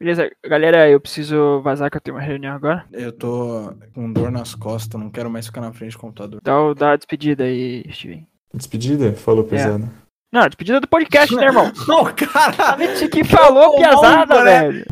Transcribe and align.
Beleza, 0.00 0.30
galera, 0.46 0.88
eu 0.88 1.00
preciso 1.00 1.60
vazar 1.60 1.90
que 1.90 1.96
eu 1.96 2.00
tenho 2.00 2.16
uma 2.16 2.22
reunião 2.22 2.54
agora. 2.54 2.84
Eu 2.92 3.10
tô 3.12 3.72
com 3.94 4.12
dor 4.12 4.30
nas 4.30 4.54
costas, 4.54 5.00
não 5.00 5.10
quero 5.10 5.28
mais 5.28 5.46
ficar 5.46 5.60
na 5.60 5.72
frente 5.72 5.92
do 5.92 5.98
computador. 5.98 6.40
Dá, 6.42 6.60
o- 6.60 6.74
dá 6.74 6.92
a 6.92 6.96
despedida 6.96 7.42
aí, 7.44 7.84
Steven. 7.92 8.24
Despedida? 8.54 9.12
Falou, 9.14 9.44
É. 9.44 9.48
pesado. 9.48 9.90
Não, 10.32 10.42
a 10.42 10.48
despedida 10.48 10.78
do 10.80 10.86
podcast, 10.86 11.34
né, 11.34 11.46
irmão? 11.46 11.72
Não, 11.88 12.04
cara! 12.14 12.74
A 12.74 12.78
gente 12.78 13.08
que 13.08 13.24
falou, 13.24 13.72
Tomou 13.72 13.78
piazada, 13.78 14.34
uma, 14.36 14.44
né? 14.44 14.60
velho. 14.70 14.84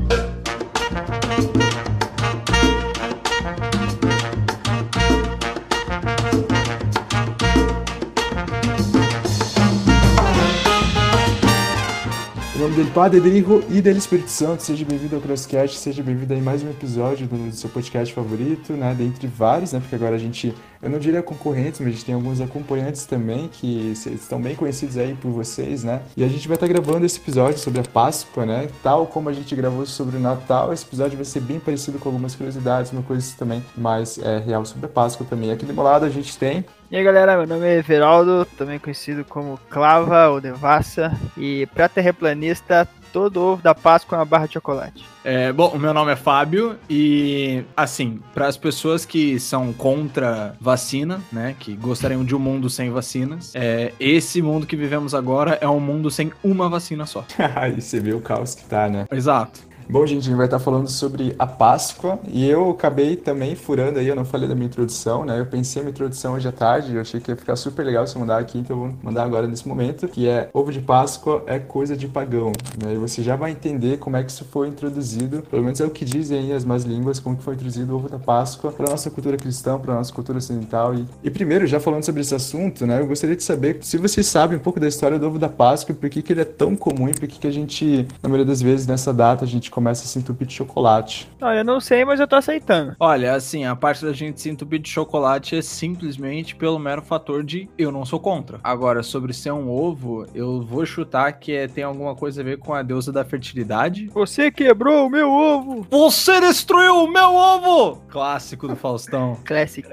Dele, 12.76 12.90
Padre 12.90 13.20
Rodrigo 13.20 13.64
e 13.70 13.80
dele 13.80 13.98
Espírito 13.98 14.30
Santo, 14.30 14.62
seja 14.62 14.84
bem-vindo 14.84 15.16
ao 15.16 15.22
Crosscast, 15.22 15.78
seja 15.78 16.02
bem-vindo 16.02 16.34
a 16.34 16.36
mais 16.36 16.62
um 16.62 16.68
episódio 16.68 17.26
do 17.26 17.50
seu 17.50 17.70
podcast 17.70 18.12
favorito, 18.12 18.74
né? 18.74 18.94
Dentre 18.94 19.26
vários, 19.26 19.72
né? 19.72 19.80
Porque 19.80 19.94
agora 19.94 20.14
a 20.14 20.18
gente, 20.18 20.54
eu 20.82 20.90
não 20.90 20.98
diria 20.98 21.22
concorrentes, 21.22 21.80
mas 21.80 21.88
a 21.88 21.92
gente 21.92 22.04
tem 22.04 22.14
alguns 22.14 22.40
acompanhantes 22.40 23.06
também 23.06 23.48
que 23.48 23.92
estão 23.92 24.40
bem 24.40 24.54
conhecidos 24.54 24.96
aí 24.96 25.14
por 25.14 25.30
vocês, 25.30 25.84
né? 25.84 26.02
E 26.16 26.24
a 26.24 26.28
gente 26.28 26.46
vai 26.46 26.56
estar 26.56 26.66
gravando 26.66 27.04
esse 27.06 27.18
episódio 27.18 27.58
sobre 27.58 27.80
a 27.80 27.84
Páscoa, 27.84 28.44
né? 28.44 28.68
Tal 28.82 29.06
como 29.06 29.28
a 29.28 29.32
gente 29.32 29.54
gravou 29.54 29.86
sobre 29.86 30.16
o 30.16 30.20
Natal, 30.20 30.72
esse 30.72 30.84
episódio 30.84 31.16
vai 31.16 31.24
ser 31.24 31.40
bem 31.40 31.58
parecido 31.58 31.98
com 31.98 32.08
algumas 32.08 32.34
curiosidades, 32.34 32.92
uma 32.92 33.02
coisa 33.02 33.34
também 33.38 33.64
mais 33.76 34.18
é, 34.18 34.38
real 34.38 34.64
sobre 34.64 34.86
a 34.86 34.88
Páscoa 34.88 35.26
também. 35.28 35.50
Aqui 35.50 35.64
do 35.64 35.72
meu 35.72 35.82
lado 35.82 36.04
a 36.04 36.10
gente 36.10 36.36
tem 36.36 36.64
E 36.90 36.96
aí, 36.96 37.02
galera, 37.02 37.36
meu 37.36 37.46
nome 37.46 37.66
é 37.66 37.78
Everaldo, 37.78 38.46
também 38.56 38.78
conhecido 38.78 39.24
como 39.24 39.58
Clava 39.68 40.28
ou 40.28 40.40
Devassa. 40.40 41.12
E 41.36 41.66
pra 41.74 41.88
terraplanista, 41.88 42.88
todo 43.16 43.40
ovo 43.40 43.62
da 43.62 43.74
Páscoa 43.74 44.16
é 44.16 44.18
uma 44.18 44.26
barra 44.26 44.46
de 44.46 44.52
chocolate. 44.52 45.02
É, 45.24 45.50
bom, 45.50 45.68
o 45.68 45.78
meu 45.78 45.94
nome 45.94 46.12
é 46.12 46.16
Fábio 46.16 46.76
e, 46.88 47.64
assim, 47.74 48.20
para 48.34 48.46
as 48.46 48.58
pessoas 48.58 49.06
que 49.06 49.40
são 49.40 49.72
contra 49.72 50.54
vacina, 50.60 51.22
né, 51.32 51.56
que 51.58 51.74
gostariam 51.74 52.22
de 52.22 52.36
um 52.36 52.38
mundo 52.38 52.68
sem 52.68 52.90
vacinas, 52.90 53.52
é, 53.54 53.94
esse 53.98 54.42
mundo 54.42 54.66
que 54.66 54.76
vivemos 54.76 55.14
agora 55.14 55.56
é 55.62 55.66
um 55.66 55.80
mundo 55.80 56.10
sem 56.10 56.30
uma 56.44 56.68
vacina 56.68 57.06
só. 57.06 57.24
Aí 57.56 57.80
você 57.80 57.98
vê 58.00 58.12
o 58.12 58.20
caos 58.20 58.54
que 58.54 58.64
tá, 58.64 58.86
né? 58.86 59.06
Exato. 59.10 59.65
Bom, 59.88 60.04
gente, 60.04 60.22
a 60.22 60.24
gente 60.24 60.36
vai 60.36 60.46
estar 60.46 60.58
falando 60.58 60.90
sobre 60.90 61.36
a 61.38 61.46
Páscoa 61.46 62.18
e 62.26 62.44
eu 62.44 62.70
acabei 62.70 63.14
também 63.14 63.54
furando 63.54 64.00
aí, 64.00 64.08
eu 64.08 64.16
não 64.16 64.24
falei 64.24 64.48
da 64.48 64.54
minha 64.54 64.66
introdução, 64.66 65.24
né? 65.24 65.38
Eu 65.38 65.46
pensei 65.46 65.80
a 65.80 65.84
minha 65.84 65.92
introdução 65.92 66.34
hoje 66.34 66.48
à 66.48 66.50
tarde, 66.50 66.96
eu 66.96 67.00
achei 67.00 67.20
que 67.20 67.30
ia 67.30 67.36
ficar 67.36 67.54
super 67.54 67.86
legal 67.86 68.04
se 68.04 68.16
eu 68.16 68.20
mandar 68.20 68.38
aqui, 68.38 68.58
então 68.58 68.76
eu 68.76 68.80
vou 68.80 68.98
mandar 69.00 69.22
agora 69.22 69.46
nesse 69.46 69.66
momento, 69.66 70.08
que 70.08 70.28
é 70.28 70.50
ovo 70.52 70.72
de 70.72 70.80
Páscoa 70.80 71.44
é 71.46 71.60
coisa 71.60 71.96
de 71.96 72.08
pagão, 72.08 72.50
né? 72.82 72.94
E 72.94 72.96
você 72.96 73.22
já 73.22 73.36
vai 73.36 73.52
entender 73.52 73.98
como 73.98 74.16
é 74.16 74.24
que 74.24 74.32
isso 74.32 74.44
foi 74.46 74.66
introduzido, 74.66 75.44
pelo 75.48 75.62
menos 75.62 75.80
é 75.80 75.84
o 75.84 75.90
que 75.90 76.04
dizem 76.04 76.40
aí 76.40 76.52
as 76.52 76.64
más 76.64 76.82
línguas, 76.82 77.20
como 77.20 77.36
que 77.36 77.44
foi 77.44 77.54
introduzido 77.54 77.92
o 77.92 77.96
ovo 77.96 78.08
da 78.08 78.18
Páscoa 78.18 78.72
para 78.72 78.90
nossa 78.90 79.08
cultura 79.08 79.36
cristã, 79.36 79.78
para 79.78 79.94
nossa 79.94 80.12
cultura 80.12 80.38
ocidental. 80.38 80.96
E, 80.96 81.06
e 81.22 81.30
primeiro, 81.30 81.64
já 81.64 81.78
falando 81.78 82.02
sobre 82.02 82.22
esse 82.22 82.34
assunto, 82.34 82.84
né? 82.88 83.00
Eu 83.00 83.06
gostaria 83.06 83.36
de 83.36 83.44
saber 83.44 83.78
se 83.82 83.98
vocês 83.98 84.26
sabem 84.26 84.58
um 84.58 84.60
pouco 84.60 84.80
da 84.80 84.88
história 84.88 85.16
do 85.16 85.28
ovo 85.28 85.38
da 85.38 85.48
Páscoa 85.48 85.94
por 85.94 86.10
que, 86.10 86.22
que 86.22 86.32
ele 86.32 86.40
é 86.40 86.44
tão 86.44 86.74
comum 86.74 87.08
e 87.08 87.12
por 87.12 87.28
que, 87.28 87.38
que 87.38 87.46
a 87.46 87.52
gente, 87.52 88.08
na 88.20 88.28
maioria 88.28 88.44
das 88.44 88.60
vezes, 88.60 88.84
nessa 88.84 89.14
data, 89.14 89.44
a 89.44 89.48
gente 89.48 89.70
começa 89.76 90.04
a 90.04 90.06
se 90.06 90.18
entupir 90.18 90.46
de 90.46 90.54
chocolate. 90.54 91.30
Não, 91.38 91.52
eu 91.52 91.62
não 91.62 91.80
sei, 91.80 92.02
mas 92.02 92.18
eu 92.18 92.26
tô 92.26 92.34
aceitando. 92.34 92.96
Olha, 92.98 93.34
assim, 93.34 93.66
a 93.66 93.76
parte 93.76 94.06
da 94.06 94.12
gente 94.14 94.40
se 94.40 94.48
entupir 94.48 94.78
de 94.80 94.88
chocolate 94.88 95.54
é 95.54 95.60
simplesmente 95.60 96.56
pelo 96.56 96.78
mero 96.78 97.02
fator 97.02 97.44
de 97.44 97.68
eu 97.76 97.92
não 97.92 98.02
sou 98.06 98.18
contra. 98.18 98.58
Agora, 98.64 99.02
sobre 99.02 99.34
ser 99.34 99.52
um 99.52 99.68
ovo, 99.70 100.24
eu 100.34 100.62
vou 100.62 100.86
chutar 100.86 101.30
que 101.34 101.52
é- 101.52 101.68
tem 101.68 101.84
alguma 101.84 102.14
coisa 102.14 102.40
a 102.40 102.44
ver 102.44 102.56
com 102.56 102.72
a 102.72 102.82
deusa 102.82 103.12
da 103.12 103.22
fertilidade. 103.22 104.08
Você 104.14 104.50
quebrou 104.50 105.08
o 105.08 105.10
meu 105.10 105.30
ovo! 105.30 105.86
Você 105.90 106.40
destruiu 106.40 107.04
o 107.04 107.06
meu 107.12 107.34
ovo! 107.34 108.00
Clássico 108.08 108.66
do 108.66 108.76
Faustão. 108.76 109.36
Classic. 109.44 109.86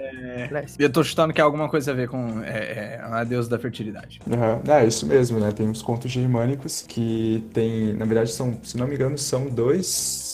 Classic. 0.47 0.81
Eu 0.81 0.90
tô 0.90 1.03
chutando 1.03 1.34
que 1.34 1.42
é 1.42 1.44
alguma 1.44 1.68
coisa 1.68 1.92
a 1.92 1.94
ver 1.94 2.08
com 2.08 2.41
é, 2.41 3.00
é, 3.00 3.02
a 3.03 3.25
deusa 3.25 3.50
da 3.50 3.59
fertilidade. 3.59 4.22
Aham. 4.31 4.62
É, 4.66 4.85
isso 4.85 5.06
mesmo, 5.06 5.41
né? 5.41 5.52
Tem 5.52 5.68
uns 5.68 5.81
contos 5.81 6.09
germânicos 6.09 6.85
que 6.88 7.44
tem, 7.53 7.91
na 7.96 8.06
verdade, 8.06 8.31
são, 8.31 8.58
se 8.63 8.78
não 8.78 8.88
me 8.88 8.96
engano, 8.96 9.18
são 9.18 9.47
dois. 9.47 9.72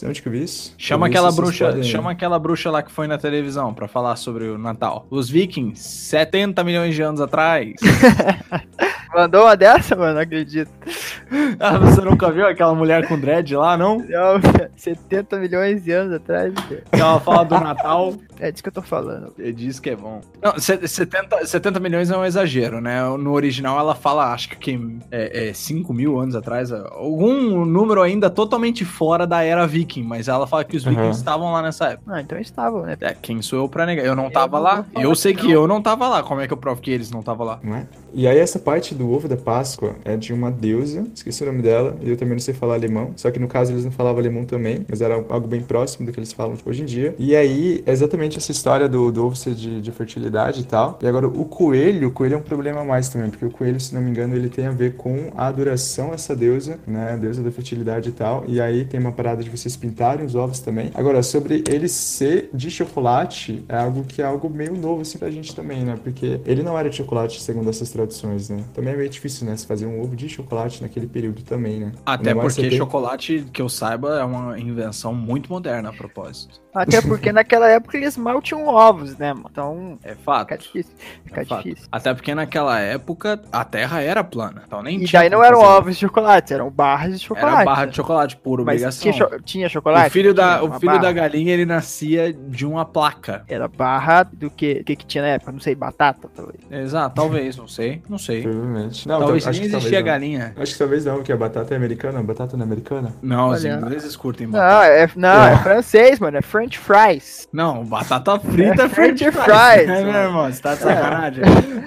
Onde 0.06 0.22
que 0.22 0.28
eu 0.28 0.32
vi 0.32 0.44
isso? 0.44 0.74
Chama 0.78 1.08
vi 1.08 1.12
aquela 1.12 1.32
bruxa, 1.32 1.84
chama 1.84 2.12
aquela 2.12 2.40
bruxa 2.40 2.72
lá 2.72 2.82
que 2.82 2.92
foi 2.92 3.08
na 3.08 3.18
televisão 3.18 3.74
pra 3.74 3.88
falar 3.88 4.16
sobre 4.16 4.46
o 4.46 4.58
Natal. 4.58 5.06
Os 5.10 5.30
Vikings, 5.30 5.82
70 5.82 6.64
milhões 6.64 6.96
de 6.96 7.02
anos 7.02 7.22
atrás. 7.22 7.74
Mandou 9.14 9.44
uma 9.44 9.56
dessa, 9.58 9.96
mano? 9.96 10.14
Não 10.16 10.22
acredito. 10.22 10.70
ah, 11.60 11.78
você 11.78 12.02
nunca 12.02 12.32
viu 12.32 12.46
aquela 12.48 12.74
mulher 12.76 13.08
com 13.08 13.20
dread 13.20 13.56
lá, 13.56 13.76
não? 13.78 13.98
Não, 14.00 14.40
70 14.78 15.38
milhões 15.38 15.84
de 15.84 15.92
anos 15.92 16.14
atrás. 16.14 16.54
Que 16.92 17.00
ela 17.02 17.20
fala 17.20 17.44
do 17.44 17.60
Natal. 17.60 18.14
É 18.42 18.50
disso 18.54 18.64
que 18.64 18.70
eu 18.70 18.74
tô 18.74 18.82
falando. 18.82 19.34
E 19.38 19.52
diz 19.52 19.82
que 19.82 19.90
é 19.90 19.98
bom. 19.98 20.22
Não, 20.42 20.58
se- 20.58 20.88
70, 20.88 21.46
70 21.46 21.78
milhões 21.82 22.10
é 22.10 22.16
um 22.18 22.24
exagero, 22.24 22.80
né? 22.80 23.04
No 23.18 23.34
original 23.34 23.78
ela 23.78 23.94
fala, 23.94 24.32
acho 24.32 24.52
que 24.52 24.80
é, 25.12 25.50
é 25.50 25.54
5 25.54 25.92
mil 25.94 26.18
anos 26.18 26.38
atrás, 26.38 26.72
algum 26.72 27.66
número 27.66 28.02
ainda 28.02 28.30
totalmente 28.30 28.86
fora 28.86 29.28
da 29.28 29.44
era 29.44 29.68
viking, 29.68 30.04
mas 30.04 30.30
ela 30.30 30.48
fala 30.48 30.64
que 30.64 30.78
os 30.78 30.86
Uhum. 30.86 30.92
vikings 30.94 31.18
estavam 31.20 31.52
lá 31.52 31.62
nessa 31.62 31.88
época. 31.90 32.14
Ah, 32.16 32.22
então 32.22 32.40
estavam, 32.40 32.84
né? 32.84 32.96
É, 33.02 33.14
quem 33.14 33.42
sou 33.42 33.60
eu 33.60 33.68
pra 33.68 33.86
negar? 33.86 34.06
Eu 34.06 34.16
não 34.16 34.28
Eu 34.28 34.32
tava 34.32 34.56
não 34.56 34.64
lá. 34.64 34.86
Eu 34.98 35.14
sei 35.16 35.34
que 35.34 35.42
que 35.42 35.48
não. 35.48 35.54
eu 35.56 35.68
não 35.68 35.82
tava 35.82 36.08
lá. 36.08 36.24
Como 36.24 36.40
é 36.40 36.48
que 36.48 36.54
eu 36.54 36.58
provo 36.58 36.80
que 36.80 36.92
eles 36.92 37.12
não 37.12 37.20
estavam 37.20 37.46
lá? 37.46 37.60
Não 37.62 37.76
é? 37.76 37.88
E 38.14 38.28
aí 38.28 38.38
essa 38.38 38.60
parte 38.60 38.94
do 38.94 39.12
ovo 39.12 39.28
da 39.28 39.38
Páscoa 39.38 39.96
é 40.04 40.16
de 40.16 40.34
uma 40.34 40.52
deusa, 40.52 41.06
esqueci 41.14 41.44
o 41.44 41.46
nome 41.46 41.62
dela, 41.62 41.98
e 42.02 42.10
eu 42.10 42.18
também 42.18 42.34
não 42.34 42.40
sei 42.40 42.54
falar 42.54 42.76
alemão, 42.76 43.14
só 43.16 43.32
que 43.32 43.40
no 43.40 43.48
caso 43.48 43.72
eles 43.72 43.84
não 43.84 43.92
falavam 43.92 44.20
alemão 44.20 44.46
também, 44.46 44.86
mas 44.88 45.02
era 45.02 45.16
algo 45.16 45.48
bem 45.48 45.62
próximo 45.62 46.06
do 46.06 46.12
que 46.12 46.20
eles 46.20 46.34
falam 46.34 46.56
hoje 46.66 46.82
em 46.82 46.86
dia. 46.86 47.16
E 47.18 47.36
aí 47.36 47.84
é 47.86 47.92
exatamente 47.92 48.38
essa 48.38 48.52
história 48.52 48.88
do, 48.88 49.12
do 49.12 49.26
ovo 49.26 49.36
ser 49.36 49.54
de, 49.54 49.82
de 49.82 49.92
fertilidade 49.92 50.62
e 50.62 50.64
tal. 50.64 50.98
E 51.02 51.08
agora 51.08 51.28
o 51.28 51.46
coelho, 51.46 52.10
o 52.10 52.12
coelho 52.12 52.36
é 52.36 52.38
um 52.38 52.42
problema 52.42 52.82
a 52.82 52.86
mais 52.86 53.10
também, 53.10 53.30
porque 53.30 53.46
o 53.46 53.52
coelho, 53.52 53.80
se 53.80 53.94
não 53.94 54.02
me 54.02 54.10
engano, 54.10 54.36
ele 54.36 54.50
tem 54.50 54.66
a 54.66 54.72
ver 54.72 54.96
com 54.96 55.32
a 55.36 55.48
adoração 55.48 56.12
a 56.12 56.16
essa 56.16 56.36
deusa, 56.36 56.80
né, 56.86 57.18
deusa 57.20 57.44
da 57.44 57.52
fertilidade 57.52 58.10
e 58.10 58.12
tal. 58.12 58.44
E 58.48 58.60
aí 58.60 58.86
tem 58.86 59.00
uma 59.00 59.12
parada 59.12 59.44
de 59.44 59.50
vocês 59.50 59.76
pintarem 59.76 60.26
os 60.26 60.36
ovos 60.36 60.60
também. 60.60 60.92
Agora, 60.94 61.22
sobre 61.24 61.64
ele 61.68 61.88
ser 61.88 62.50
de 62.54 62.70
chocolate, 62.72 63.64
é 63.68 63.78
algo 63.78 64.04
que 64.04 64.22
é 64.22 64.26
algo 64.26 64.50
meio 64.50 64.76
novo 64.76 65.02
assim 65.02 65.18
pra 65.18 65.30
gente 65.30 65.56
também, 65.56 65.84
né? 65.84 65.98
Porque 66.04 66.40
ele 66.46 66.64
não 66.64 66.78
era 66.78 66.90
de 66.90 66.96
chocolate 66.96 67.42
segundo 67.42 67.70
essas 67.70 67.90
tradições, 68.00 68.50
né? 68.50 68.64
Também 68.74 68.94
é 68.94 68.98
meio 68.98 69.10
difícil, 69.10 69.46
né? 69.48 69.56
Se 69.58 69.68
fazer 69.68 69.86
um 69.86 70.02
ovo 70.02 70.16
de 70.16 70.30
chocolate 70.30 70.82
naquele 70.82 71.08
período 71.08 71.42
também, 71.44 71.80
né? 71.80 71.92
Até 72.06 72.34
porque 72.34 72.62
tem- 72.70 72.78
chocolate, 72.78 73.46
que 73.52 73.62
eu 73.62 73.68
saiba, 73.70 74.20
é 74.20 74.24
uma 74.24 74.58
invenção 74.60 75.14
muito 75.14 75.50
moderna 75.52 75.90
a 75.90 75.94
propósito. 75.94 76.62
Até 76.74 77.02
porque 77.02 77.32
naquela 77.32 77.68
época 77.68 77.98
eles 77.98 78.16
mal 78.16 78.42
tinham 78.42 78.68
ovos, 78.68 79.18
né, 79.18 79.34
mano? 79.34 79.48
Então 79.52 80.00
É 80.04 80.16
fato. 80.16 80.50
fica 80.50 80.58
difícil. 80.58 80.94
Fica 81.26 81.42
É 81.42 81.46
fato. 81.46 81.64
difícil. 81.64 81.88
Até 81.92 82.14
porque 82.14 82.34
naquela 82.36 82.80
época 82.80 83.42
a 83.52 83.66
Terra 83.66 84.02
era 84.02 84.24
plana. 84.24 84.64
Então 84.66 84.82
nem 84.84 85.02
E 85.02 85.06
tinha 85.06 85.22
daí 85.22 85.30
não 85.30 85.44
eram 85.44 85.60
fazer. 85.62 85.72
ovos 85.74 85.94
de 85.96 86.00
chocolate, 86.02 86.54
eram 86.54 86.70
barras 86.70 87.20
de 87.20 87.26
chocolate. 87.26 87.56
Era 87.56 87.66
barra 87.66 87.86
de 87.86 87.96
chocolate 87.96 88.38
por 88.38 88.60
Mas 88.64 88.76
obrigação. 88.84 89.02
tinha, 89.02 89.14
cho- 89.14 89.42
tinha 89.44 89.70
chocolate? 89.70 90.08
O 90.08 90.12
filho, 90.12 90.34
da, 90.34 90.64
o 90.64 90.74
filho 90.80 90.92
barra. 90.94 90.98
da 91.04 91.12
galinha, 91.12 91.54
ele 91.54 91.66
nascia 91.66 92.32
de 92.32 92.66
uma 92.66 92.86
placa. 92.86 93.44
Era 93.48 93.68
barra 93.68 94.24
do 94.24 94.50
que? 94.50 94.80
O 94.82 94.84
que, 94.84 94.96
que 94.96 95.06
tinha 95.06 95.24
na 95.24 95.30
época? 95.32 95.52
Não 95.52 95.60
sei, 95.60 95.74
batata, 95.76 96.30
talvez. 96.34 96.60
Exato, 96.70 97.16
talvez, 97.16 97.58
não 97.58 97.68
sei, 97.68 97.89
não 98.10 98.18
sei. 98.18 98.42
Provavelmente. 98.44 99.08
Não, 99.08 99.20
talvez 99.20 99.44
então, 99.44 99.54
nem 99.54 99.62
existia 99.62 99.80
talvez 99.82 100.06
galinha. 100.06 100.54
não. 100.56 100.64
Acho 100.64 100.74
que 100.74 100.80
talvez 100.80 101.06
não, 101.06 101.16
porque 101.16 101.32
a 101.32 101.38
batata 101.38 101.74
é 101.74 101.78
americana, 101.78 102.20
a 102.20 102.24
batata 102.24 102.56
não 102.58 102.64
é 102.64 102.66
americana. 102.66 103.14
Não, 103.22 103.50
os 103.50 103.64
Olha. 103.64 103.74
ingleses 103.76 104.16
curtem 104.16 104.48
Não, 104.48 104.54
batata. 104.54 104.86
é, 104.88 105.10
não, 105.16 105.44
é 105.48 105.58
francês, 105.58 106.20
mano. 106.20 106.38
É 106.38 106.42
French 106.42 106.78
fries. 106.78 107.48
Não, 107.54 107.84
batata 107.86 108.40
frita 108.40 108.84
É 108.84 108.86
é 108.86 108.90
French 108.90 109.20
French 109.20 109.32
fries. 109.32 109.46
fries, 109.84 109.90
É, 109.90 110.04
meu 110.04 110.14
irmão, 110.22 110.52
você 110.52 110.62
tá 110.62 110.76
de 110.76 110.82
sacanagem. 110.82 111.44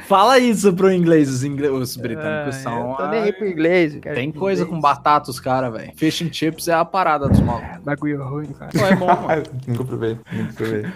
Fala 0.06 0.38
isso 0.38 0.72
pro 0.72 0.92
inglês, 0.92 1.28
os, 1.28 1.44
ingle... 1.44 1.68
os 1.70 1.96
britânicos 1.96 2.56
Ah, 2.56 2.60
são... 2.60 2.90
eu 2.90 2.96
tô 2.96 3.06
nem 3.08 3.22
aí 3.22 3.32
pro 3.32 3.46
inglês. 3.46 3.96
cara. 4.00 4.14
Tem 4.16 4.30
coisa 4.32 4.64
com 4.64 4.76
Inglês. 4.76 4.82
batata 4.96 5.30
os 5.30 5.38
caras, 5.40 5.72
velho. 5.72 5.92
Fish 5.96 6.22
and 6.22 6.32
chips 6.32 6.68
é 6.68 6.74
a 6.74 6.84
parada 6.84 7.28
dos 7.28 7.40
malucos. 7.40 7.78
Bagulho 7.84 8.22
ruim, 8.24 8.46
cara. 8.48 8.70
Pô, 8.72 8.84
é 8.86 8.96
bom, 8.96 9.06
mano. 9.26 9.42
Nunca 9.66 9.84
provei, 9.84 10.18
nunca 10.32 10.52
provei. 10.54 10.86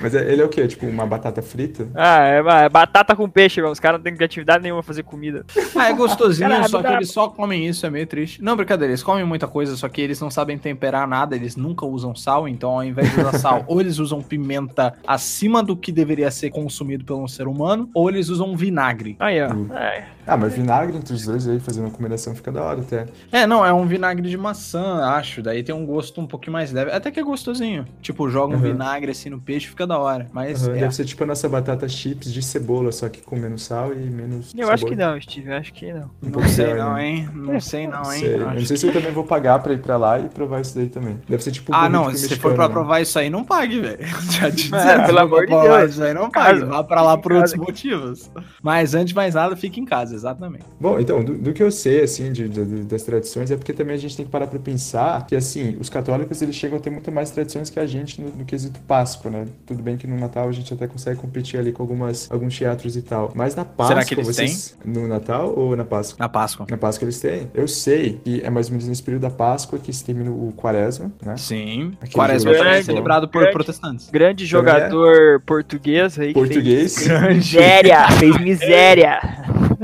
Mas 0.00 0.14
é- 0.14 0.30
ele 0.32 0.42
é 0.42 0.44
o 0.44 0.48
quê? 0.48 0.66
Tipo, 0.66 0.86
uma 0.86 1.06
batata 1.06 1.42
frita? 1.42 1.86
Ah, 1.94 2.20
é, 2.26 2.38
é 2.64 2.68
batata 2.68 3.14
com 3.16 3.28
peixe, 3.28 3.60
mano. 3.60 3.72
Os 3.72 3.80
caras 3.80 3.98
não 3.98 4.04
têm 4.04 4.14
criatividade 4.14 4.43
nenhuma 4.60 4.82
pra 4.82 4.86
fazer 4.86 5.02
comida. 5.02 5.44
Ah, 5.76 5.88
é 5.88 5.92
gostosinho, 5.92 6.48
Caralho, 6.48 6.68
só 6.70 6.76
que 6.78 6.82
dá- 6.84 6.94
eles 6.94 7.10
só 7.10 7.28
comem 7.28 7.66
isso, 7.66 7.84
é 7.84 7.90
meio 7.90 8.06
triste. 8.06 8.40
Não, 8.40 8.54
brincadeira, 8.56 8.92
eles 8.92 9.02
comem 9.02 9.24
muita 9.24 9.48
coisa, 9.48 9.76
só 9.76 9.88
que 9.88 10.00
eles 10.00 10.20
não 10.20 10.30
sabem 10.30 10.56
temperar 10.56 11.06
nada, 11.08 11.34
eles 11.34 11.56
nunca 11.56 11.84
usam 11.84 12.14
sal, 12.14 12.46
então 12.46 12.70
ao 12.70 12.84
invés 12.84 13.10
de 13.12 13.18
usar 13.20 13.36
sal, 13.38 13.64
ou 13.66 13.80
eles 13.80 13.98
usam 13.98 14.22
pimenta 14.22 14.94
acima 15.06 15.62
do 15.64 15.76
que 15.76 15.90
deveria 15.90 16.30
ser 16.30 16.50
consumido 16.50 17.04
pelo 17.04 17.26
ser 17.28 17.48
humano, 17.48 17.90
ou 17.92 18.08
eles 18.08 18.28
usam 18.28 18.56
vinagre. 18.56 19.16
Aí, 19.18 19.42
ó. 19.42 19.52
Hum. 19.52 19.68
É. 19.74 20.04
Ah, 20.26 20.36
mas 20.38 20.54
vinagre 20.54 20.96
entre 20.96 21.12
os 21.12 21.24
dois 21.26 21.46
aí, 21.46 21.58
fazer 21.60 21.80
uma 21.80 21.90
combinação 21.90 22.34
fica 22.34 22.50
da 22.52 22.62
hora 22.62 22.80
até. 22.80 23.06
É, 23.30 23.46
não, 23.46 23.66
é 23.66 23.72
um 23.74 23.84
vinagre 23.86 24.26
de 24.30 24.36
maçã, 24.38 25.04
acho. 25.04 25.42
Daí 25.42 25.62
tem 25.62 25.74
um 25.74 25.84
gosto 25.84 26.18
um 26.18 26.26
pouquinho 26.26 26.52
mais 26.54 26.72
leve. 26.72 26.90
Até 26.92 27.10
que 27.10 27.20
é 27.20 27.22
gostosinho. 27.22 27.84
Tipo, 28.00 28.30
joga 28.30 28.54
um 28.54 28.56
Uhum. 28.56 28.62
vinagre 28.62 29.10
assim 29.10 29.28
no 29.28 29.38
peixe, 29.38 29.66
fica 29.68 29.86
da 29.86 29.98
hora. 29.98 30.26
Mas 30.32 30.66
Aham, 30.66 30.76
é, 30.76 30.80
Deve 30.80 30.94
ser 30.94 31.04
tipo 31.04 31.22
a 31.24 31.26
nossa 31.26 31.46
batata 31.46 31.86
chips 31.88 32.32
de 32.32 32.40
cebola, 32.42 32.90
só 32.90 33.06
que 33.10 33.20
com 33.20 33.36
menos 33.36 33.64
sal 33.64 33.92
e 33.92 33.96
menos 33.96 34.33
menos. 34.34 34.52
Eu 34.56 34.70
acho 34.70 34.86
que 34.86 34.96
não, 34.96 35.20
Steve, 35.20 35.48
eu 35.50 35.56
acho 35.56 35.72
que 35.72 35.92
não. 35.92 36.10
Um 36.22 36.28
Não 36.30 36.48
sei 36.48 36.64
pior, 36.66 36.76
não, 36.78 36.94
né? 36.94 37.06
hein? 37.08 37.28
Não 37.34 37.60
sei 37.60 37.86
não, 37.86 38.12
hein? 38.12 38.20
Sei. 38.20 38.34
Eu 38.34 38.50
não 38.50 38.66
sei 38.66 38.76
se 38.76 38.86
eu 38.86 38.92
também 38.92 39.12
vou 39.12 39.24
pagar 39.24 39.58
pra 39.60 39.72
ir 39.72 39.78
pra 39.80 39.96
lá 39.96 40.18
e 40.18 40.28
provar 40.28 40.60
isso 40.60 40.74
daí 40.74 40.88
também. 40.88 41.20
Deve 41.28 41.42
ser 41.42 41.50
tipo. 41.52 41.72
Ah, 41.74 41.88
não, 41.88 42.10
se 42.14 42.36
for 42.36 42.54
pra 42.54 42.68
né? 42.68 42.72
provar 42.72 43.00
isso 43.00 43.18
aí, 43.18 43.28
não 43.30 43.44
pague, 43.44 43.80
velho. 43.80 43.98
Já 44.30 44.50
te 44.50 44.74
É, 44.74 44.78
dizendo, 44.78 45.06
pelo 45.06 45.18
amor 45.20 45.46
de 45.46 45.52
Deus. 45.52 45.90
Isso 45.92 46.02
aí 46.02 46.14
não 46.14 46.30
pague. 46.30 46.64
Vá 46.64 46.82
pra 46.84 47.02
lá 47.02 47.16
por 47.18 47.32
outros 47.32 47.54
motivos. 47.54 48.30
Mas 48.62 48.94
antes 48.94 49.08
de 49.08 49.14
mais 49.14 49.34
nada, 49.34 49.56
fique 49.56 49.80
em 49.80 49.84
casa, 49.84 50.14
exatamente. 50.14 50.64
Bom, 50.80 50.98
então, 50.98 51.22
do, 51.22 51.36
do 51.36 51.52
que 51.52 51.62
eu 51.62 51.70
sei, 51.70 52.02
assim, 52.02 52.32
de, 52.32 52.48
de- 52.48 52.64
de- 52.64 52.84
das 52.84 53.02
tradições, 53.02 53.50
é 53.50 53.56
porque 53.56 53.72
também 53.72 53.94
a 53.94 53.98
gente 53.98 54.16
tem 54.16 54.24
que 54.24 54.30
parar 54.32 54.46
pra 54.46 54.58
pensar 54.58 55.26
que, 55.26 55.34
assim, 55.36 55.76
os 55.80 55.88
católicos, 55.88 56.40
eles 56.42 56.54
chegam 56.56 56.78
a 56.78 56.80
ter 56.80 56.90
muito 56.90 57.10
mais 57.12 57.30
tradições 57.30 57.70
que 57.70 57.78
a 57.78 57.86
gente 57.86 58.20
no, 58.20 58.28
no 58.30 58.44
quesito 58.44 58.80
Páscoa, 58.86 59.30
né? 59.30 59.46
Tudo 59.66 59.82
bem 59.82 59.96
que 59.96 60.06
no 60.06 60.18
Natal 60.18 60.48
a 60.48 60.52
gente 60.52 60.72
até 60.72 60.86
consegue 60.86 61.20
competir 61.20 61.58
ali 61.58 61.72
com 61.72 61.82
algumas, 61.82 62.30
alguns 62.30 62.56
teatros 62.56 62.96
e 62.96 63.02
tal. 63.02 63.32
Mas 63.34 63.54
na 63.54 63.64
Páscoa, 63.64 63.88
Será 63.88 64.04
que 64.04 64.14
eles 64.14 64.23
vocês... 64.24 64.76
No 64.84 65.06
Natal 65.08 65.52
ou 65.56 65.74
na 65.76 65.84
Páscoa? 65.84 66.16
Na 66.18 66.28
Páscoa. 66.28 66.66
Na 66.70 66.76
Páscoa 66.76 67.04
eles 67.06 67.20
têm. 67.20 67.50
Eu 67.54 67.66
sei 67.68 68.20
que 68.24 68.42
é 68.42 68.50
mais 68.50 68.66
ou 68.66 68.72
menos 68.72 68.88
nesse 68.88 69.02
período 69.02 69.22
da 69.22 69.30
Páscoa 69.30 69.78
que 69.78 69.92
se 69.92 70.04
termina 70.04 70.30
o 70.30 70.52
Quaresma, 70.56 71.10
né? 71.24 71.36
Sim. 71.36 71.92
Aquele 72.00 72.12
Quaresma 72.14 72.50
jogo 72.52 72.64
também 72.64 72.78
é 72.78 72.82
celebrado 72.82 73.28
por 73.28 73.40
grande. 73.40 73.52
protestantes. 73.54 74.10
Grande 74.10 74.44
é? 74.44 74.46
jogador 74.46 75.40
português 75.46 76.18
aí. 76.18 76.28
que 76.28 76.34
Português. 76.34 76.94
Fez 77.06 77.36
miséria, 77.36 78.10
fez 78.12 78.38
miséria. 78.38 79.20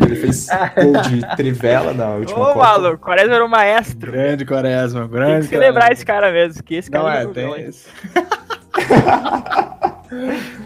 Ele 0.03 0.17
fez 0.17 0.47
gol 0.83 1.03
de 1.03 1.37
trivela 1.37 1.93
na 1.93 2.11
última 2.11 2.39
Ô, 2.39 2.47
Copa. 2.53 2.59
maluco, 2.59 2.99
Quaresma 2.99 3.35
era 3.35 3.45
um 3.45 3.49
maestro. 3.49 4.11
Grande 4.13 4.45
Quaresma, 4.45 5.01
Tem 5.03 5.11
grande 5.11 5.41
que 5.49 5.55
celebrar 5.55 5.75
Quaresma. 5.85 5.93
esse 5.93 6.07
cara 6.07 6.33
mesmo, 6.33 6.63
que 6.63 6.75
esse 6.75 6.91
cara 6.91 7.05
Não 7.05 7.11
é, 7.11 7.23
jogou 7.23 7.55
tem. 7.55 7.71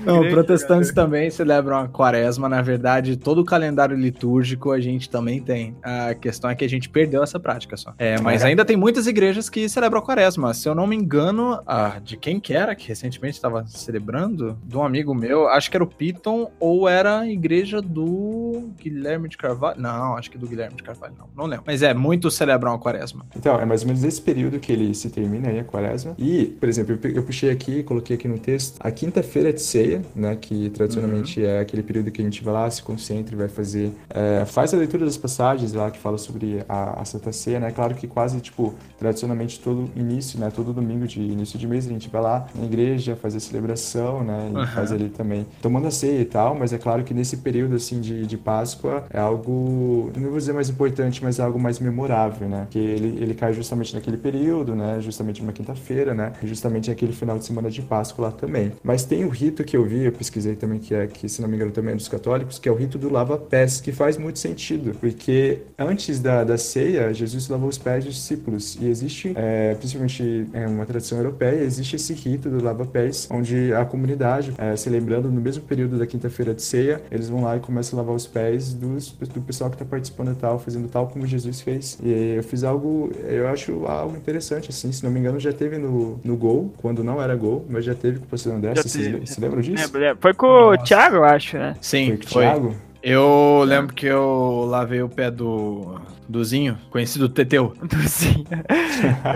Não, 0.05 0.19
Grande 0.21 0.35
protestantes 0.35 0.93
também 0.93 1.31
celebram 1.31 1.79
a 1.79 1.89
quaresma. 1.89 2.49
Na 2.49 2.63
verdade, 2.63 3.17
todo 3.17 3.41
o 3.41 3.45
calendário 3.45 3.97
litúrgico 3.97 4.71
a 4.73 4.81
gente 4.81 5.09
também 5.09 5.41
tem. 5.41 5.77
A 5.83 6.15
questão 6.15 6.49
é 6.51 6.55
que 6.55 6.65
a 6.65 6.69
gente 6.69 6.89
perdeu 6.89 7.23
essa 7.23 7.39
prática 7.41 7.77
só. 7.77 7.93
É, 7.99 8.21
mas 8.21 8.43
É. 8.43 8.47
ainda 8.49 8.65
tem 8.65 8.77
muitas 8.77 9.07
igrejas 9.07 9.49
que 9.51 9.69
celebram 9.69 10.01
a 10.01 10.03
quaresma. 10.03 10.53
Se 10.55 10.69
eu 10.69 10.75
não 10.75 10.87
me 10.87 10.97
engano, 10.97 11.61
a, 11.67 11.99
de 12.03 12.17
quem 12.17 12.39
que 12.41 12.53
era 12.53 12.75
que 12.75 12.89
recentemente 12.89 13.35
estava 13.37 13.67
celebrando? 13.67 14.59
De 14.65 14.77
um 14.77 14.83
amigo 14.85 15.15
meu, 15.15 15.49
acho 15.49 15.71
que 15.71 15.77
era 15.77 15.85
o 15.85 15.87
Piton 15.87 16.51
ou 16.59 16.89
era 16.89 17.21
a 17.21 17.29
igreja 17.29 17.81
do 17.81 18.71
Guilherme 18.81 19.29
de 19.29 19.37
Carvalho. 19.37 19.81
Não, 19.81 20.17
acho 20.17 20.31
que 20.31 20.39
do 20.39 20.47
Guilherme 20.47 20.77
de 20.77 20.83
Carvalho, 20.83 21.15
não. 21.19 21.29
Não 21.37 21.47
lembro. 21.47 21.65
Mas 21.67 21.83
é, 21.83 21.93
muitos 21.95 22.35
celebram 22.35 22.73
a 22.75 22.79
quaresma. 22.79 23.25
Então, 23.37 23.59
é 23.61 23.65
mais 23.65 23.83
ou 23.83 23.89
menos 23.89 24.05
esse 24.05 24.21
período 24.21 24.59
que 24.59 24.73
ele 24.73 24.95
se 24.95 25.11
termina 25.11 25.49
aí, 25.49 25.59
a 25.59 25.65
quaresma. 25.65 26.15
E, 26.19 26.47
por 26.47 26.69
exemplo, 26.69 26.99
eu 27.03 27.23
puxei 27.23 27.51
aqui, 27.51 27.83
coloquei 27.83 28.17
aqui 28.17 28.29
no 28.29 28.39
texto, 28.39 28.79
a 28.81 28.91
quinta-feira 28.91 29.34
de 29.43 29.61
ceia, 29.61 30.03
né, 30.15 30.37
que 30.41 30.71
tradicionalmente 30.71 31.45
é 31.45 31.61
aquele 31.61 31.83
período 31.83 32.11
que 32.11 32.21
a 32.21 32.25
gente 32.25 32.43
vai 32.43 32.55
lá, 32.55 32.71
se 32.71 32.83
concentra 32.83 33.35
e 33.35 33.39
vai 33.39 33.49
fazer, 33.49 33.93
é, 34.11 34.45
faz 34.45 34.73
a 34.73 34.77
leitura 34.77 35.05
das 35.05 35.17
passagens 35.17 35.73
lá 35.73 35.91
que 35.91 35.99
fala 35.99 36.19
sobre 36.19 36.65
a, 36.69 37.01
a 37.01 37.05
Santa 37.05 37.33
Ceia, 37.33 37.59
né, 37.61 37.71
claro 37.71 37.95
que 37.95 38.07
quase, 38.07 38.41
tipo, 38.41 38.75
tradicionalmente 38.99 39.59
todo 39.61 39.91
início, 39.97 40.39
né, 40.39 40.51
todo 40.55 40.73
domingo 40.73 41.07
de 41.07 41.21
início 41.21 41.59
de 41.59 41.67
mês 41.67 41.87
a 41.87 41.91
gente 41.91 42.09
vai 42.09 42.23
lá 42.23 42.47
na 42.55 42.65
igreja 42.65 43.17
fazer 43.17 43.39
a 43.39 43.41
celebração, 43.41 44.23
né, 44.23 44.51
e 44.53 44.57
Aham. 44.57 44.67
faz 44.67 44.93
ali 44.93 45.09
também, 45.09 45.47
tomando 45.61 45.87
a 45.89 45.91
ceia 45.91 46.21
e 46.21 46.25
tal, 46.25 46.55
mas 46.55 46.73
é 46.73 46.79
claro 46.79 47.03
que 47.03 47.13
nesse 47.13 47.39
período, 47.39 47.75
assim, 47.77 48.01
de, 48.01 48.27
de 48.27 48.37
Páscoa 48.37 49.05
é 49.11 49.19
algo, 49.19 50.11
não 50.17 50.31
vou 50.31 50.39
dizer 50.39 50.53
mais 50.53 50.69
importante, 50.69 51.23
mas 51.23 51.39
é 51.39 51.43
algo 51.43 51.59
mais 51.59 51.79
memorável, 51.79 52.49
né, 52.49 52.67
que 52.71 52.79
ele, 52.79 53.19
ele 53.21 53.35
cai 53.35 53.53
justamente 53.53 53.95
naquele 53.95 54.17
período, 54.17 54.75
né, 54.75 54.99
justamente 55.01 55.43
numa 55.43 55.53
quinta-feira, 55.53 56.15
né, 56.15 56.33
justamente 56.43 56.91
aquele 56.91 57.13
final 57.13 57.39
de 57.39 57.45
semana 57.45 57.71
de 57.71 57.83
Páscoa 57.83 58.27
lá 58.27 58.33
também. 58.33 58.73
Mas 58.83 59.05
tem 59.05 59.24
o 59.25 59.29
rito 59.29 59.65
que 59.65 59.77
eu 59.77 59.85
vi, 59.85 60.05
eu 60.05 60.13
pesquisei 60.13 60.55
também, 60.55 60.79
que 60.79 60.95
é, 60.95 61.07
que 61.07 61.29
se 61.29 61.41
não 61.41 61.49
me 61.49 61.57
engano 61.57 61.73
também 61.73 61.95
é 61.95 61.97
dos 61.97 62.09
católicos, 62.09 62.59
que 62.59 62.69
é 62.69 62.73
o 62.73 62.75
rito 62.75 62.99
do 62.99 63.11
lava-pés, 63.11 63.81
que 63.81 63.93
faz 63.93 64.17
muito 64.17 64.39
sentido, 64.39 64.97
porque 65.01 65.59
antes 65.79 66.21
da, 66.21 66.45
da 66.45 66.57
ceia, 66.57 67.13
Jesus 67.13 67.49
lavou 67.49 67.69
os 67.69 67.79
pés 67.79 68.05
dos 68.05 68.15
discípulos, 68.15 68.77
e 68.81 68.87
existe, 68.87 69.33
é, 69.35 69.75
principalmente 69.75 70.23
em 70.23 70.67
uma 70.67 70.87
tradição 70.87 71.19
europeia, 71.19 71.63
existe 71.63 71.97
esse 71.97 72.13
rito 72.13 72.49
do 72.49 72.63
lava-pés, 72.63 73.29
onde 73.31 73.73
a 73.73 73.85
comunidade, 73.85 74.55
é, 74.59 74.77
se 74.77 74.89
lembrando, 74.89 75.31
no 75.31 75.41
mesmo 75.41 75.63
período 75.65 75.99
da 75.99 76.07
quinta-feira 76.07 76.55
de 76.55 76.63
ceia, 76.63 77.01
eles 77.11 77.29
vão 77.29 77.43
lá 77.43 77.57
e 77.57 77.61
começam 77.61 77.99
a 77.99 78.03
lavar 78.03 78.15
os 78.15 78.27
pés 78.27 78.75
dos, 78.75 79.11
do 79.13 79.41
pessoal 79.41 79.71
que 79.71 79.77
está 79.77 79.85
participando 79.85 80.33
e 80.33 80.35
tal, 80.35 80.59
fazendo 80.59 80.89
tal 80.89 81.09
como 81.09 81.27
Jesus 81.27 81.61
fez. 81.61 81.99
E 82.03 82.35
eu 82.37 82.43
fiz 82.43 82.65
algo, 82.65 83.11
eu 83.27 83.49
acho 83.49 83.87
algo 83.87 84.17
interessante, 84.17 84.71
assim, 84.71 84.91
se 84.93 85.03
não 85.05 85.11
me 85.11 85.21
engano, 85.21 85.39
já 85.39 85.53
teve 85.53 85.79
no, 85.79 86.19
no 86.25 86.37
gol, 86.37 86.73
quando 86.79 87.03
não 87.03 87.23
era 87.23 87.35
gol, 87.37 87.65
mas 87.69 87.85
já 87.85 87.95
teve 87.95 88.19
com 88.19 88.35
o 88.35 88.39
Já 88.39 88.83
vocês 88.83 89.14
teve. 89.15 89.21
le- 89.21 89.27
se 89.27 89.41
lembram 89.41 89.61
disso? 89.61 89.83
Lembro, 89.85 90.01
lembro. 90.01 90.19
Foi 90.21 90.35
com 90.35 90.47
o 90.47 90.71
Nossa. 90.73 90.85
Thiago, 90.85 91.17
eu 91.17 91.25
acho, 91.25 91.59
né? 91.59 91.77
Sim, 91.81 92.07
Foi 92.09 92.17
com 92.17 92.23
o 92.25 92.27
Thiago? 92.29 92.77
Eu 93.05 93.63
lembro 93.67 93.95
que 93.95 94.07
eu 94.07 94.65
lavei 94.67 95.03
o 95.03 95.09
pé 95.11 95.31
do 95.31 96.01
Duzinho, 96.27 96.79
conhecido 96.91 97.29
Teteu. 97.29 97.75
Sim. 98.09 98.47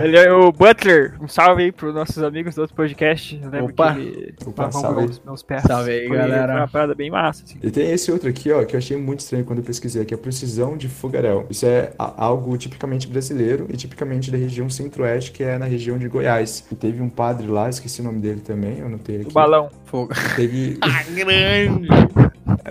Ele 0.03 0.17
é 0.17 0.33
o 0.33 0.51
Butler. 0.51 1.13
Um 1.21 1.27
salve 1.27 1.65
aí 1.65 1.71
pros 1.71 1.93
nossos 1.93 2.23
amigos 2.23 2.55
do 2.55 2.61
outro 2.61 2.75
podcast. 2.75 3.39
Eu 3.39 3.49
lembro 3.51 3.71
Opa. 3.71 3.93
que 3.93 4.33
Opa, 4.43 4.71
salve 4.71 5.01
aí. 5.01 5.05
os 5.05 5.21
meus 5.23 5.43
pés. 5.43 5.61
Salve 5.61 5.91
aí, 5.91 6.09
galera. 6.09 6.47
Foi 6.53 6.61
uma 6.61 6.67
parada 6.67 6.95
bem 6.95 7.11
massa, 7.11 7.43
assim. 7.43 7.59
E 7.61 7.69
tem 7.69 7.91
esse 7.91 8.11
outro 8.11 8.27
aqui, 8.27 8.51
ó, 8.51 8.65
que 8.65 8.75
eu 8.75 8.79
achei 8.79 8.97
muito 8.97 9.19
estranho 9.19 9.45
quando 9.45 9.59
eu 9.59 9.65
pesquisei, 9.65 10.03
que 10.03 10.15
é 10.15 10.17
a 10.17 10.19
precisão 10.19 10.75
de 10.75 10.89
fogaréu. 10.89 11.45
Isso 11.47 11.67
é 11.67 11.93
algo 11.99 12.57
tipicamente 12.57 13.07
brasileiro 13.07 13.67
e 13.69 13.77
tipicamente 13.77 14.31
da 14.31 14.37
região 14.39 14.67
centro-oeste, 14.67 15.31
que 15.31 15.43
é 15.43 15.59
na 15.59 15.65
região 15.65 15.95
de 15.99 16.07
Goiás. 16.07 16.65
E 16.71 16.75
teve 16.75 17.03
um 17.03 17.09
padre 17.09 17.45
lá, 17.45 17.69
esqueci 17.69 18.01
o 18.01 18.03
nome 18.03 18.19
dele 18.19 18.41
também, 18.41 18.79
eu 18.79 18.87
anotei 18.87 19.17
aqui. 19.17 19.29
O 19.29 19.33
balão. 19.33 19.69
Fogo. 19.85 20.11
Teve 20.35 20.79
Ah, 20.81 21.03
grande! 21.13 21.87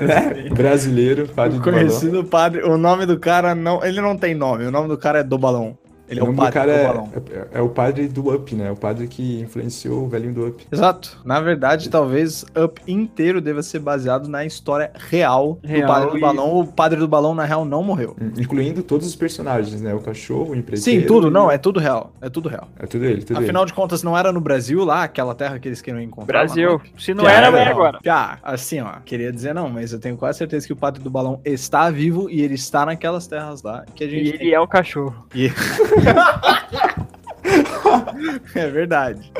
Né, 0.01 0.49
brasileiro, 0.51 1.29
padre 1.29 1.59
O 1.59 1.63
conhecido 1.63 2.25
padre. 2.25 2.63
O 2.63 2.77
nome 2.77 3.07
do 3.07 3.19
cara 3.19 3.55
não. 3.55 3.85
Ele 3.85 4.01
não 4.01 4.17
tem 4.17 4.35
nome. 4.35 4.65
O 4.65 4.71
nome 4.71 4.89
do 4.89 4.99
cara 4.99 5.21
é 5.21 5.23
do 5.23 5.39
balão. 5.39 5.77
Ele 6.09 6.21
é 6.21 6.23
o 6.23 6.27
o 6.29 6.31
do 6.33 6.37
padre 6.37 6.53
cara 6.53 6.73
do 6.73 6.79
é, 6.79 6.87
balão. 6.87 7.13
é, 7.53 7.59
é 7.59 7.61
o 7.63 7.69
padre 7.69 8.09
do 8.09 8.35
Up, 8.35 8.55
né? 8.55 8.71
O 8.71 8.77
padre 8.77 9.07
que 9.07 9.41
influenciou 9.41 10.05
o 10.05 10.09
velhinho 10.09 10.33
do 10.35 10.47
Up. 10.49 10.67
Exato. 10.73 11.19
Na 11.25 11.41
verdade, 11.41 11.89
talvez 11.91 12.45
Up 12.57 12.81
inteiro 12.87 13.41
deva 13.41 13.63
ser 13.63 13.79
baseado 13.79 14.29
na 14.29 14.45
história 14.45 14.91
real, 14.95 15.59
do 15.63 15.69
Real 15.69 15.87
padre 15.89 16.11
do 16.11 16.19
e- 16.19 16.21
balão. 16.21 16.61
O 16.61 16.67
padre 16.67 16.99
do 16.99 17.09
balão, 17.09 17.35
na 17.35 17.45
real, 17.45 17.65
não 17.65 17.83
morreu. 17.83 18.17
Hum, 18.21 18.33
Incluindo 18.39 18.83
todos 18.83 19.07
os 19.07 19.15
personagens, 19.17 19.81
né? 19.81 19.95
O 19.95 20.01
cachorro, 20.01 20.51
o 20.53 20.57
empreiteiro. 20.57 21.01
Sim, 21.03 21.07
tudo, 21.07 21.29
e- 21.29 21.31
não, 21.31 21.51
é 21.51 21.59
tudo 21.59 21.79
real. 21.81 22.13
É 22.21 22.29
tudo 22.31 22.49
real. 22.49 22.69
É 22.79 22.87
tudo 22.87 23.05
ele, 23.05 23.23
tudo 23.23 23.39
Afinal 23.39 23.65
de 23.67 23.73
contas, 23.73 24.03
não 24.03 24.17
era 24.17 24.33
no 24.33 24.41
Brasil 24.41 24.85
lá, 24.85 25.03
aquela 25.05 25.35
terra 25.35 25.59
que 25.59 25.69
eles 25.69 25.81
queriam 25.83 26.01
encontrar. 26.03 26.27
Brasil. 26.27 26.81
Se 26.99 27.13
não 27.15 27.25
Já 27.25 27.33
era, 27.33 27.51
não. 27.51 27.59
agora. 27.61 27.99
Ah, 28.09 28.39
assim, 28.43 28.81
ó, 28.81 28.95
queria 29.05 29.33
dizer 29.33 29.55
não, 29.55 29.69
mas 29.69 29.93
eu 29.93 29.99
tenho 30.01 30.17
quase 30.17 30.39
certeza 30.39 30.67
que 30.67 30.73
o 30.73 30.77
padre 30.77 31.03
do 31.03 31.11
balão 31.11 31.41
está 31.45 31.91
vivo 31.91 32.29
e 32.31 32.41
ele 32.41 32.55
está 32.55 32.87
naquelas 32.87 33.27
terras 33.27 33.63
lá 33.63 33.85
que 33.95 34.05
a 34.05 34.07
E 34.07 34.11
gente 34.11 34.43
ele 34.43 34.55
é 34.55 34.61
um 34.61 34.67
cachorro. 34.67 35.27
tem. 35.31 35.49
é 38.55 38.69
verdade. 38.69 39.33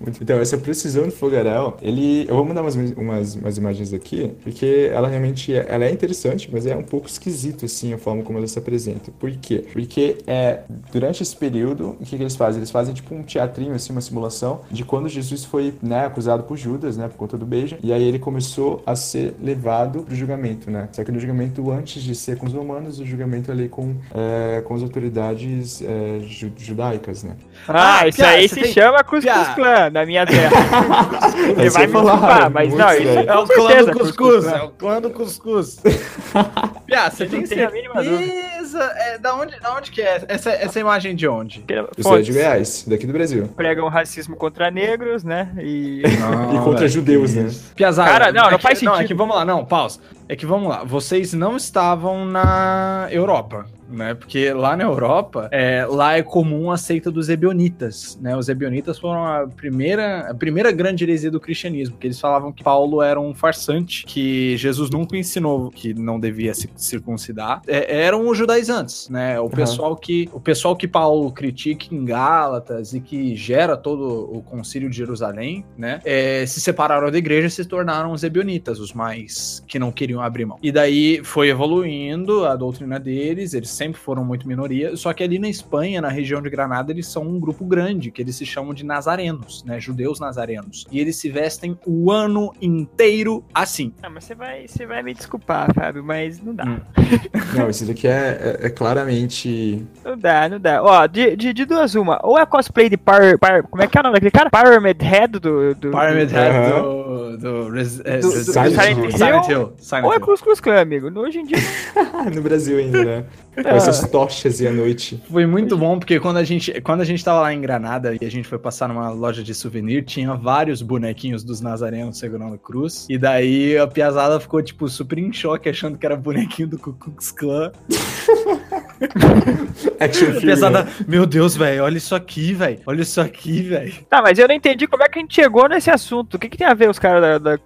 Muito- 0.00 0.22
Então, 0.22 0.38
essa 0.38 0.56
precisão 0.58 1.04
do 1.04 1.10
fogaréu, 1.12 1.76
ele... 1.82 2.26
Eu 2.28 2.36
vou 2.36 2.44
mandar 2.44 2.62
umas, 2.62 2.74
umas, 2.74 3.34
umas 3.36 3.58
imagens 3.58 3.92
aqui, 3.92 4.32
porque 4.42 4.90
ela 4.92 5.08
realmente 5.08 5.54
é, 5.54 5.66
ela 5.68 5.84
é 5.84 5.90
interessante, 5.90 6.48
mas 6.52 6.66
é 6.66 6.76
um 6.76 6.82
pouco 6.82 7.06
esquisito, 7.08 7.64
assim, 7.64 7.92
a 7.92 7.98
forma 7.98 8.22
como 8.22 8.38
ela 8.38 8.46
se 8.46 8.58
apresenta. 8.58 9.10
Por 9.18 9.30
quê? 9.32 9.64
Porque 9.72 10.18
é, 10.26 10.60
durante 10.92 11.22
esse 11.22 11.36
período, 11.36 11.90
o 12.00 12.04
que, 12.04 12.16
que 12.16 12.22
eles 12.22 12.36
fazem? 12.36 12.60
Eles 12.60 12.70
fazem, 12.70 12.94
tipo, 12.94 13.14
um 13.14 13.22
teatrinho, 13.22 13.74
assim, 13.74 13.92
uma 13.92 14.00
simulação 14.00 14.60
de 14.70 14.84
quando 14.84 15.08
Jesus 15.08 15.44
foi, 15.44 15.74
né, 15.82 16.06
acusado 16.06 16.44
por 16.44 16.56
Judas, 16.56 16.96
né, 16.96 17.08
por 17.08 17.16
conta 17.16 17.36
do 17.36 17.44
beijo, 17.46 17.76
e 17.82 17.92
aí 17.92 18.02
ele 18.02 18.18
começou 18.18 18.82
a 18.86 18.94
ser 18.96 19.34
levado 19.42 20.02
pro 20.02 20.14
julgamento, 20.14 20.70
né? 20.70 20.88
Só 20.92 21.02
que 21.04 21.10
no 21.12 21.18
julgamento, 21.18 21.70
antes 21.70 22.02
de 22.02 22.14
ser 22.14 22.36
com 22.36 22.46
os 22.46 22.52
romanos, 22.52 22.98
o 23.00 23.04
julgamento 23.06 23.50
ali 23.50 23.68
com, 23.68 23.94
é, 24.14 24.60
com 24.62 24.74
as 24.74 24.82
autoridades 24.82 25.82
é, 25.82 26.20
ju- 26.26 26.52
judaicas, 26.56 27.22
né? 27.24 27.36
Ah, 27.68 28.00
Ah, 28.00 28.08
isso 28.08 28.18
Pia, 28.18 28.28
aí 28.28 28.48
se 28.48 28.54
tem- 28.60 28.72
chama 28.72 29.02
Cuscuz 29.04 29.24
Pia. 29.24 29.54
Clã, 29.74 29.90
da 29.90 30.06
minha 30.06 30.24
terra. 30.26 30.50
Você 31.56 31.70
vai 31.70 31.84
eu 31.84 31.88
me 31.88 31.94
desculpar, 32.00 32.50
mas 32.50 32.74
não, 32.74 32.88
isso 32.92 33.02
estranho. 33.02 33.30
É 33.30 33.38
o 33.38 33.46
clã 33.46 33.66
certeza 33.68 33.90
do 33.90 33.98
Cuscuz 33.98 34.46
é 34.46 34.62
o 34.62 34.70
clã 34.70 35.00
do 35.02 35.10
cuscuz. 35.10 35.80
Piá, 36.86 37.10
você 37.10 37.26
tem 37.26 37.40
não 37.40 37.46
certeza? 37.46 38.82
É, 38.96 39.18
da, 39.18 39.34
onde, 39.34 39.58
da 39.58 39.74
onde 39.74 39.90
que 39.90 40.02
é? 40.02 40.22
Essa, 40.28 40.50
essa 40.50 40.78
imagem 40.80 41.14
de 41.14 41.26
onde? 41.26 41.64
Eu 41.68 41.88
sou 42.00 42.20
de 42.20 42.32
Goiás, 42.32 42.84
daqui 42.86 43.06
do 43.06 43.12
Brasil. 43.12 43.48
pregam 43.56 43.88
racismo 43.88 44.36
contra 44.36 44.70
negros, 44.70 45.24
né? 45.24 45.50
E 45.58 46.02
E 46.54 46.58
contra 46.62 46.86
judeus, 46.88 47.34
né? 47.34 47.50
Piazada. 47.74 48.10
Cara, 48.10 48.32
não, 48.32 48.42
não 48.44 48.50
é 48.50 48.56
que- 48.56 48.62
faz 48.62 48.82
Não, 48.82 48.92
é 48.92 48.96
sentido. 48.96 49.08
que 49.08 49.14
vamos 49.14 49.34
lá, 49.36 49.44
não, 49.44 49.64
pausa. 49.64 50.00
É 50.28 50.36
que 50.36 50.46
vamos 50.46 50.68
lá. 50.68 50.84
Vocês 50.84 51.32
não 51.34 51.56
estavam 51.56 52.24
na 52.24 53.08
Europa. 53.10 53.66
Né? 53.88 54.14
Porque 54.14 54.52
lá 54.52 54.76
na 54.76 54.84
Europa, 54.84 55.48
é, 55.50 55.84
lá 55.86 56.16
é 56.16 56.22
comum 56.22 56.70
a 56.70 56.76
seita 56.76 57.10
dos 57.10 57.28
ebionitas, 57.28 58.18
né? 58.20 58.36
Os 58.36 58.48
ebionitas 58.48 58.98
foram 58.98 59.24
a 59.24 59.46
primeira, 59.46 60.30
a 60.30 60.34
primeira 60.34 60.72
grande 60.72 61.04
heresia 61.04 61.30
do 61.30 61.40
cristianismo, 61.40 61.96
que 61.96 62.06
eles 62.06 62.20
falavam 62.20 62.52
que 62.52 62.62
Paulo 62.62 63.02
era 63.02 63.20
um 63.20 63.34
farsante, 63.34 64.04
que 64.06 64.56
Jesus 64.56 64.90
nunca 64.90 65.16
ensinou 65.16 65.70
que 65.70 65.94
não 65.94 66.18
devia 66.18 66.54
se 66.54 66.68
circuncidar. 66.76 67.62
É, 67.66 68.02
eram 68.02 68.28
os 68.28 68.36
judaizantes, 68.36 69.08
né? 69.08 69.38
O 69.40 69.48
pessoal 69.48 69.96
que 69.96 70.28
o 70.32 70.40
pessoal 70.40 70.76
que 70.76 70.88
Paulo 70.88 71.30
critica 71.32 71.94
em 71.94 72.04
Gálatas 72.04 72.94
e 72.94 73.00
que 73.00 73.36
gera 73.36 73.76
todo 73.76 74.30
o 74.32 74.42
concílio 74.42 74.88
de 74.88 74.96
Jerusalém, 74.96 75.64
né? 75.76 76.00
É, 76.04 76.44
se 76.46 76.60
separaram 76.60 77.10
da 77.10 77.18
igreja 77.18 77.46
e 77.46 77.50
se 77.50 77.64
tornaram 77.64 78.12
os 78.12 78.24
ebionitas, 78.24 78.78
os 78.80 78.92
mais 78.92 79.62
que 79.66 79.78
não 79.78 79.92
queriam 79.92 80.20
abrir 80.20 80.44
mão. 80.44 80.58
E 80.62 80.72
daí 80.72 81.20
foi 81.22 81.48
evoluindo 81.48 82.44
a 82.46 82.56
doutrina 82.56 82.98
deles, 82.98 83.54
eles 83.54 83.73
sempre 83.74 84.00
foram 84.00 84.24
muito 84.24 84.46
minoria, 84.48 84.96
só 84.96 85.12
que 85.12 85.22
ali 85.22 85.38
na 85.38 85.48
Espanha, 85.48 86.00
na 86.00 86.08
região 86.08 86.40
de 86.40 86.48
Granada, 86.50 86.92
eles 86.92 87.06
são 87.06 87.22
um 87.22 87.38
grupo 87.40 87.64
grande, 87.64 88.10
que 88.10 88.22
eles 88.22 88.36
se 88.36 88.46
chamam 88.46 88.72
de 88.72 88.84
nazarenos, 88.84 89.62
né? 89.64 89.78
Judeus 89.80 90.18
nazarenos. 90.20 90.86
E 90.90 90.98
eles 91.00 91.16
se 91.16 91.28
vestem 91.30 91.78
o 91.86 92.10
ano 92.10 92.52
inteiro 92.60 93.44
assim. 93.54 93.92
Ah, 94.02 94.08
mas 94.10 94.24
você 94.24 94.34
vai, 94.34 94.66
você 94.66 94.86
vai 94.86 95.02
me 95.02 95.12
desculpar, 95.14 95.72
Fábio, 95.74 96.02
mas 96.04 96.40
não 96.42 96.54
dá. 96.54 96.64
Hum. 96.64 96.80
Não, 97.56 97.68
isso 97.70 97.84
daqui 97.86 98.08
é, 98.08 98.58
é- 98.62 98.66
é 98.66 98.70
claramente. 98.70 99.84
Não 100.04 100.16
dá, 100.18 100.48
não 100.48 100.58
dá. 100.58 100.82
Ó, 100.82 101.06
de, 101.06 101.36
de, 101.36 101.52
de 101.52 101.64
duas 101.64 101.94
uma. 101.94 102.18
Ou 102.22 102.38
é 102.38 102.44
cosplay 102.46 102.88
de 102.88 102.96
Power, 102.96 103.38
Power- 103.38 103.62
Como 103.64 103.82
é 103.82 103.86
que 103.86 103.96
é 103.96 104.00
o 104.00 104.04
nome 104.04 104.14
daquele 104.14 104.30
cara? 104.30 104.50
Pyramid 104.50 105.00
Head 105.02 105.38
do. 105.38 105.74
do 105.74 105.90
Pyramid 105.90 106.28
do- 106.28 106.34
Head 106.34 106.70
do, 106.72 107.36
do, 107.38 107.68
Res- 107.70 108.00
é, 108.04 108.18
Do- 108.18 108.28
do 108.28 108.32
Silent 108.32 108.72
Silent 108.72 108.96
Hill. 108.96 109.04
Hill. 109.04 109.72
Silent 109.78 110.02
Hill. 110.02 110.04
Ou 110.04 110.12
é. 110.14 110.20
Cruz 110.20 110.40
Cruz 110.40 110.60
Clã, 110.60 110.80
amigo. 110.80 111.10
Hoje 111.20 111.38
em 111.40 111.44
dia. 111.44 111.58
no 112.34 112.42
Brasil 112.42 112.78
ainda, 112.78 113.04
né? 113.04 113.24
Com 113.70 113.76
essas 113.76 114.08
tochas 114.10 114.60
e 114.60 114.66
à 114.66 114.72
noite. 114.72 115.20
Foi 115.30 115.46
muito 115.46 115.76
bom, 115.76 115.98
porque 115.98 116.20
quando 116.20 116.36
a 116.36 116.44
gente 116.44 116.80
quando 116.82 117.00
a 117.00 117.04
gente 117.04 117.24
tava 117.24 117.40
lá 117.40 117.52
em 117.52 117.60
Granada 117.60 118.14
e 118.20 118.24
a 118.24 118.30
gente 118.30 118.46
foi 118.46 118.58
passar 118.58 118.88
numa 118.88 119.10
loja 119.10 119.42
de 119.42 119.54
souvenir, 119.54 120.04
tinha 120.04 120.34
vários 120.34 120.82
bonequinhos 120.82 121.42
dos 121.42 121.60
nazarenos 121.60 122.18
segurando 122.18 122.58
cruz. 122.58 123.06
E 123.08 123.18
daí 123.18 123.76
a 123.78 123.86
piazada 123.86 124.38
ficou, 124.38 124.62
tipo, 124.62 124.88
super 124.88 125.18
em 125.18 125.32
choque, 125.32 125.68
achando 125.68 125.98
que 125.98 126.06
era 126.06 126.16
bonequinho 126.16 126.68
do 126.68 126.78
Ku 126.78 126.92
Klux 126.92 127.30
Klan. 127.32 127.72
Action 130.00 130.26
figure. 130.26 130.40
piazada, 130.46 130.86
meu 131.06 131.26
Deus, 131.26 131.56
velho, 131.56 131.84
olha 131.84 131.96
isso 131.96 132.14
aqui, 132.14 132.52
velho. 132.52 132.78
Olha 132.86 133.02
isso 133.02 133.20
aqui, 133.20 133.62
velho. 133.62 133.92
Tá, 134.08 134.22
mas 134.22 134.38
eu 134.38 134.46
não 134.48 134.54
entendi 134.54 134.86
como 134.86 135.02
é 135.02 135.08
que 135.08 135.18
a 135.18 135.22
gente 135.22 135.34
chegou 135.34 135.68
nesse 135.68 135.90
assunto. 135.90 136.34
O 136.34 136.38
que, 136.38 136.48
que 136.48 136.56
tem 136.56 136.66
a 136.66 136.74
ver 136.74 136.88
os 136.90 136.98
caras 136.98 137.20
da, 137.22 137.38
da, 137.38 137.56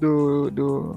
do, 0.00 0.50
do- 0.50 0.96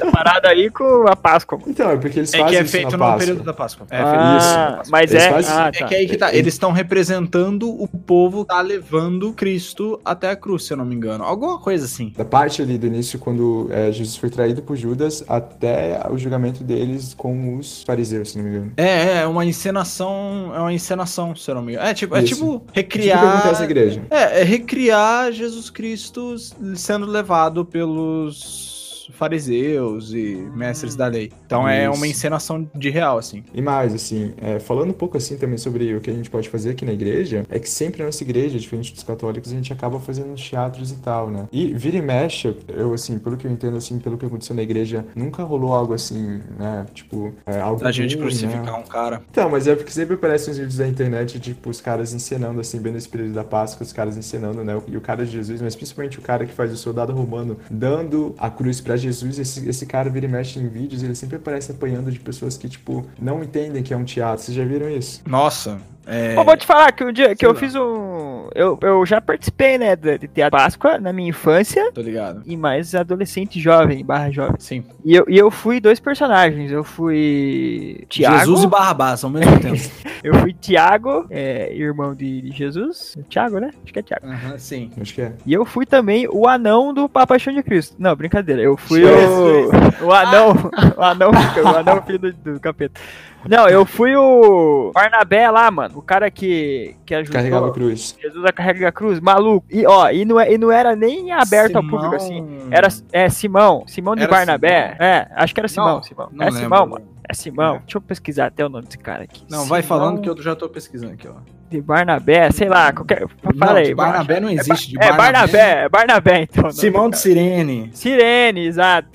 da 0.00 0.10
parada 0.10 0.48
aí 0.48 0.70
com 0.70 1.06
a 1.08 1.16
Páscoa? 1.16 1.58
mano? 1.58 1.70
Então, 1.70 1.90
é 1.90 1.96
porque 1.96 2.18
eles 2.20 2.32
É 2.34 2.38
fazem 2.38 2.50
que 2.52 2.56
é 2.56 2.62
isso 2.62 2.72
feito 2.72 2.96
no 2.96 3.18
período 3.18 3.42
da 3.42 3.52
Páscoa. 3.52 3.86
É, 3.90 4.00
ah, 4.00 4.78
isso, 4.82 4.90
mas 4.90 5.10
Eles 5.10 5.24
é. 5.24 5.30
fazem- 5.30 5.52
Ah, 5.54 5.70
É 5.74 5.78
tá. 5.78 5.86
que 5.86 5.94
aí 5.94 6.06
que 6.08 6.16
tá, 6.16 6.34
eles 6.34 6.54
estão 6.54 6.72
representando 6.72 7.68
o 7.70 7.86
povo 7.88 8.44
que 8.44 8.48
tá 8.48 8.60
levando 8.60 9.32
Cristo 9.32 10.00
até 10.04 10.30
a 10.30 10.36
cruz, 10.36 10.64
se 10.64 10.72
eu 10.72 10.76
não 10.76 10.84
me 10.84 10.94
engano. 10.94 11.24
Alguma 11.24 11.58
coisa 11.58 11.84
assim. 11.84 12.12
Da 12.16 12.24
parte 12.24 12.62
ali 12.62 12.78
do 12.78 12.86
início, 12.86 13.18
quando 13.18 13.68
é, 13.70 13.90
Jesus 13.92 14.16
foi 14.16 14.30
traído 14.30 14.62
por 14.62 14.76
Judas, 14.76 15.24
até 15.28 16.00
o 16.10 16.16
julgamento 16.18 16.62
deles 16.64 17.14
com 17.14 17.56
os 17.56 17.82
fariseus, 17.82 18.30
se 18.32 18.38
não 18.38 18.44
me 18.44 18.50
engano. 18.50 18.72
É, 18.76 19.18
é 19.20 19.26
uma 19.30 19.44
encenação, 19.44 20.52
é 20.54 20.60
uma 20.60 20.72
encenação, 20.72 21.34
se 21.34 21.50
eu 21.50 21.54
não 21.54 21.62
me 21.62 21.72
engano. 21.72 21.88
É 21.88 21.94
tipo, 21.94 22.16
é 22.16 22.22
tipo 22.22 22.60
que 22.60 22.80
recriar. 22.80 23.52
na 23.52 23.64
igreja. 23.64 24.02
É, 24.10 24.40
é 24.40 24.44
recriar 24.44 25.32
Jesus 25.32 25.70
Cristo 25.70 26.36
sendo 26.74 27.06
levado 27.06 27.64
pelos 27.64 28.79
fariseus 29.10 30.12
e 30.12 30.36
mestres 30.54 30.94
da 30.94 31.06
lei. 31.06 31.30
Então 31.46 31.68
é 31.68 31.84
Isso. 31.84 31.96
uma 31.96 32.06
encenação 32.06 32.68
de 32.74 32.90
real, 32.90 33.18
assim. 33.18 33.44
E 33.52 33.60
mais, 33.60 33.94
assim, 33.94 34.32
é, 34.40 34.58
falando 34.58 34.90
um 34.90 34.94
pouco 34.94 35.16
assim 35.16 35.36
também 35.36 35.58
sobre 35.58 35.94
o 35.94 36.00
que 36.00 36.10
a 36.10 36.12
gente 36.12 36.30
pode 36.30 36.48
fazer 36.48 36.70
aqui 36.70 36.84
na 36.84 36.92
igreja, 36.92 37.44
é 37.50 37.58
que 37.58 37.68
sempre 37.68 38.00
na 38.00 38.06
nossa 38.06 38.22
igreja, 38.22 38.58
diferente 38.58 38.92
dos 38.92 39.02
católicos, 39.02 39.52
a 39.52 39.54
gente 39.54 39.72
acaba 39.72 39.98
fazendo 40.00 40.34
teatros 40.34 40.90
e 40.90 40.96
tal, 40.96 41.30
né? 41.30 41.48
E 41.52 41.72
vira 41.74 41.96
e 41.96 42.02
mexe, 42.02 42.54
eu, 42.68 42.92
assim, 42.92 43.18
pelo 43.18 43.36
que 43.36 43.46
eu 43.46 43.50
entendo, 43.50 43.76
assim, 43.76 43.98
pelo 43.98 44.16
que 44.16 44.26
aconteceu 44.26 44.54
na 44.54 44.62
igreja, 44.62 45.04
nunca 45.14 45.42
rolou 45.42 45.72
algo 45.74 45.94
assim, 45.94 46.40
né? 46.58 46.86
Tipo, 46.94 47.32
é, 47.46 47.60
algo 47.60 47.82
Da 47.82 47.92
gente 47.92 48.14
ruim, 48.14 48.26
crucificar 48.26 48.64
né? 48.64 48.72
um 48.72 48.82
cara. 48.82 49.22
Então, 49.30 49.48
mas 49.50 49.66
é 49.66 49.74
porque 49.74 49.90
sempre 49.90 50.14
aparecem 50.14 50.52
uns 50.52 50.58
vídeos 50.58 50.76
da 50.76 50.86
internet, 50.86 51.38
tipo, 51.40 51.70
os 51.70 51.80
caras 51.80 52.12
encenando, 52.12 52.60
assim, 52.60 52.78
bem 52.80 52.92
nesse 52.92 53.08
período 53.08 53.34
da 53.34 53.44
Páscoa, 53.44 53.84
os 53.84 53.92
caras 53.92 54.16
encenando, 54.16 54.64
né? 54.64 54.80
E 54.88 54.96
o 54.96 55.00
cara 55.00 55.24
de 55.24 55.32
Jesus, 55.32 55.60
mas 55.60 55.74
principalmente 55.74 56.18
o 56.18 56.22
cara 56.22 56.44
que 56.46 56.52
faz 56.52 56.72
o 56.72 56.76
soldado 56.76 57.12
romano 57.12 57.56
dando 57.70 58.34
a 58.38 58.50
cruz 58.50 58.80
pra 58.80 58.96
Jesus, 59.00 59.38
esse, 59.38 59.68
esse 59.68 59.86
cara 59.86 60.08
vira 60.10 60.26
e 60.26 60.28
mexe 60.28 60.58
em 60.58 60.68
vídeos, 60.68 61.02
ele 61.02 61.14
sempre 61.14 61.36
aparece 61.36 61.72
apanhando 61.72 62.10
de 62.12 62.20
pessoas 62.20 62.56
que, 62.56 62.68
tipo, 62.68 63.04
não 63.20 63.42
entendem 63.42 63.82
que 63.82 63.92
é 63.92 63.96
um 63.96 64.04
teatro. 64.04 64.44
Vocês 64.44 64.56
já 64.56 64.64
viram 64.64 64.88
isso? 64.88 65.22
Nossa, 65.26 65.80
é. 66.06 66.34
Pô, 66.34 66.44
vou 66.44 66.56
te 66.56 66.66
falar 66.66 66.92
que 66.92 67.04
o 67.04 67.12
dia 67.12 67.30
que 67.34 67.40
Sei 67.40 67.48
eu 67.48 67.52
lá. 67.52 67.58
fiz 67.58 67.74
um. 67.74 68.39
Eu, 68.54 68.78
eu 68.82 69.04
já 69.06 69.20
participei, 69.20 69.78
né, 69.78 69.96
de 69.96 70.18
de 70.18 70.28
Teatro 70.28 70.58
Páscoa 70.58 70.98
na 70.98 71.12
minha 71.12 71.30
infância 71.30 71.90
Tô 71.92 72.00
ligado. 72.00 72.42
e 72.44 72.56
mais 72.56 72.94
adolescente 72.94 73.60
jovem, 73.60 74.04
barra 74.04 74.30
jovem. 74.30 74.56
Sim. 74.58 74.84
E 75.04 75.14
eu, 75.14 75.24
e 75.28 75.38
eu 75.38 75.50
fui 75.50 75.80
dois 75.80 75.98
personagens. 75.98 76.70
Eu 76.70 76.84
fui 76.84 78.04
Tiago. 78.08 78.38
Jesus 78.38 78.64
e 78.64 78.66
Barrabás 78.66 79.24
ao 79.24 79.30
mesmo 79.30 79.58
tempo. 79.60 79.80
Eu 80.22 80.34
fui 80.34 80.52
Tiago, 80.52 81.24
é, 81.30 81.74
irmão 81.74 82.14
de, 82.14 82.42
de 82.42 82.50
Jesus. 82.50 83.16
Tiago, 83.30 83.58
né? 83.58 83.70
Acho 83.82 83.90
que 83.90 83.98
é 84.00 84.02
Tiago. 84.02 84.26
Aham, 84.26 84.58
sim. 84.58 84.90
Acho 85.00 85.14
que 85.14 85.22
é. 85.22 85.32
E 85.46 85.54
eu 85.54 85.64
fui 85.64 85.86
também 85.86 86.28
o 86.30 86.46
anão 86.46 86.92
do 86.92 87.08
Papaixão 87.08 87.54
de 87.54 87.62
Cristo. 87.62 87.96
Não, 87.98 88.14
brincadeira. 88.14 88.60
Eu 88.60 88.76
fui 88.76 89.00
Jesus. 89.00 89.70
o, 90.02 90.04
o 90.04 90.12
anão. 90.12 90.50
O 91.00 91.02
anão, 91.02 91.30
o 91.30 91.68
anão 91.68 92.02
filho 92.02 92.18
do, 92.18 92.32
do 92.32 92.60
capeta. 92.60 93.00
Não, 93.48 93.68
eu 93.68 93.84
fui 93.86 94.14
o 94.16 94.90
Barnabé 94.94 95.50
lá, 95.50 95.70
mano. 95.70 95.98
O 95.98 96.02
cara 96.02 96.30
que, 96.30 96.94
que 97.06 97.14
ajudou. 97.14 97.32
Carregava 97.34 97.68
a 97.68 97.72
cruz. 97.72 98.16
Jesus 98.20 98.44
a 98.44 98.52
carrega 98.52 98.88
a 98.88 98.92
cruz, 98.92 99.20
maluco. 99.20 99.66
E 99.70 99.86
ó, 99.86 100.10
e 100.10 100.24
não, 100.24 100.38
é- 100.38 100.52
e 100.52 100.58
não 100.58 100.70
era 100.70 100.94
nem 100.94 101.32
aberto 101.32 101.76
ao 101.76 101.82
público 101.82 102.14
assim. 102.14 102.46
Era 102.70 102.88
é 103.12 103.28
Simão, 103.28 103.84
Simão 103.86 104.14
de 104.14 104.22
Era 104.22 104.30
Barnabé. 104.30 104.92
Simão? 104.92 105.06
É, 105.06 105.28
acho 105.36 105.54
que 105.54 105.60
era 105.60 105.68
Simão, 105.68 105.94
Não, 105.96 106.02
Simão. 106.02 106.28
não 106.32 106.42
é 106.46 106.50
lembro. 106.50 106.62
Simão, 106.62 106.86
mano. 106.86 107.04
É 107.28 107.34
Simão. 107.34 107.78
Deixa 107.84 107.96
eu 107.98 108.02
pesquisar 108.02 108.46
até 108.46 108.64
o 108.64 108.68
nome 108.68 108.84
desse 108.86 108.98
cara 108.98 109.22
aqui. 109.22 109.44
Não, 109.48 109.64
vai 109.66 109.82
Simão 109.82 109.98
falando 109.98 110.20
que 110.20 110.28
eu 110.28 110.42
já 110.42 110.56
tô 110.56 110.68
pesquisando 110.68 111.12
aqui, 111.12 111.28
ó. 111.28 111.34
de 111.70 111.80
Barnabé, 111.80 112.50
sei 112.50 112.68
lá, 112.68 112.92
qualquer. 112.92 113.24
Fala 113.58 113.78
aí. 113.78 113.84
de 113.86 113.94
Barnabé 113.94 114.40
não 114.40 114.50
existe. 114.50 114.90
De 114.90 114.98
É 115.04 115.12
Barnabé, 115.12 115.84
é 115.84 115.88
Barnabé 115.88 116.42
então. 116.42 116.64
o 116.64 116.66
nome 116.66 116.74
Simão 116.74 117.08
de. 117.08 117.18
Sirene. 117.18 117.90
Sirene, 117.94 118.66
exato. 118.66 119.08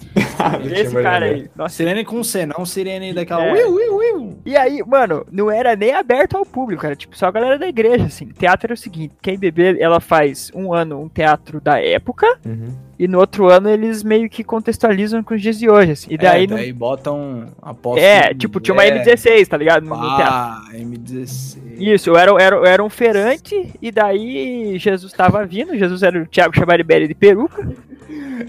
Não 0.63 0.72
Esse 0.75 1.01
cara 1.01 1.25
aí. 1.25 1.50
Nossa. 1.56 1.75
Sirene 1.75 2.04
com 2.06 2.24
C, 2.24 2.46
não 2.46 2.65
Sirene 2.65 3.13
daquela. 3.13 3.44
É. 3.46 3.54
Uiu, 3.54 3.74
uiu, 3.75 3.96
uiu. 3.98 4.38
E 4.46 4.56
aí, 4.56 4.82
mano, 4.86 5.25
não 5.32 5.50
era 5.51 5.75
nem 5.75 5.94
aberto 5.94 6.38
ao 6.38 6.46
público, 6.46 6.86
era 6.86 6.96
tipo 6.96 7.18
só 7.18 7.27
a 7.27 7.32
galera 7.32 7.58
da 7.58 7.68
igreja, 7.68 8.06
assim. 8.06 8.27
Teatro 8.27 8.68
era 8.68 8.74
o 8.74 8.77
seguinte: 8.77 9.13
quem 9.22 9.38
beber, 9.38 9.80
ela 9.80 10.00
faz 10.00 10.51
um 10.54 10.74
ano 10.74 11.01
um 11.01 11.10
teatro 11.10 11.60
da 11.60 11.80
época, 11.82 12.27
Uhum. 12.46 12.74
e 13.00 13.08
no 13.08 13.20
outro 13.20 13.50
ano 13.50 13.70
eles 13.70 14.04
meio 14.04 14.30
que 14.30 14.44
contextualizam 14.44 15.24
com 15.24 15.34
os 15.34 15.42
dias 15.42 15.58
de 15.58 15.70
hoje, 15.70 15.92
assim. 15.92 16.08
E 16.12 16.18
daí, 16.18 16.44
é, 16.44 16.48
não- 16.48 16.58
daí 16.58 16.72
botam 16.74 17.48
apóstolo. 17.62 18.06
É, 18.06 18.34
tipo, 18.34 18.60
tinha 18.60 18.74
uma 18.74 18.84
é, 18.86 18.92
M16, 19.04 19.48
tá 19.48 19.58
ligado? 19.58 19.84
No, 19.84 19.96
no. 19.96 20.04
Ah, 20.06 20.62
M16. 20.74 21.58
Isso, 21.77 22.10
eu 22.10 22.18
era, 22.18 22.32
eu 22.32 22.39
era, 22.39 22.56
eu 22.56 22.65
era 22.65 22.84
um 22.84 22.89
feirante, 22.89 23.74
e 23.82 23.92
daí 23.92 24.77
Jesus 24.80 25.12
tava 25.12 25.46
vindo, 25.46 25.77
Jesus 25.77 26.04
era 26.04 26.22
o 26.22 26.25
Thiago 26.25 26.56
Chavaribelli 26.56 27.08
de 27.08 27.13
peruca. 27.15 27.68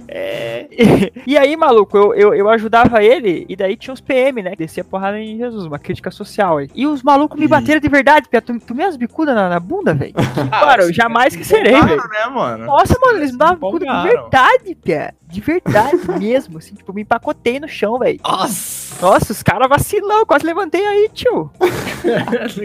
É, 0.08 0.68
e 1.26 1.36
aí, 1.36 1.56
maluco, 1.56 1.96
eu, 1.96 2.14
eu, 2.14 2.34
eu 2.34 2.48
ajudava 2.50 3.02
ele, 3.02 3.46
e 3.48 3.56
daí 3.56 3.76
tinha 3.76 3.94
os 3.94 4.00
PM, 4.00 4.42
né? 4.42 4.50
Que 4.50 4.58
descia 4.58 4.84
porrada 4.84 5.18
em 5.18 5.36
Jesus, 5.38 5.64
uma 5.64 5.78
crítica 5.78 6.10
social 6.10 6.58
aí. 6.58 6.68
E 6.74 6.86
os 6.86 7.02
malucos 7.02 7.38
me 7.38 7.46
Ih. 7.46 7.48
bateram 7.48 7.80
de 7.80 7.88
verdade, 7.88 8.28
Pia. 8.28 8.42
Tu, 8.42 8.58
tu 8.60 8.74
me 8.74 8.84
as 8.84 8.96
bicudas 8.96 9.34
na, 9.34 9.48
na 9.48 9.60
bunda, 9.60 9.94
velho? 9.94 10.14
Cara, 10.50 10.84
eu 10.84 10.92
jamais 10.92 11.34
esquecerei, 11.34 11.80
velho. 11.80 11.96
né, 11.96 12.26
mano? 12.32 12.66
Nossa, 12.66 12.98
mano, 13.00 13.18
eles 13.18 13.32
me 13.32 13.38
davam 13.38 13.56
bicuda 13.56 13.86
de 13.86 14.08
verdade, 14.08 14.74
Pia. 14.74 15.14
De 15.28 15.40
verdade 15.40 15.96
mesmo, 16.18 16.58
assim, 16.58 16.74
tipo, 16.74 16.92
me 16.92 17.02
empacotei 17.02 17.58
no 17.58 17.68
chão, 17.68 17.98
velho. 17.98 18.20
Nossa! 18.22 18.86
Nossa, 19.04 19.32
os 19.32 19.42
caras 19.42 19.68
vacilão, 19.68 20.24
quase 20.24 20.46
levantei 20.46 20.84
aí, 20.86 21.10
tio. 21.12 21.50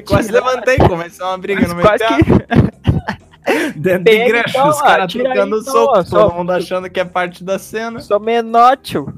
Quase 0.05 0.31
levantei, 0.31 0.77
começou 0.77 1.27
uma 1.27 1.37
briga 1.37 1.67
no 1.67 1.75
meio 1.75 1.87
Quase 1.87 2.05
que. 2.05 3.30
Dentro 3.75 4.03
de 4.03 4.11
Pega, 4.11 4.23
igreja, 4.23 4.45
então, 4.49 4.69
os 4.69 4.81
caras 4.81 5.11
trocando 5.11 5.57
então, 5.59 5.73
soco, 5.73 5.99
ó, 5.99 6.03
todo 6.03 6.33
mundo 6.35 6.51
achando 6.51 6.89
que 6.89 6.99
é 6.99 7.05
parte 7.05 7.43
da 7.43 7.57
cena. 7.57 7.99
Sou 7.99 8.19
menor, 8.19 8.77
tio. 8.77 9.11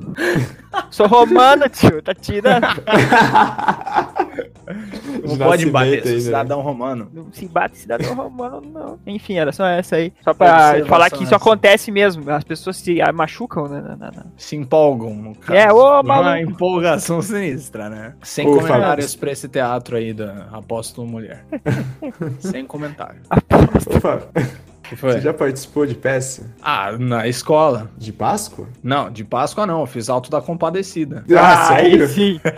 Sou 0.90 1.08
romano, 1.08 1.68
tio. 1.68 2.02
Tá 2.02 2.14
tirando. 2.16 2.68
Não 5.26 5.34
De 5.38 5.44
pode 5.44 5.66
bater, 5.68 6.00
ainda, 6.00 6.12
né? 6.14 6.20
cidadão 6.20 6.62
romano. 6.62 7.10
Não 7.14 7.32
se 7.32 7.48
bate 7.48 7.78
cidadão 7.78 8.14
romano, 8.16 8.62
não. 8.62 9.00
Enfim, 9.06 9.36
era 9.38 9.52
só 9.52 9.66
essa 9.66 9.96
aí. 9.98 10.12
Só 10.24 10.34
pra 10.34 10.84
falar 10.86 11.10
que 11.10 11.18
isso 11.24 11.26
essa. 11.26 11.36
acontece 11.36 11.92
mesmo. 11.92 12.30
As 12.32 12.44
pessoas 12.44 12.78
se 12.78 13.02
ah, 13.02 13.12
machucam, 13.12 13.68
né? 13.68 13.96
na- 14.00 14.26
Se 14.38 14.56
empolgam, 14.56 15.14
no 15.16 15.36
caso. 15.36 15.54
É, 15.58 15.72
ô, 15.72 16.00
Uma 16.02 16.04
maluco. 16.04 16.52
empolgação 16.52 17.22
sinistra, 17.22 17.90
né? 17.90 18.14
Sem 18.22 18.48
Ô, 18.48 18.58
comentários 18.58 19.16
pra 19.16 19.32
esse 19.32 19.48
teatro 19.48 19.96
aí 19.98 20.14
da 20.14 20.48
Apóstolo 20.52 21.08
Mulher. 21.08 21.46
Sem 22.40 22.66
comentário. 22.66 23.22
Opa, 23.30 24.28
Que 24.34 24.73
foi? 24.96 25.14
Você 25.14 25.22
já 25.22 25.34
participou 25.34 25.86
de 25.86 25.96
peça? 25.96 26.44
Ah, 26.62 26.94
na 26.98 27.28
escola. 27.28 27.90
De 27.98 28.12
Páscoa? 28.12 28.68
Não, 28.82 29.12
de 29.12 29.24
Páscoa 29.24 29.66
não. 29.66 29.82
Eu 29.82 29.86
fiz 29.86 30.10
Alto 30.10 30.30
da 30.30 30.42
Compadecida. 30.42 31.24
Ah, 31.38 31.76
aí 31.76 31.92
sério? 31.92 32.08
sim. 32.08 32.40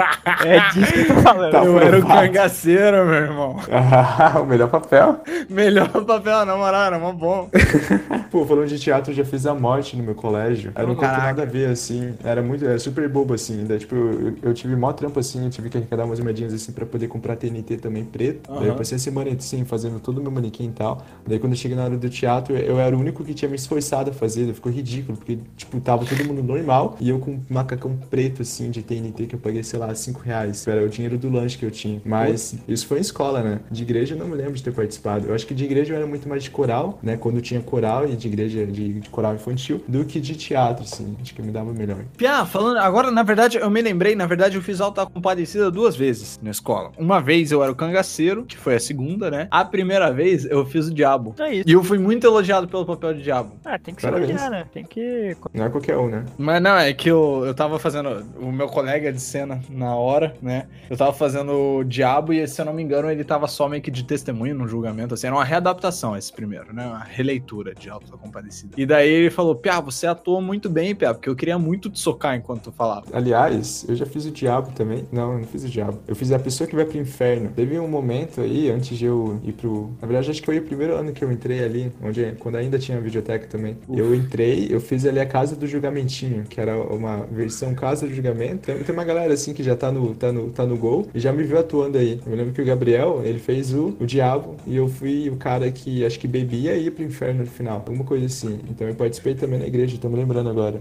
É 0.45 0.59
disso 0.73 0.91
que 0.93 0.99
eu 0.99 1.15
tô 1.15 1.21
falando. 1.21 1.51
Tá 1.51 1.63
eu 1.63 1.79
era 1.79 1.99
o 1.99 2.05
cangaceiro, 2.05 3.05
meu 3.05 3.15
irmão. 3.15 3.59
Ah, 3.71 4.39
o 4.41 4.45
melhor 4.45 4.69
papel. 4.69 5.21
Melhor 5.49 5.89
papel, 6.05 6.45
na 6.45 6.55
moral, 6.55 6.85
era 6.85 6.99
mó 6.99 7.11
bom. 7.11 7.49
Pô, 8.31 8.45
falando 8.45 8.67
de 8.67 8.79
teatro, 8.79 9.11
eu 9.11 9.15
já 9.15 9.25
fiz 9.25 9.45
a 9.45 9.53
morte 9.53 9.95
no 9.95 10.03
meu 10.03 10.15
colégio. 10.15 10.71
Era 10.75 10.89
um 10.89 10.95
Caraca. 10.95 11.13
pouco 11.15 11.27
nada 11.27 11.43
a 11.43 11.45
ver, 11.45 11.69
assim. 11.69 12.15
Era 12.23 12.41
muito, 12.41 12.65
era 12.65 12.77
super 12.79 13.07
bobo, 13.07 13.33
assim. 13.33 13.65
Daí, 13.65 13.79
tipo, 13.79 13.95
eu, 13.95 14.35
eu 14.41 14.53
tive 14.53 14.75
mó 14.75 14.91
trampo, 14.93 15.19
assim. 15.19 15.45
Eu 15.45 15.49
tive 15.49 15.69
que 15.69 15.77
arrecadar 15.77 16.05
umas 16.05 16.19
moedinhas, 16.19 16.53
assim, 16.53 16.71
pra 16.71 16.85
poder 16.85 17.07
comprar 17.07 17.35
TNT 17.35 17.77
também 17.77 18.03
preto. 18.03 18.51
Daí 18.53 18.67
eu 18.67 18.75
passei 18.75 18.97
a 18.97 18.99
semana, 18.99 19.31
assim, 19.31 19.63
fazendo 19.65 19.99
todo 19.99 20.17
o 20.17 20.21
meu 20.21 20.31
manequim 20.31 20.67
e 20.67 20.71
tal. 20.71 21.01
Daí, 21.25 21.39
quando 21.39 21.53
eu 21.53 21.57
cheguei 21.57 21.77
na 21.77 21.83
hora 21.85 21.97
do 21.97 22.09
teatro, 22.09 22.24
eu 22.49 22.79
era 22.79 22.95
o 22.95 22.99
único 22.99 23.23
que 23.23 23.33
tinha 23.33 23.49
me 23.49 23.55
esforçado 23.55 24.11
a 24.11 24.13
fazer. 24.13 24.53
Ficou 24.53 24.71
ridículo, 24.71 25.17
porque, 25.17 25.37
tipo, 25.55 25.79
tava 25.79 26.05
todo 26.05 26.23
mundo 26.25 26.43
normal. 26.43 26.97
E 26.99 27.09
eu 27.09 27.19
com 27.19 27.31
um 27.31 27.41
macacão 27.49 27.97
preto, 28.09 28.41
assim, 28.41 28.69
de 28.69 28.81
TNT, 28.81 29.27
que 29.27 29.35
eu 29.35 29.39
paguei, 29.39 29.63
sei 29.63 29.79
lá, 29.79 29.93
5 29.93 30.19
reais. 30.19 30.67
Era 30.67 30.83
o 30.83 30.89
dinheiro 30.89 31.17
do 31.17 31.29
lanche 31.29 31.57
que 31.57 31.65
eu 31.65 31.71
tinha. 31.71 32.01
Mas 32.05 32.55
isso 32.67 32.87
foi 32.87 32.99
em 32.99 33.01
escola, 33.01 33.41
né? 33.41 33.59
De 33.69 33.83
igreja 33.83 34.15
eu 34.15 34.19
não 34.19 34.27
me 34.27 34.35
lembro 34.35 34.53
de 34.53 34.63
ter 34.63 34.71
participado. 34.71 35.27
Eu 35.27 35.35
acho 35.35 35.45
que 35.45 35.53
de 35.53 35.63
igreja 35.63 35.93
eu 35.93 35.97
era 35.97 36.07
muito 36.07 36.27
mais 36.27 36.43
de 36.43 36.49
coral, 36.49 36.99
né? 37.01 37.17
Quando 37.17 37.41
tinha 37.41 37.61
coral 37.61 38.07
e 38.07 38.15
de 38.15 38.27
igreja 38.27 38.65
de, 38.65 38.99
de 38.99 39.09
coral 39.09 39.35
infantil, 39.35 39.83
do 39.87 40.05
que 40.05 40.19
de 40.19 40.35
teatro, 40.35 40.83
assim. 40.83 41.15
Acho 41.21 41.33
que 41.33 41.41
me 41.41 41.51
dava 41.51 41.71
melhor. 41.73 42.03
Piá, 42.17 42.45
falando. 42.45 42.77
Agora, 42.77 43.11
na 43.11 43.23
verdade, 43.23 43.57
eu 43.57 43.69
me 43.69 43.81
lembrei, 43.81 44.15
na 44.15 44.25
verdade, 44.25 44.55
eu 44.55 44.61
fiz 44.61 44.81
Alto 44.81 44.95
da 44.95 45.05
Compadecida 45.05 45.69
duas 45.71 45.95
vezes 45.95 46.39
na 46.41 46.51
escola. 46.51 46.91
Uma 46.97 47.21
vez 47.21 47.51
eu 47.51 47.63
era 47.63 47.71
o 47.71 47.75
cangaceiro, 47.75 48.43
que 48.43 48.57
foi 48.57 48.75
a 48.75 48.79
segunda, 48.79 49.29
né? 49.29 49.47
A 49.51 49.63
primeira 49.65 50.11
vez 50.11 50.45
eu 50.45 50.65
fiz 50.65 50.87
o 50.87 50.93
diabo. 50.93 51.35
É 51.39 51.53
isso. 51.53 51.69
E 51.69 51.71
eu 51.71 51.83
fui 51.83 51.97
muito 52.05 52.25
elogiado 52.25 52.67
pelo 52.67 52.85
papel 52.85 53.15
de 53.15 53.23
diabo. 53.23 53.53
Ah, 53.65 53.77
tem 53.79 53.93
que 53.93 54.01
se 54.01 54.07
Parabéns. 54.07 54.29
olhar, 54.29 54.49
né? 54.51 54.65
Tem 54.71 54.83
que. 54.83 55.35
Não 55.53 55.65
é 55.65 55.69
qualquer 55.69 55.97
um, 55.97 56.07
né? 56.07 56.23
Mas 56.37 56.61
não, 56.61 56.77
é 56.77 56.93
que 56.93 57.09
eu, 57.09 57.43
eu 57.45 57.53
tava 57.53 57.79
fazendo. 57.79 58.25
O 58.39 58.51
meu 58.51 58.67
colega 58.67 59.11
de 59.11 59.19
cena 59.19 59.59
na 59.69 59.95
hora, 59.95 60.35
né? 60.41 60.67
Eu 60.89 60.95
tava 60.95 61.11
fazendo 61.13 61.51
o 61.79 61.83
Diabo 61.83 62.31
e, 62.31 62.47
se 62.47 62.61
eu 62.61 62.65
não 62.65 62.73
me 62.73 62.83
engano, 62.83 63.09
ele 63.09 63.23
tava 63.23 63.47
só 63.47 63.67
meio 63.67 63.81
que 63.81 63.91
de 63.91 64.03
testemunho 64.03 64.53
no 64.55 64.67
julgamento. 64.67 65.13
Assim, 65.13 65.27
era 65.27 65.35
uma 65.35 65.43
readaptação 65.43 66.15
esse 66.15 66.31
primeiro, 66.31 66.73
né? 66.73 66.85
Uma 66.85 67.03
releitura 67.03 67.73
de 67.73 67.89
Alto 67.89 68.11
da 68.11 68.17
Compadecida. 68.17 68.73
E 68.77 68.85
daí 68.85 69.09
ele 69.09 69.29
falou: 69.31 69.55
Piá, 69.55 69.79
você 69.79 70.05
atuou 70.05 70.41
muito 70.41 70.69
bem, 70.69 70.93
Piá, 70.93 71.13
porque 71.13 71.27
eu 71.29 71.35
queria 71.35 71.57
muito 71.57 71.89
te 71.89 71.99
socar 71.99 72.35
enquanto 72.35 72.63
tu 72.63 72.71
falava. 72.71 73.05
Aliás, 73.11 73.85
eu 73.87 73.95
já 73.95 74.05
fiz 74.05 74.25
o 74.25 74.31
diabo 74.31 74.71
também. 74.73 75.07
Não, 75.11 75.33
eu 75.33 75.39
não 75.39 75.47
fiz 75.47 75.63
o 75.63 75.69
diabo. 75.69 75.99
Eu 76.07 76.15
fiz 76.15 76.31
a 76.31 76.39
pessoa 76.39 76.67
que 76.67 76.75
vai 76.75 76.85
pro 76.85 76.97
inferno. 76.97 77.49
Teve 77.55 77.79
um 77.79 77.87
momento 77.87 78.41
aí, 78.41 78.69
antes 78.69 78.97
de 78.97 79.05
eu 79.05 79.39
ir 79.43 79.53
pro. 79.53 79.91
Na 80.01 80.07
verdade, 80.07 80.31
acho 80.31 80.39
que 80.41 80.45
foi 80.45 80.59
o 80.59 80.63
primeiro 80.63 80.95
ano 80.95 81.11
que 81.11 81.23
eu 81.23 81.31
entrei 81.31 81.63
ali, 81.63 81.91
onde 82.01 82.33
quando 82.39 82.55
ainda 82.55 82.77
tinha 82.77 82.99
videoteca 82.99 83.47
também. 83.47 83.77
Eu 83.89 84.13
entrei, 84.13 84.67
eu 84.69 84.79
fiz 84.79 85.05
ali 85.05 85.19
a 85.19 85.25
Casa 85.25 85.55
do 85.55 85.67
Julgamentinho, 85.67 86.43
que 86.43 86.59
era 86.59 86.77
uma 86.77 87.25
versão 87.25 87.73
Casa 87.73 88.07
do 88.07 88.13
Julgamento. 88.13 88.65
Tem, 88.65 88.77
tem 88.77 88.93
uma 88.93 89.03
galera 89.03 89.33
assim 89.33 89.53
que 89.53 89.63
já 89.63 89.75
tá 89.75 89.91
no, 89.91 90.13
tá, 90.15 90.31
no, 90.31 90.49
tá 90.49 90.65
no 90.65 90.77
gol 90.77 91.07
e 91.13 91.19
já 91.19 91.31
me 91.31 91.43
viu 91.43 91.57
atuando 91.59 91.97
aí. 91.97 92.19
Eu 92.25 92.31
me 92.31 92.37
lembro 92.37 92.53
que 92.53 92.61
o 92.61 92.65
Gabriel, 92.65 93.21
ele 93.23 93.39
fez 93.39 93.73
o, 93.73 93.95
o 93.99 94.05
diabo 94.05 94.55
e 94.65 94.75
eu 94.75 94.87
fui 94.87 95.29
o 95.29 95.35
cara 95.35 95.71
que 95.71 96.05
acho 96.05 96.19
que 96.19 96.27
bebia 96.27 96.75
e 96.75 96.85
ia 96.85 96.91
pro 96.91 97.03
inferno 97.03 97.41
no 97.41 97.49
final. 97.49 97.77
Alguma 97.77 98.03
coisa 98.03 98.25
assim. 98.25 98.59
Então 98.69 98.87
eu 98.87 98.95
participei 98.95 99.35
também 99.35 99.59
na 99.59 99.67
igreja, 99.67 99.97
tô 99.99 100.09
me 100.09 100.15
lembrando 100.15 100.49
agora. 100.49 100.79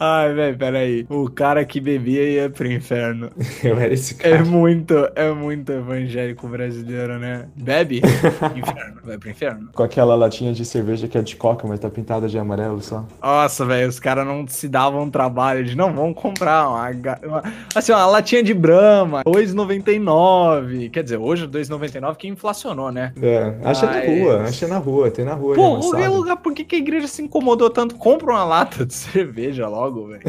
Ai, 0.00 0.32
velho, 0.34 0.56
peraí. 0.56 1.06
O 1.08 1.28
cara 1.30 1.64
que 1.64 1.80
bebia 1.80 2.22
ia 2.22 2.50
pro 2.50 2.70
inferno. 2.70 3.30
Eu 3.62 3.78
era 3.78 3.92
esse 3.92 4.14
É 4.20 4.30
cara. 4.32 4.44
muito, 4.44 4.94
é 5.14 5.30
muito 5.32 5.70
evangélico 5.72 6.48
brasileiro, 6.48 7.18
né? 7.18 7.46
Bebe? 7.54 8.00
Inferno. 8.56 9.00
Vai 9.04 9.18
pro 9.18 9.30
inferno. 9.30 9.68
Com 9.74 9.82
aquela 9.82 10.14
latinha 10.14 10.52
de 10.52 10.64
cerveja 10.64 11.06
que 11.08 11.18
é 11.18 11.22
de 11.22 11.36
coca, 11.36 11.66
mas 11.68 11.78
tá 11.80 11.90
pintada 11.90 12.28
de 12.28 12.38
amarelo 12.38 12.80
só. 12.82 13.04
Nossa, 13.22 13.64
velho, 13.66 13.88
os 13.88 14.00
caras 14.00 14.26
não 14.26 14.46
se 14.48 14.68
davam 14.68 15.10
trabalho 15.10 15.64
de 15.64 15.76
não, 15.76 15.92
vamos 15.92 16.16
comprar 16.20 16.68
uma, 16.68 16.90
uma- 17.24 17.42
assim, 17.74 17.92
uma 17.92 18.06
latinha 18.06 18.42
de 18.42 18.54
Brahma, 18.54 19.22
2,99. 19.24 20.88
Quer 20.90 21.02
dizer, 21.02 21.18
hoje 21.18 21.46
2,99 21.46 22.16
que 22.16 22.28
inflacionou, 22.28 22.90
né? 22.90 23.12
É, 23.20 23.54
acha 23.62 23.86
Mas- 23.86 23.96
na 24.06 24.14
rua, 24.14 24.42
acha 24.42 24.68
na 24.68 24.78
rua, 24.78 25.10
tem 25.10 25.24
na 25.24 25.34
rua. 25.34 25.54
Pô, 25.54 25.76
lugar, 26.06 26.36
por 26.38 26.54
que, 26.54 26.64
que 26.64 26.76
a 26.76 26.78
igreja 26.78 27.06
se 27.06 27.22
incomodou 27.22 27.68
tanto? 27.70 27.94
Compra 27.96 28.32
uma 28.32 28.44
lata 28.44 28.86
de 28.86 28.94
cerveja 28.94 29.33
logo, 29.68 30.08
velho. 30.08 30.22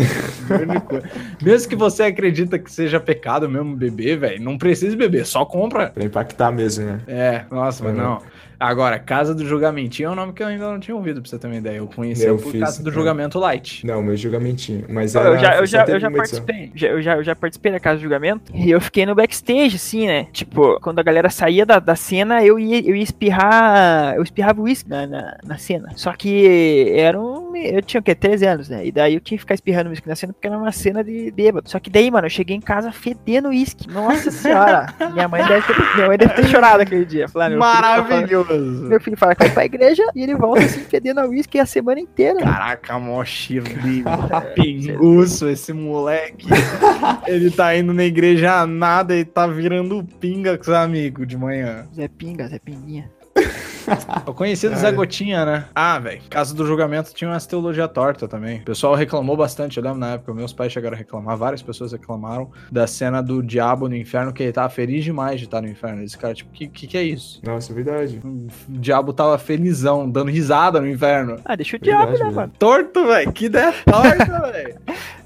Único- 0.62 0.96
Mesmo 1.44 1.70
que 1.70 1.76
você 1.76 2.04
acredita 2.04 2.58
que 2.60 2.72
seja 2.72 3.00
pecado 3.00 3.50
mesmo 3.50 3.76
beber, 3.76 4.18
velho, 4.18 4.44
não 4.44 4.58
precisa 4.58 4.96
beber, 4.98 5.26
só 5.26 5.46
compra. 5.46 5.88
Pra 5.90 6.04
impactar 6.04 6.52
mesmo, 6.52 6.86
né? 6.86 7.00
É, 7.08 7.46
nossa, 7.52 7.84
mas 7.84 7.96
Uhum. 7.96 8.02
não. 8.04 8.22
Agora, 8.60 8.98
Casa 9.00 9.34
do 9.36 9.46
Julgamentinho 9.46 10.08
é 10.08 10.12
um 10.12 10.16
nome 10.16 10.34
que 10.34 10.42
eu 10.44 10.48
ainda 10.48 10.66
não 10.72 10.80
tinha 10.80 10.96
ouvido, 10.96 11.22
pra 11.22 11.30
você 11.30 11.38
ter 11.38 11.48
uma 11.48 11.56
ideia. 11.56 11.78
Eu 11.78 11.88
conhecia 11.88 12.28
Eu 12.28 12.38
por 12.38 12.52
fiz, 12.52 12.62
Casa 12.62 12.84
do 12.84 12.90
é. 12.90 12.94
Julgamento 12.94 13.40
Light. 13.40 13.86
Não, 13.86 14.02
meu 14.02 14.16
julgamentinho. 14.16 14.86
Mas 14.90 15.14
Eu 15.16 15.22
era, 15.22 15.38
já, 15.38 15.56
eu 15.58 15.66
já, 15.66 15.84
eu 15.86 16.00
já 16.00 16.08
uma 16.10 16.18
edição. 16.20 16.44
participei. 16.46 16.72
Já- 16.76 16.88
eu, 16.88 17.02
já, 17.02 17.16
eu 17.18 17.24
já 17.24 17.36
participei 17.36 17.72
da 17.72 17.80
casa 17.80 17.98
de 17.98 18.04
julgamento. 18.04 18.52
E 18.54 18.70
eu 18.72 18.80
fiquei 18.82 19.06
no 19.06 19.14
backstage, 19.16 19.76
assim, 19.76 20.08
né? 20.08 20.28
Tipo, 20.32 20.80
quando 20.82 21.00
a 21.00 21.04
galera 21.04 21.30
saía 21.30 21.66
da, 21.66 21.80
da 21.80 21.96
cena, 21.96 22.44
eu 22.44 22.58
ia, 22.60 22.80
eu 22.88 22.96
ia 22.96 23.04
espirrar. 23.04 24.16
Eu 24.16 24.24
espirrava 24.24 24.62
uísque 24.62 24.90
na, 24.90 25.06
na, 25.08 25.38
na 25.44 25.58
cena. 25.58 25.92
Só 25.96 26.14
que 26.14 26.92
era 26.96 27.20
um. 27.20 27.56
Eu 27.56 27.82
tinha 27.82 28.00
o 28.00 28.04
quê? 28.04 28.14
13 28.16 28.46
anos, 28.46 28.70
né? 28.70 28.86
E 28.86 28.92
daí 28.92 29.14
eu 29.16 29.20
tinha 29.20 29.38
que 29.38 29.42
ficar 29.42 29.54
espirrando 29.56 29.90
uísque 29.90 30.08
na 30.08 30.16
cena 30.16 30.34
porque 30.34 30.48
era 30.48 30.58
uma 30.58 30.72
cena 30.72 31.04
de 31.04 31.32
bêbado. 31.32 31.70
Só 31.70 31.80
que 31.80 31.90
daí, 31.90 32.12
mano, 32.12 32.26
eu 32.28 32.30
cheguei 32.32 32.56
em 32.56 32.62
casa 32.62 32.92
fedendo 32.92 33.50
uísque. 33.50 33.90
Nossa 33.90 34.30
senhora! 34.32 34.88
minha, 35.14 35.28
mãe 35.28 35.46
deve 35.46 35.66
ter, 35.66 35.96
minha 35.96 36.08
mãe 36.08 36.18
deve 36.18 36.34
ter 36.34 36.48
chorado 36.48 36.82
aquele 36.82 37.06
dia. 37.06 37.28
Filho 37.28 37.34
tá 37.34 37.40
falando- 37.40 37.58
Maravilhoso! 37.58 38.45
Meu 38.54 39.00
filho 39.00 39.18
fala 39.18 39.36
que 39.36 39.44
vai 39.44 39.54
pra 39.54 39.66
igreja 39.66 40.04
e 40.16 40.24
ele 40.24 40.36
volta 40.36 40.64
assim, 40.64 40.82
fedendo 40.82 41.20
a 41.20 41.28
uísque 41.28 41.60
a 41.60 41.66
semana 41.66 42.00
inteira. 42.00 42.40
Caraca, 42.40 43.00
mó 43.00 43.24
pinguço 44.56 45.48
esse 45.48 45.74
moleque. 45.74 46.48
Ele 47.28 47.50
tá 47.52 47.76
indo 47.76 47.94
na 47.94 48.04
igreja 48.04 48.62
a 48.62 48.68
nada 48.68 49.16
e 49.16 49.26
tá 49.26 49.48
virando 49.48 50.04
pinga 50.20 50.58
com 50.58 50.64
os 50.64 50.70
amigos 50.70 51.28
de 51.28 51.38
manhã. 51.38 51.88
Zé 51.94 52.08
Pinga, 52.08 52.48
Zé 52.48 52.60
Pinguinha. 52.60 53.10
Eu 54.26 54.34
conheci 54.34 54.68
do 54.70 54.76
Zé 54.76 54.92
Gotinha, 54.92 55.46
né? 55.46 55.66
Ah, 55.74 56.00
velho. 56.00 56.22
Casa 56.30 56.54
do 56.54 56.66
julgamento 56.66 57.14
tinha 57.14 57.30
umas 57.30 57.46
teologia 57.46 57.88
torta 57.88 58.28
também. 58.28 58.60
O 58.60 58.66
pessoal 58.66 58.96
reclamou 58.96 59.38
bastante, 59.38 59.78
eu 59.78 59.84
lembro 59.84 60.00
na 60.00 60.14
época, 60.14 60.34
meus 60.34 60.54
pais 60.54 60.72
chegaram 60.72 60.96
a 60.96 60.98
reclamar, 60.98 61.38
várias 61.38 61.62
pessoas 61.62 61.92
reclamaram 61.92 62.50
da 62.72 62.88
cena 62.88 63.22
do 63.22 63.42
diabo 63.44 63.88
no 63.88 63.96
inferno, 63.96 64.34
que 64.34 64.44
ele 64.44 64.52
tava 64.52 64.70
feliz 64.70 65.04
demais 65.04 65.40
de 65.40 65.46
estar 65.46 65.62
no 65.62 65.68
inferno. 65.68 66.04
Esse 66.04 66.18
cara, 66.18 66.34
tipo, 66.34 66.52
que, 66.52 66.68
que 66.68 66.88
que 66.88 66.98
é 66.98 67.04
isso? 67.04 67.40
Nossa, 67.44 67.72
é 67.72 67.76
verdade. 67.76 68.22
O 68.24 68.48
diabo 68.70 69.14
tava 69.14 69.38
felizão, 69.38 70.10
dando 70.10 70.32
risada 70.32 70.80
no 70.82 70.88
inferno. 70.88 71.38
Ah, 71.46 71.56
deixa 71.56 71.78
o 71.78 71.80
Verdade, 71.80 72.14
diabo, 72.14 72.30
né, 72.30 72.36
mano? 72.36 72.54
Torto, 72.58 73.06
velho. 73.08 73.32
Que 73.32 73.46
ideia 73.46 73.74
torta, 73.86 74.40
velho. 74.52 74.76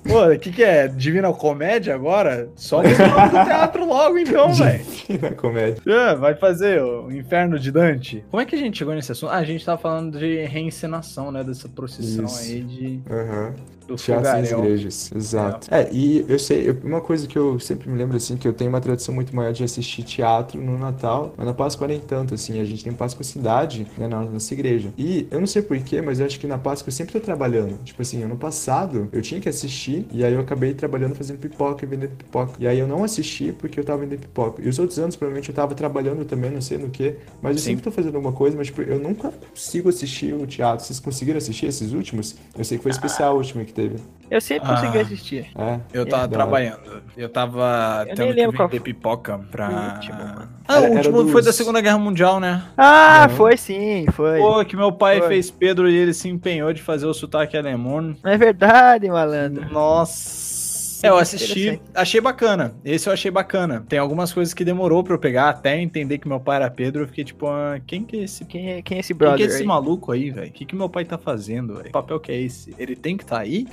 Pô, 0.07 0.25
o 0.27 0.39
que 0.39 0.51
que 0.51 0.63
é? 0.63 0.87
Divina 0.87 1.31
Comédia 1.33 1.93
agora? 1.93 2.49
Só 2.55 2.81
no 2.81 2.89
do 2.89 2.95
teatro 3.45 3.85
logo, 3.85 4.17
então, 4.17 4.51
velho. 4.55 4.83
Na 5.21 5.31
comédia. 5.31 5.81
É, 5.85 6.15
vai 6.15 6.35
fazer 6.35 6.81
o 6.81 7.11
Inferno 7.11 7.59
de 7.59 7.71
Dante. 7.71 8.23
Como 8.29 8.41
é 8.41 8.45
que 8.45 8.55
a 8.55 8.59
gente 8.59 8.77
chegou 8.77 8.93
nesse 8.95 9.11
assunto? 9.11 9.31
Ah, 9.31 9.37
a 9.37 9.43
gente 9.43 9.63
tava 9.65 9.79
falando 9.81 10.17
de 10.17 10.45
reencenação, 10.45 11.31
né? 11.31 11.43
Dessa 11.43 11.67
procissão 11.67 12.25
Isso. 12.25 12.39
aí 12.41 12.61
de, 12.61 12.99
Aham. 13.09 13.53
do 13.87 13.95
Teatro 13.95 14.23
nas 14.31 14.51
igrejas, 14.51 15.11
exato. 15.15 15.67
É. 15.73 15.89
e 15.91 16.23
eu 16.29 16.37
sei, 16.37 16.69
eu- 16.69 16.77
uma 16.83 17.01
coisa 17.01 17.27
que 17.27 17.35
eu 17.37 17.59
sempre 17.59 17.89
me 17.89 17.97
lembro, 17.97 18.15
assim, 18.17 18.37
que 18.37 18.47
eu 18.47 18.53
tenho 18.53 18.69
uma 18.69 18.79
tradição 18.79 19.13
muito 19.15 19.35
maior 19.35 19.51
de 19.51 19.63
assistir 19.63 20.03
teatro 20.03 20.61
no 20.61 20.77
Natal, 20.77 21.33
mas 21.35 21.45
na 21.47 21.53
Páscoa 21.55 21.87
nem 21.87 21.99
tanto, 21.99 22.35
assim, 22.35 22.61
a 22.61 22.65
gente 22.65 22.83
tem 22.83 22.93
Páscoa 22.93 23.23
Cidade, 23.23 23.87
né, 23.97 24.07
na 24.07 24.21
nossa 24.21 24.53
igreja. 24.53 24.89
E 24.95 25.27
eu 25.31 25.39
não 25.39 25.47
sei 25.47 25.63
porquê, 25.63 26.01
mas 26.03 26.19
eu 26.19 26.27
acho 26.27 26.39
que 26.39 26.45
na 26.45 26.59
Páscoa 26.59 26.89
eu 26.89 26.93
sempre 26.93 27.13
tô 27.13 27.19
trabalhando. 27.19 27.79
Tipo 27.83 28.01
assim, 28.03 28.21
ano 28.21 28.37
passado 28.37 29.09
eu 29.11 29.21
tinha 29.23 29.41
que 29.41 29.49
assistir, 29.49 29.88
e 30.11 30.23
aí 30.23 30.33
eu 30.33 30.39
acabei 30.41 30.73
trabalhando 30.73 31.15
fazendo 31.15 31.37
pipoca 31.39 31.83
e 31.83 31.87
vendendo 31.87 32.11
pipoca. 32.15 32.53
E 32.59 32.67
aí 32.67 32.79
eu 32.79 32.87
não 32.87 33.03
assisti 33.03 33.51
porque 33.51 33.79
eu 33.79 33.83
tava 33.83 33.99
vendendo 33.99 34.19
pipoca. 34.21 34.61
E 34.61 34.67
os 34.69 34.77
outros 34.79 34.97
anos, 34.99 35.15
provavelmente, 35.15 35.49
eu 35.49 35.55
tava 35.55 35.73
trabalhando 35.75 36.23
também, 36.25 36.51
não 36.51 36.61
sei 36.61 36.77
no 36.77 36.89
que, 36.89 37.15
mas 37.41 37.53
eu 37.53 37.59
Sim. 37.59 37.65
sempre 37.71 37.83
tô 37.83 37.91
fazendo 37.91 38.15
alguma 38.15 38.33
coisa, 38.33 38.55
mas 38.57 38.67
tipo, 38.67 38.81
eu 38.81 38.99
nunca 38.99 39.31
consigo 39.31 39.89
assistir 39.89 40.33
o 40.33 40.45
teatro. 40.47 40.85
Vocês 40.85 40.99
conseguiram 40.99 41.37
assistir 41.37 41.65
esses 41.67 41.91
últimos? 41.93 42.35
Eu 42.57 42.63
sei 42.63 42.77
que 42.77 42.83
foi 42.83 42.91
especial 42.91 43.33
o 43.33 43.37
último 43.37 43.63
que 43.65 43.73
teve. 43.73 43.97
Eu 44.29 44.39
sempre 44.39 44.69
Ah. 44.69 44.75
consegui 44.75 44.97
assistir. 44.99 45.47
É. 45.57 45.79
Eu 45.91 46.05
tava 46.05 46.25
É, 46.25 46.27
trabalhando. 46.27 47.01
Eu 47.17 47.29
tava 47.29 48.05
Eu 48.07 48.15
tendo 48.15 48.27
que 48.35 48.57
vender 48.57 48.79
pipoca 48.81 49.39
pra... 49.49 49.69
o 49.69 49.93
último, 49.95 50.17
mano. 50.19 50.49
Ah, 50.67 50.73
Era- 50.77 50.81
o 50.81 50.85
era 50.85 50.95
último 50.97 51.23
foi 51.31 51.41
dos- 51.41 51.45
da 51.45 51.53
Segunda 51.53 51.81
Guerra 51.81 51.97
Mundial, 51.97 52.39
né? 52.39 52.63
Ah, 52.77 53.25
Não. 53.27 53.35
foi 53.35 53.57
sim, 53.57 54.05
foi. 54.13 54.37
Pô, 54.37 54.63
que 54.63 54.75
meu 54.75 54.91
pai 54.91 55.17
Foi. 55.17 55.27
fez 55.29 55.49
Pedro 55.49 55.89
e 55.89 55.95
ele 55.95 56.13
se 56.13 56.29
empenhou 56.29 56.71
de 56.71 56.79
fazer 56.81 57.07
o 57.07 57.13
sotaque 57.13 57.57
alemão. 57.57 58.15
Não 58.23 58.31
é 58.31 58.37
verdade, 58.37 59.09
malandro. 59.09 59.67
Nossa. 59.79 60.49
É, 61.01 61.09
eu 61.09 61.17
assisti, 61.17 61.81
achei 61.95 62.19
bacana. 62.19 62.75
Esse 62.83 63.07
eu 63.07 63.13
achei 63.13 63.31
bacana. 63.31 63.85
Tem 63.87 63.97
algumas 63.97 64.33
coisas 64.33 64.53
que 64.53 64.65
demorou 64.65 65.01
pra 65.01 65.13
eu 65.13 65.19
pegar 65.19 65.49
até 65.49 65.79
entender 65.79 66.17
que 66.17 66.27
meu 66.27 66.41
pai 66.41 66.57
era 66.57 66.69
Pedro. 66.69 67.03
Eu 67.03 67.07
fiquei 67.07 67.23
tipo, 67.23 67.47
ah, 67.47 67.79
quem 67.87 68.03
que 68.03 68.17
é 68.17 68.23
esse 68.23 68.43
Quem 68.43 68.71
é, 68.71 68.81
quem 68.81 68.97
é 68.97 68.99
esse 68.99 69.13
Quem 69.13 69.17
que 69.17 69.23
brother 69.23 69.45
é 69.45 69.49
esse 69.49 69.61
aí? 69.61 69.65
maluco 69.65 70.11
aí, 70.11 70.29
velho? 70.29 70.49
O 70.49 70.51
que, 70.51 70.65
que 70.65 70.75
meu 70.75 70.89
pai 70.89 71.05
tá 71.05 71.17
fazendo, 71.17 71.75
velho? 71.75 71.85
Que 71.85 71.91
papel 71.91 72.19
que 72.19 72.31
é 72.33 72.41
esse? 72.41 72.75
Ele 72.77 72.97
tem 72.97 73.15
que 73.15 73.25
tá 73.25 73.39
aí? 73.39 73.65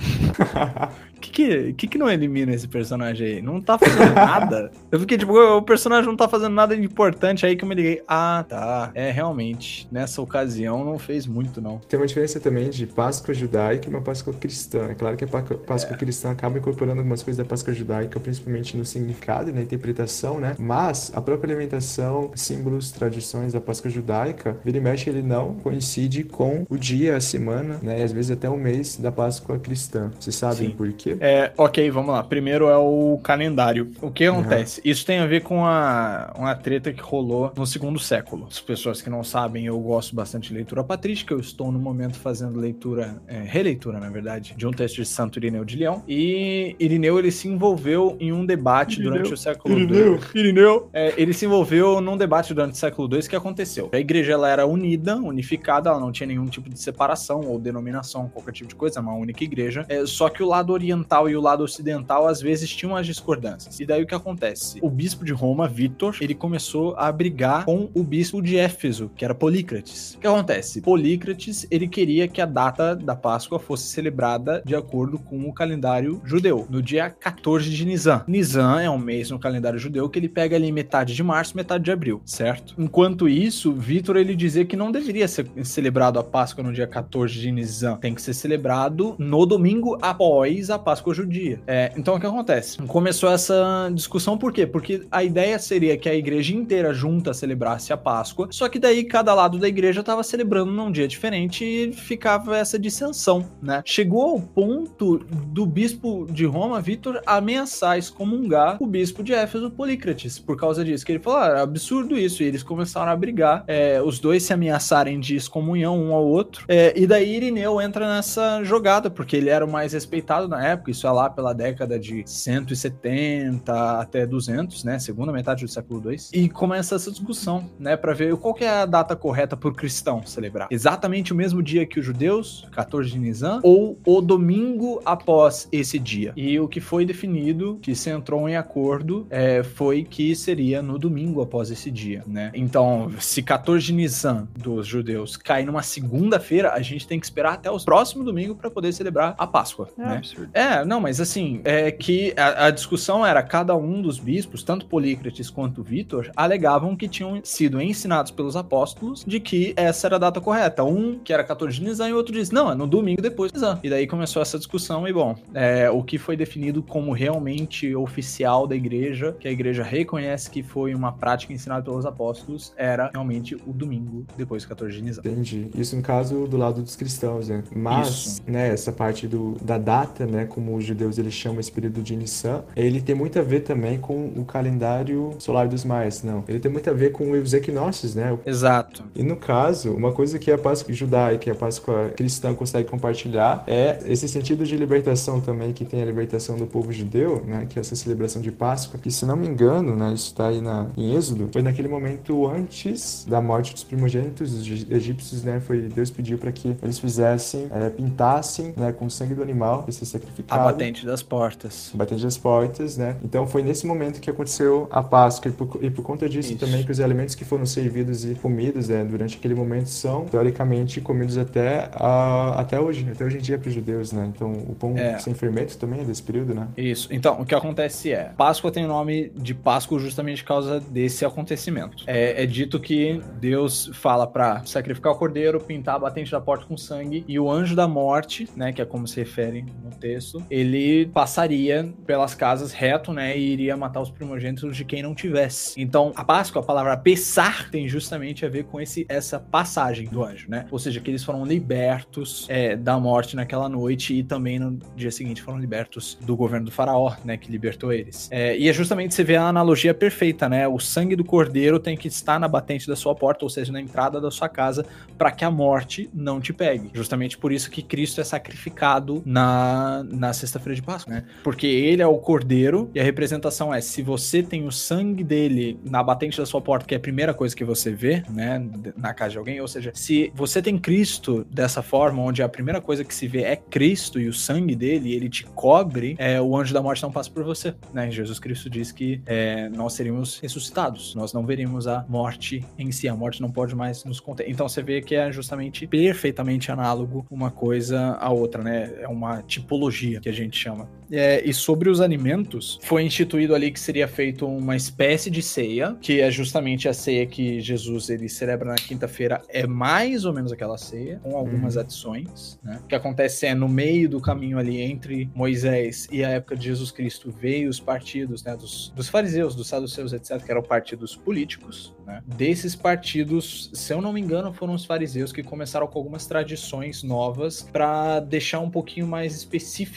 O 1.17 1.19
que, 1.19 1.31
que, 1.31 1.73
que 1.73 1.87
que 1.87 1.97
não 1.97 2.09
elimina 2.09 2.53
esse 2.53 2.67
personagem 2.67 3.27
aí? 3.27 3.41
Não 3.41 3.59
tá 3.59 3.77
fazendo 3.77 4.13
nada? 4.13 4.71
Eu 4.91 4.99
fiquei 4.99 5.17
tipo, 5.17 5.33
o 5.33 5.61
personagem 5.63 6.05
não 6.05 6.15
tá 6.15 6.27
fazendo 6.29 6.53
nada 6.53 6.77
de 6.77 6.83
importante 6.83 7.45
aí 7.45 7.55
que 7.55 7.63
eu 7.63 7.67
me 7.67 7.73
liguei. 7.73 8.03
Ah, 8.07 8.45
tá. 8.47 8.91
É, 8.93 9.09
realmente, 9.11 9.87
nessa 9.91 10.21
ocasião 10.21 10.85
não 10.85 10.99
fez 10.99 11.25
muito, 11.25 11.59
não. 11.59 11.79
Tem 11.79 11.99
uma 11.99 12.05
diferença 12.05 12.39
também 12.39 12.69
de 12.69 12.85
Páscoa 12.85 13.33
judaica 13.33 13.87
e 13.87 13.89
uma 13.89 14.01
Páscoa 14.01 14.33
cristã. 14.33 14.87
É 14.89 14.95
claro 14.95 15.17
que 15.17 15.23
a 15.23 15.27
Páscoa 15.27 15.95
é. 15.95 15.97
cristã 15.97 16.31
acaba 16.31 16.59
incorporando 16.59 16.99
algumas 16.99 17.23
coisas 17.23 17.43
da 17.43 17.49
Páscoa 17.49 17.73
judaica, 17.73 18.19
principalmente 18.19 18.77
no 18.77 18.85
significado 18.85 19.49
e 19.49 19.53
na 19.53 19.61
interpretação, 19.61 20.39
né? 20.39 20.55
Mas 20.59 21.11
a 21.15 21.21
própria 21.21 21.51
alimentação, 21.51 22.31
símbolos, 22.35 22.91
tradições 22.91 23.53
da 23.53 23.61
Páscoa 23.61 23.89
judaica, 23.89 24.57
vira 24.63 24.77
e 24.77 24.81
mexe, 24.81 25.09
ele 25.09 25.23
não 25.23 25.55
coincide 25.55 26.23
com 26.23 26.65
o 26.69 26.77
dia, 26.77 27.17
a 27.17 27.21
semana, 27.21 27.79
né? 27.81 27.99
E 27.99 28.03
às 28.03 28.11
vezes 28.11 28.31
até 28.31 28.49
o 28.49 28.57
mês 28.57 28.97
da 28.97 29.11
Páscoa 29.11 29.57
cristã. 29.57 30.11
Vocês 30.19 30.35
sabem 30.35 30.69
por 30.71 30.91
quê? 30.93 31.06
É, 31.19 31.51
ok, 31.57 31.89
vamos 31.91 32.11
lá. 32.11 32.23
Primeiro 32.23 32.67
é 32.67 32.77
o 32.77 33.19
calendário. 33.23 33.91
O 34.01 34.11
que 34.11 34.25
acontece? 34.25 34.81
Uhum. 34.81 34.91
Isso 34.91 35.05
tem 35.05 35.19
a 35.19 35.25
ver 35.25 35.41
com 35.41 35.65
a, 35.65 36.33
uma 36.37 36.55
treta 36.55 36.91
que 36.91 37.01
rolou 37.01 37.51
no 37.55 37.65
segundo 37.65 37.99
século. 37.99 38.47
As 38.49 38.59
pessoas 38.59 39.01
que 39.01 39.09
não 39.09 39.23
sabem, 39.23 39.65
eu 39.65 39.79
gosto 39.79 40.15
bastante 40.15 40.49
de 40.49 40.55
leitura 40.55 40.83
patrística. 40.83 41.33
Eu 41.33 41.39
estou 41.39 41.71
no 41.71 41.79
momento 41.79 42.17
fazendo 42.17 42.59
leitura, 42.59 43.21
é, 43.27 43.41
releitura, 43.41 43.99
na 43.99 44.09
verdade, 44.09 44.53
de 44.57 44.67
um 44.67 44.71
texto 44.71 44.97
de 44.97 45.05
Santo 45.05 45.39
Irineu 45.39 45.63
de 45.63 45.77
Leão. 45.77 46.03
E 46.07 46.75
Irineu, 46.79 47.19
ele 47.19 47.31
se 47.31 47.47
envolveu 47.47 48.17
em 48.19 48.31
um 48.31 48.45
debate 48.45 48.95
Irineu. 48.99 49.11
durante 49.11 49.33
o 49.33 49.37
século 49.37 49.77
II. 49.77 50.19
Irineu. 50.33 50.89
É, 50.93 51.13
ele 51.17 51.33
se 51.33 51.45
envolveu 51.45 52.01
num 52.01 52.17
debate 52.17 52.53
durante 52.53 52.73
o 52.73 52.77
século 52.77 53.09
II 53.13 53.27
que 53.27 53.35
aconteceu. 53.35 53.89
A 53.91 53.99
igreja 53.99 54.33
ela 54.33 54.49
era 54.49 54.65
unida, 54.65 55.15
unificada, 55.15 55.89
ela 55.89 55.99
não 55.99 56.11
tinha 56.11 56.27
nenhum 56.27 56.45
tipo 56.45 56.69
de 56.69 56.79
separação 56.79 57.41
ou 57.41 57.59
denominação, 57.59 58.29
qualquer 58.29 58.51
tipo 58.51 58.69
de 58.69 58.75
coisa, 58.75 58.99
é 58.99 59.01
uma 59.01 59.13
única 59.13 59.43
igreja. 59.43 59.85
É, 59.89 60.05
só 60.05 60.29
que 60.29 60.41
o 60.43 60.47
lado 60.47 60.73
oriental 60.73 60.96
e 61.29 61.35
o 61.35 61.41
lado 61.41 61.63
ocidental 61.63 62.27
às 62.27 62.41
vezes 62.41 62.69
tinham 62.69 62.95
as 62.95 63.05
discordâncias. 63.05 63.79
E 63.79 63.85
daí 63.85 64.03
o 64.03 64.07
que 64.07 64.15
acontece? 64.15 64.79
O 64.81 64.89
bispo 64.89 65.25
de 65.25 65.33
Roma, 65.33 65.67
Vítor, 65.67 66.17
ele 66.21 66.33
começou 66.33 66.95
a 66.97 67.11
brigar 67.11 67.65
com 67.65 67.89
o 67.93 68.03
bispo 68.03 68.41
de 68.41 68.57
Éfeso, 68.57 69.11
que 69.15 69.25
era 69.25 69.35
Polícrates. 69.35 70.15
O 70.15 70.19
que 70.19 70.27
acontece? 70.27 70.81
Polícrates, 70.81 71.67
ele 71.69 71.87
queria 71.87 72.27
que 72.27 72.41
a 72.41 72.45
data 72.45 72.95
da 72.95 73.15
Páscoa 73.15 73.59
fosse 73.59 73.87
celebrada 73.87 74.61
de 74.65 74.75
acordo 74.75 75.19
com 75.19 75.47
o 75.47 75.53
calendário 75.53 76.21
judeu, 76.23 76.67
no 76.69 76.81
dia 76.81 77.09
14 77.09 77.69
de 77.69 77.85
Nisan. 77.85 78.23
Nisan 78.27 78.81
é 78.81 78.89
um 78.89 78.97
mês 78.97 79.29
no 79.31 79.39
calendário 79.39 79.79
judeu 79.79 80.09
que 80.09 80.19
ele 80.19 80.29
pega 80.29 80.55
ali 80.55 80.71
metade 80.71 81.13
de 81.13 81.23
março, 81.23 81.55
metade 81.55 81.83
de 81.83 81.91
abril, 81.91 82.21
certo? 82.25 82.75
Enquanto 82.77 83.27
isso, 83.27 83.73
Vítor 83.73 84.17
ele 84.17 84.35
dizia 84.35 84.65
que 84.65 84.75
não 84.75 84.91
deveria 84.91 85.27
ser 85.27 85.49
celebrado 85.63 86.19
a 86.19 86.23
Páscoa 86.23 86.63
no 86.63 86.73
dia 86.73 86.87
14 86.87 87.33
de 87.33 87.51
Nisan, 87.51 87.97
tem 87.97 88.13
que 88.13 88.21
ser 88.21 88.33
celebrado 88.33 89.15
no 89.17 89.45
domingo 89.45 89.97
após 90.01 90.69
a 90.69 90.77
Páscoa 90.87 91.13
judia. 91.13 91.59
É, 91.67 91.91
então 91.97 92.15
o 92.15 92.19
que 92.19 92.25
acontece? 92.25 92.77
Começou 92.83 93.29
essa 93.29 93.91
discussão 93.93 94.37
por 94.37 94.53
quê? 94.53 94.65
Porque 94.65 95.05
a 95.11 95.21
ideia 95.21 95.59
seria 95.59 95.97
que 95.97 96.07
a 96.07 96.15
igreja 96.15 96.55
inteira 96.55 96.93
junta 96.93 97.33
celebrasse 97.33 97.91
a 97.91 97.97
Páscoa, 97.97 98.47
só 98.51 98.69
que 98.69 98.79
daí 98.79 99.03
cada 99.03 99.33
lado 99.33 99.59
da 99.59 99.67
igreja 99.67 99.99
estava 99.99 100.23
celebrando 100.23 100.71
num 100.71 100.89
dia 100.89 101.05
diferente 101.05 101.65
e 101.65 101.91
ficava 101.91 102.55
essa 102.55 102.79
dissensão, 102.79 103.45
né? 103.61 103.81
Chegou 103.83 104.29
ao 104.29 104.39
ponto 104.39 105.17
do 105.17 105.65
bispo 105.65 106.25
de 106.31 106.45
Roma, 106.45 106.79
Vítor, 106.79 107.21
ameaçar 107.25 107.97
excomungar 107.97 108.77
o 108.79 108.87
bispo 108.87 109.21
de 109.21 109.33
Éfeso, 109.33 109.69
Polícrates, 109.69 110.39
por 110.39 110.55
causa 110.55 110.85
disso, 110.85 111.05
que 111.05 111.11
ele 111.11 111.19
falou, 111.19 111.39
ah, 111.39 111.63
absurdo 111.63 112.17
isso, 112.17 112.41
e 112.41 112.45
eles 112.45 112.63
começaram 112.63 113.11
a 113.11 113.15
brigar, 113.17 113.65
é, 113.67 114.01
os 114.01 114.19
dois 114.19 114.43
se 114.43 114.53
ameaçarem 114.53 115.19
de 115.19 115.35
excomunhão 115.35 116.01
um 116.01 116.13
ao 116.13 116.25
outro, 116.25 116.63
é, 116.69 116.93
e 116.95 117.05
daí 117.05 117.35
Irineu 117.35 117.81
entra 117.81 118.07
nessa 118.07 118.63
jogada, 118.63 119.09
porque 119.09 119.35
ele 119.35 119.49
era 119.49 119.65
o 119.65 119.69
mais 119.69 119.91
respeitado 119.91 120.47
na 120.47 120.65
época, 120.65 120.76
isso 120.87 121.07
é 121.07 121.11
lá 121.11 121.29
pela 121.29 121.53
década 121.53 121.99
de 121.99 122.23
170 122.25 123.99
até 123.99 124.25
200, 124.25 124.83
né, 124.83 124.99
segunda 124.99 125.31
metade 125.31 125.65
do 125.65 125.69
século 125.69 126.11
II, 126.11 126.17
e 126.33 126.49
começa 126.49 126.95
essa 126.95 127.11
discussão, 127.11 127.69
né, 127.79 127.95
para 127.95 128.13
ver 128.13 128.35
qual 128.37 128.53
que 128.53 128.63
é 128.63 128.69
a 128.69 128.85
data 128.85 129.15
correta 129.15 129.55
para 129.55 129.69
o 129.69 129.73
cristão 129.73 130.25
celebrar. 130.25 130.67
Exatamente 130.71 131.33
o 131.33 131.35
mesmo 131.35 131.61
dia 131.61 131.85
que 131.85 131.99
os 131.99 132.05
judeus, 132.05 132.67
14 132.71 133.09
de 133.09 133.19
Nisan, 133.19 133.59
ou 133.63 133.99
o 134.05 134.21
domingo 134.21 135.01
após 135.05 135.67
esse 135.71 135.99
dia. 135.99 136.33
E 136.35 136.59
o 136.59 136.67
que 136.67 136.79
foi 136.79 137.05
definido, 137.05 137.79
que 137.81 137.95
se 137.95 138.09
entrou 138.09 138.47
em 138.47 138.55
acordo, 138.55 139.27
é, 139.29 139.63
foi 139.63 140.03
que 140.03 140.35
seria 140.35 140.81
no 140.81 140.97
domingo 140.97 141.41
após 141.41 141.71
esse 141.71 141.91
dia, 141.91 142.23
né? 142.27 142.51
Então, 142.53 143.11
se 143.19 143.41
14 143.41 143.85
de 143.85 143.93
Nisan 143.93 144.47
dos 144.57 144.87
judeus 144.87 145.37
cai 145.37 145.63
numa 145.63 145.81
segunda-feira, 145.81 146.73
a 146.73 146.81
gente 146.81 147.07
tem 147.07 147.19
que 147.19 147.25
esperar 147.25 147.53
até 147.53 147.69
o 147.69 147.79
próximo 147.79 148.23
domingo 148.23 148.55
para 148.55 148.69
poder 148.69 148.91
celebrar 148.93 149.35
a 149.37 149.47
Páscoa, 149.47 149.89
é 149.97 150.01
né? 150.01 150.17
Absurdo. 150.17 150.49
É, 150.53 150.66
não, 150.85 150.99
mas 150.99 151.19
assim, 151.19 151.61
é 151.63 151.91
que 151.91 152.33
a, 152.37 152.67
a, 152.67 152.71
discussão 152.71 153.25
era 153.25 153.41
cada 153.43 153.75
um 153.75 154.01
dos 154.01 154.19
bispos, 154.19 154.63
tanto 154.63 154.85
Polícrates 154.85 155.49
quanto 155.49 155.83
Vítor, 155.83 156.31
alegavam 156.35 156.95
que 156.95 157.07
tinham 157.07 157.39
sido 157.43 157.81
ensinados 157.81 158.31
pelos 158.31 158.55
apóstolos 158.55 159.23
de 159.25 159.39
que 159.39 159.73
essa 159.75 160.07
era 160.07 160.15
a 160.15 160.19
data 160.19 160.41
correta. 160.41 160.83
Um 160.83 161.19
que 161.19 161.33
era 161.33 161.43
14 161.43 161.77
de 161.77 161.83
Nisan 161.83 162.09
e 162.09 162.13
o 162.13 162.17
outro 162.17 162.33
diz, 162.33 162.51
não, 162.51 162.71
é 162.71 162.75
no 162.75 162.87
domingo 162.87 163.21
depois 163.21 163.51
de 163.51 163.57
Nisan. 163.57 163.79
E 163.83 163.89
daí 163.89 164.07
começou 164.07 164.41
essa 164.41 164.57
discussão 164.57 165.07
e, 165.07 165.13
bom, 165.13 165.35
é, 165.53 165.89
o 165.89 166.03
que 166.03 166.17
foi 166.17 166.35
definido 166.35 166.81
como 166.81 167.11
realmente 167.11 167.95
oficial 167.95 168.67
da 168.67 168.75
igreja, 168.75 169.35
que 169.39 169.47
a 169.47 169.51
igreja 169.51 169.83
reconhece 169.83 170.49
que 170.49 170.63
foi 170.63 170.93
uma 170.93 171.11
prática 171.11 171.53
ensinada 171.53 171.83
pelos 171.83 172.05
apóstolos, 172.05 172.73
era 172.77 173.09
realmente 173.11 173.55
o 173.55 173.73
domingo 173.73 174.25
depois 174.37 174.63
do 174.63 174.69
14 174.69 174.95
de 174.95 175.01
Nisan. 175.01 175.21
Entendi. 175.25 175.69
Isso 175.75 175.95
no 175.95 176.01
caso 176.01 176.47
do 176.47 176.57
lado 176.57 176.81
dos 176.81 176.95
cristãos, 176.95 177.49
né? 177.49 177.63
Mas, 177.75 178.07
Isso. 178.07 178.43
né, 178.47 178.69
essa 178.69 178.91
parte 178.91 179.27
do, 179.27 179.55
da 179.61 179.77
data, 179.77 180.25
né, 180.25 180.45
como 180.57 180.75
os 180.75 180.83
judeus 180.83 181.19
eles 181.19 181.35
chamam 181.35 181.59
esse 181.59 181.71
período 181.71 182.01
de 182.01 182.15
Nissan, 182.15 182.63
ele 182.75 182.99
tem 182.99 183.13
muito 183.13 183.37
a 183.37 183.43
ver 183.43 183.59
também 183.59 183.99
com 183.99 184.31
o 184.35 184.43
calendário 184.43 185.35
solar 185.37 185.67
dos 185.67 185.85
maias, 185.85 186.23
não. 186.23 186.43
Ele 186.47 186.59
tem 186.59 186.71
muito 186.71 186.89
a 186.89 186.93
ver 186.93 187.11
com 187.11 187.29
os 187.29 187.53
equinócios, 187.53 188.15
né? 188.15 188.35
Exato. 188.43 189.03
E 189.15 189.21
no 189.21 189.35
caso, 189.35 189.91
uma 189.91 190.11
coisa 190.11 190.39
que 190.39 190.51
a 190.51 190.57
Páscoa 190.57 190.91
judaica 190.91 191.47
e 191.47 191.51
a 191.51 191.55
Páscoa 191.55 192.11
cristã 192.17 192.55
conseguem 192.55 192.89
compartilhar 192.89 193.63
é 193.67 193.99
esse 194.07 194.27
sentido 194.27 194.65
de 194.65 194.75
libertação 194.75 195.39
também 195.39 195.73
que 195.73 195.85
tem 195.85 196.01
a 196.01 196.05
libertação 196.05 196.57
do 196.57 196.65
povo 196.65 196.91
judeu, 196.91 197.43
né, 197.45 197.67
que 197.69 197.77
é 197.77 197.81
essa 197.81 197.95
celebração 197.95 198.41
de 198.41 198.51
Páscoa, 198.51 198.99
que 198.99 199.11
se 199.11 199.27
não 199.27 199.35
me 199.35 199.47
engano, 199.47 199.95
né, 199.95 200.11
isso 200.11 200.31
está 200.31 200.47
aí 200.47 200.59
na, 200.59 200.87
em 200.97 201.15
Êxodo, 201.15 201.49
foi 201.53 201.61
naquele 201.61 201.87
momento 201.87 202.47
antes 202.47 203.27
da 203.29 203.39
morte 203.39 203.73
dos 203.73 203.83
primogênitos, 203.83 204.53
os 204.53 204.67
egípcios, 204.89 205.43
né, 205.43 205.59
foi 205.59 205.81
Deus 205.81 206.09
pediu 206.09 206.39
para 206.39 206.51
que 206.51 206.75
eles 206.81 206.97
fizessem, 206.97 207.67
é, 207.69 207.91
pintassem, 207.91 208.73
né, 208.75 208.91
com 208.91 209.05
o 209.05 209.11
sangue 209.11 209.35
do 209.35 209.43
animal, 209.43 209.85
esse 209.87 210.03
A 210.49 210.57
batente 210.59 211.05
das 211.05 211.23
portas. 211.23 211.91
A 211.93 211.97
batente 211.97 212.23
das 212.23 212.37
portas, 212.37 212.97
né. 212.97 213.17
Então 213.23 213.47
foi 213.47 213.63
nesse 213.63 213.85
momento 213.85 214.19
que 214.19 214.29
aconteceu 214.29 214.87
a 214.91 215.03
Páscoa 215.03 215.49
e 215.49 215.51
por, 215.51 215.83
e 215.83 215.89
por 215.89 216.03
conta 216.03 216.27
disso 216.27 216.53
isso. 216.53 216.59
também 216.59 216.83
que 216.83 216.91
os 216.91 216.99
alimentos 216.99 217.35
que 217.35 217.45
foram 217.45 217.65
servidos 217.65 218.25
e 218.25 218.35
comidos, 218.35 218.89
né, 218.89 219.03
durante 219.03 219.37
aquele 219.37 219.55
momento 219.55 219.87
são 219.87 220.25
teoricamente 220.25 221.01
comidos 221.01 221.37
até 221.37 221.89
a, 221.93 222.59
até 222.59 222.79
hoje, 222.79 223.07
até 223.11 223.25
hoje 223.25 223.37
em 223.37 223.41
dia 223.41 223.57
para 223.57 223.69
os 223.69 223.73
judeus, 223.73 224.11
né. 224.11 224.31
Então 224.33 224.51
o 224.51 224.75
pão 224.75 224.97
é. 224.97 225.17
sem 225.19 225.33
fermento 225.33 225.77
também 225.77 226.01
é 226.01 226.03
desse 226.03 226.23
período, 226.23 226.53
né? 226.53 226.67
Isso. 226.77 227.07
Então, 227.11 227.41
o 227.41 227.45
que 227.45 227.55
acontece 227.55 228.11
é, 228.11 228.31
Páscoa 228.37 228.71
tem 228.71 228.85
o 228.85 228.87
nome 228.87 229.31
de 229.35 229.53
Páscoa 229.53 229.99
justamente 229.99 230.43
por 230.43 230.49
causa 230.49 230.79
desse 230.79 231.25
acontecimento. 231.25 232.03
É, 232.07 232.43
é 232.43 232.45
dito 232.45 232.79
que 232.79 233.21
Deus 233.39 233.89
fala 233.93 234.27
para 234.27 234.63
sacrificar 234.65 235.13
o 235.13 235.15
cordeiro, 235.15 235.59
pintar 235.59 235.95
a 235.95 235.99
batente 235.99 236.31
da 236.31 236.39
porta 236.39 236.65
com 236.65 236.77
sangue, 236.77 237.23
e 237.27 237.39
o 237.39 237.49
anjo 237.49 237.75
da 237.75 237.87
morte, 237.87 238.47
né, 238.55 238.71
que 238.71 238.81
é 238.81 238.85
como 238.85 239.07
se 239.07 239.19
refere 239.19 239.65
no 239.83 239.91
texto, 239.91 240.36
ele 240.49 241.07
passaria 241.07 241.93
pelas 242.05 242.33
casas 242.33 242.71
reto, 242.71 243.13
né, 243.13 243.37
e 243.37 243.51
iria 243.53 243.75
matar 243.77 244.01
os 244.01 244.09
primogênitos 244.09 244.75
de 244.75 244.85
quem 244.85 245.01
não 245.01 245.13
tivesse. 245.13 245.79
Então, 245.79 246.11
a 246.15 246.23
Páscoa, 246.23 246.61
a 246.61 246.65
palavra 246.65 246.97
pesar, 246.97 247.69
tem 247.69 247.87
justamente 247.87 248.45
a 248.45 248.49
ver 248.49 248.65
com 248.65 248.79
esse, 248.79 249.05
essa 249.09 249.39
passagem 249.39 250.07
do 250.07 250.23
anjo, 250.23 250.49
né? 250.49 250.65
Ou 250.71 250.79
seja, 250.79 250.99
que 250.99 251.09
eles 251.09 251.23
foram 251.23 251.45
libertos 251.45 252.45
é, 252.49 252.75
da 252.75 252.99
morte 252.99 253.35
naquela 253.35 253.69
noite 253.69 254.13
e 254.13 254.23
também 254.23 254.59
no 254.59 254.79
dia 254.95 255.11
seguinte 255.11 255.41
foram 255.41 255.59
libertos 255.59 256.17
do 256.21 256.35
governo 256.35 256.65
do 256.65 256.71
faraó, 256.71 257.15
né, 257.23 257.37
que 257.37 257.51
libertou 257.51 257.91
eles. 257.91 258.29
É, 258.31 258.57
e 258.57 258.67
é 258.67 258.73
justamente 258.73 259.13
você 259.13 259.23
vê 259.23 259.35
a 259.35 259.47
analogia 259.47 259.93
perfeita, 259.93 260.47
né? 260.49 260.67
O 260.67 260.79
sangue 260.79 261.15
do 261.15 261.23
cordeiro 261.23 261.79
tem 261.79 261.97
que 261.97 262.07
estar 262.07 262.39
na 262.39 262.47
batente 262.47 262.87
da 262.87 262.95
sua 262.95 263.15
porta, 263.15 263.45
ou 263.45 263.49
seja, 263.49 263.71
na 263.71 263.81
entrada 263.81 264.19
da 264.19 264.31
sua 264.31 264.49
casa, 264.49 264.85
para 265.17 265.31
que 265.31 265.43
a 265.43 265.51
morte 265.51 266.09
não 266.13 266.39
te 266.39 266.53
pegue. 266.53 266.89
Justamente 266.93 267.37
por 267.37 267.51
isso 267.51 267.69
que 267.69 267.81
Cristo 267.81 268.21
é 268.21 268.23
sacrificado 268.23 269.21
na, 269.25 270.03
na 270.09 270.26
sexta-feira 270.33 270.75
de 270.75 270.81
Páscoa, 270.81 271.13
né? 271.13 271.23
Porque 271.43 271.67
ele 271.67 272.01
é 272.01 272.07
o 272.07 272.17
cordeiro 272.17 272.89
e 272.93 272.99
a 272.99 273.03
representação 273.03 273.73
é 273.73 273.81
se 273.81 274.01
você 274.01 274.41
tem 274.43 274.65
o 274.65 274.71
sangue 274.71 275.23
dele 275.23 275.79
na 275.83 276.03
batente 276.03 276.37
da 276.37 276.45
sua 276.45 276.61
porta, 276.61 276.85
que 276.85 276.93
é 276.93 276.97
a 276.97 276.99
primeira 276.99 277.33
coisa 277.33 277.55
que 277.55 277.63
você 277.63 277.91
vê, 277.91 278.23
né, 278.29 278.63
na 278.95 279.13
casa 279.13 279.31
de 279.31 279.37
alguém, 279.37 279.61
ou 279.61 279.67
seja, 279.67 279.91
se 279.93 280.31
você 280.35 280.61
tem 280.61 280.77
Cristo 280.77 281.45
dessa 281.49 281.81
forma, 281.81 282.21
onde 282.21 282.41
a 282.41 282.49
primeira 282.49 282.81
coisa 282.81 283.03
que 283.03 283.13
se 283.13 283.27
vê 283.27 283.43
é 283.43 283.55
Cristo 283.55 284.19
e 284.19 284.27
o 284.27 284.33
sangue 284.33 284.75
dele, 284.75 285.13
ele 285.13 285.29
te 285.29 285.45
cobre, 285.45 286.15
é, 286.17 286.41
o 286.41 286.55
anjo 286.55 286.73
da 286.73 286.81
morte 286.81 287.01
não 287.03 287.11
passa 287.11 287.29
por 287.29 287.43
você, 287.43 287.73
né? 287.93 288.09
Jesus 288.11 288.39
Cristo 288.39 288.69
diz 288.69 288.91
que 288.91 289.21
é, 289.25 289.69
nós 289.69 289.93
seríamos 289.93 290.39
ressuscitados, 290.39 291.15
nós 291.15 291.33
não 291.33 291.45
veríamos 291.45 291.87
a 291.87 292.05
morte 292.07 292.63
em 292.77 292.91
si, 292.91 293.07
a 293.07 293.15
morte 293.15 293.41
não 293.41 293.51
pode 293.51 293.75
mais 293.75 294.03
nos 294.03 294.19
conter. 294.19 294.49
Então 294.49 294.67
você 294.67 294.81
vê 294.81 295.01
que 295.01 295.15
é 295.15 295.31
justamente 295.31 295.87
perfeitamente 295.87 296.71
análogo 296.71 297.25
uma 297.29 297.51
coisa 297.51 298.17
à 298.19 298.29
outra, 298.29 298.63
né? 298.63 298.93
É 298.99 299.07
uma 299.07 299.41
tipologia 299.41 300.06
que 300.21 300.29
a 300.29 300.33
gente 300.33 300.57
chama. 300.57 300.89
É, 301.09 301.41
e 301.47 301.53
sobre 301.53 301.89
os 301.89 302.01
alimentos, 302.01 302.79
foi 302.83 303.03
instituído 303.03 303.55
ali 303.55 303.71
que 303.71 303.79
seria 303.79 304.07
feito 304.07 304.45
uma 304.45 304.75
espécie 304.75 305.29
de 305.29 305.41
ceia, 305.41 305.95
que 306.01 306.19
é 306.19 306.29
justamente 306.29 306.89
a 306.89 306.93
ceia 306.93 307.25
que 307.25 307.61
Jesus 307.61 308.09
ele 308.09 308.27
celebra 308.27 308.67
na 308.69 308.75
quinta-feira, 308.75 309.41
é 309.47 309.65
mais 309.65 310.25
ou 310.25 310.33
menos 310.33 310.51
aquela 310.51 310.77
ceia, 310.77 311.19
com 311.23 311.35
algumas 311.37 311.75
Uhum. 311.75 311.81
adições, 311.81 312.59
né? 312.63 312.79
O 312.83 312.87
que 312.87 312.95
acontece 312.95 313.45
é 313.45 313.55
no 313.55 313.67
meio 313.69 314.09
do 314.09 314.19
caminho 314.19 314.57
ali 314.57 314.81
entre 314.81 315.29
Moisés 315.33 316.07
e 316.11 316.23
a 316.23 316.29
época 316.29 316.55
de 316.55 316.65
Jesus 316.65 316.91
Cristo 316.91 317.31
veio 317.31 317.69
os 317.69 317.79
partidos, 317.79 318.43
né, 318.43 318.55
dos, 318.55 318.91
dos 318.95 319.07
fariseus, 319.07 319.55
dos 319.55 319.67
saduceus, 319.67 320.11
etc, 320.13 320.43
que 320.43 320.51
eram 320.51 320.61
partidos 320.63 321.15
políticos, 321.15 321.95
né? 322.05 322.21
Desses 322.25 322.75
partidos, 322.75 323.69
se 323.73 323.93
eu 323.93 324.01
não 324.01 324.11
me 324.11 324.19
engano, 324.19 324.51
foram 324.53 324.73
os 324.73 324.83
fariseus 324.85 325.31
que 325.31 325.41
começaram 325.43 325.87
com 325.87 325.97
algumas 325.97 326.25
tradições 326.27 327.03
novas 327.03 327.61
para 327.71 328.19
deixar 328.19 328.59
um 328.59 328.69
pouquinho 328.69 329.07
mais 329.07 329.35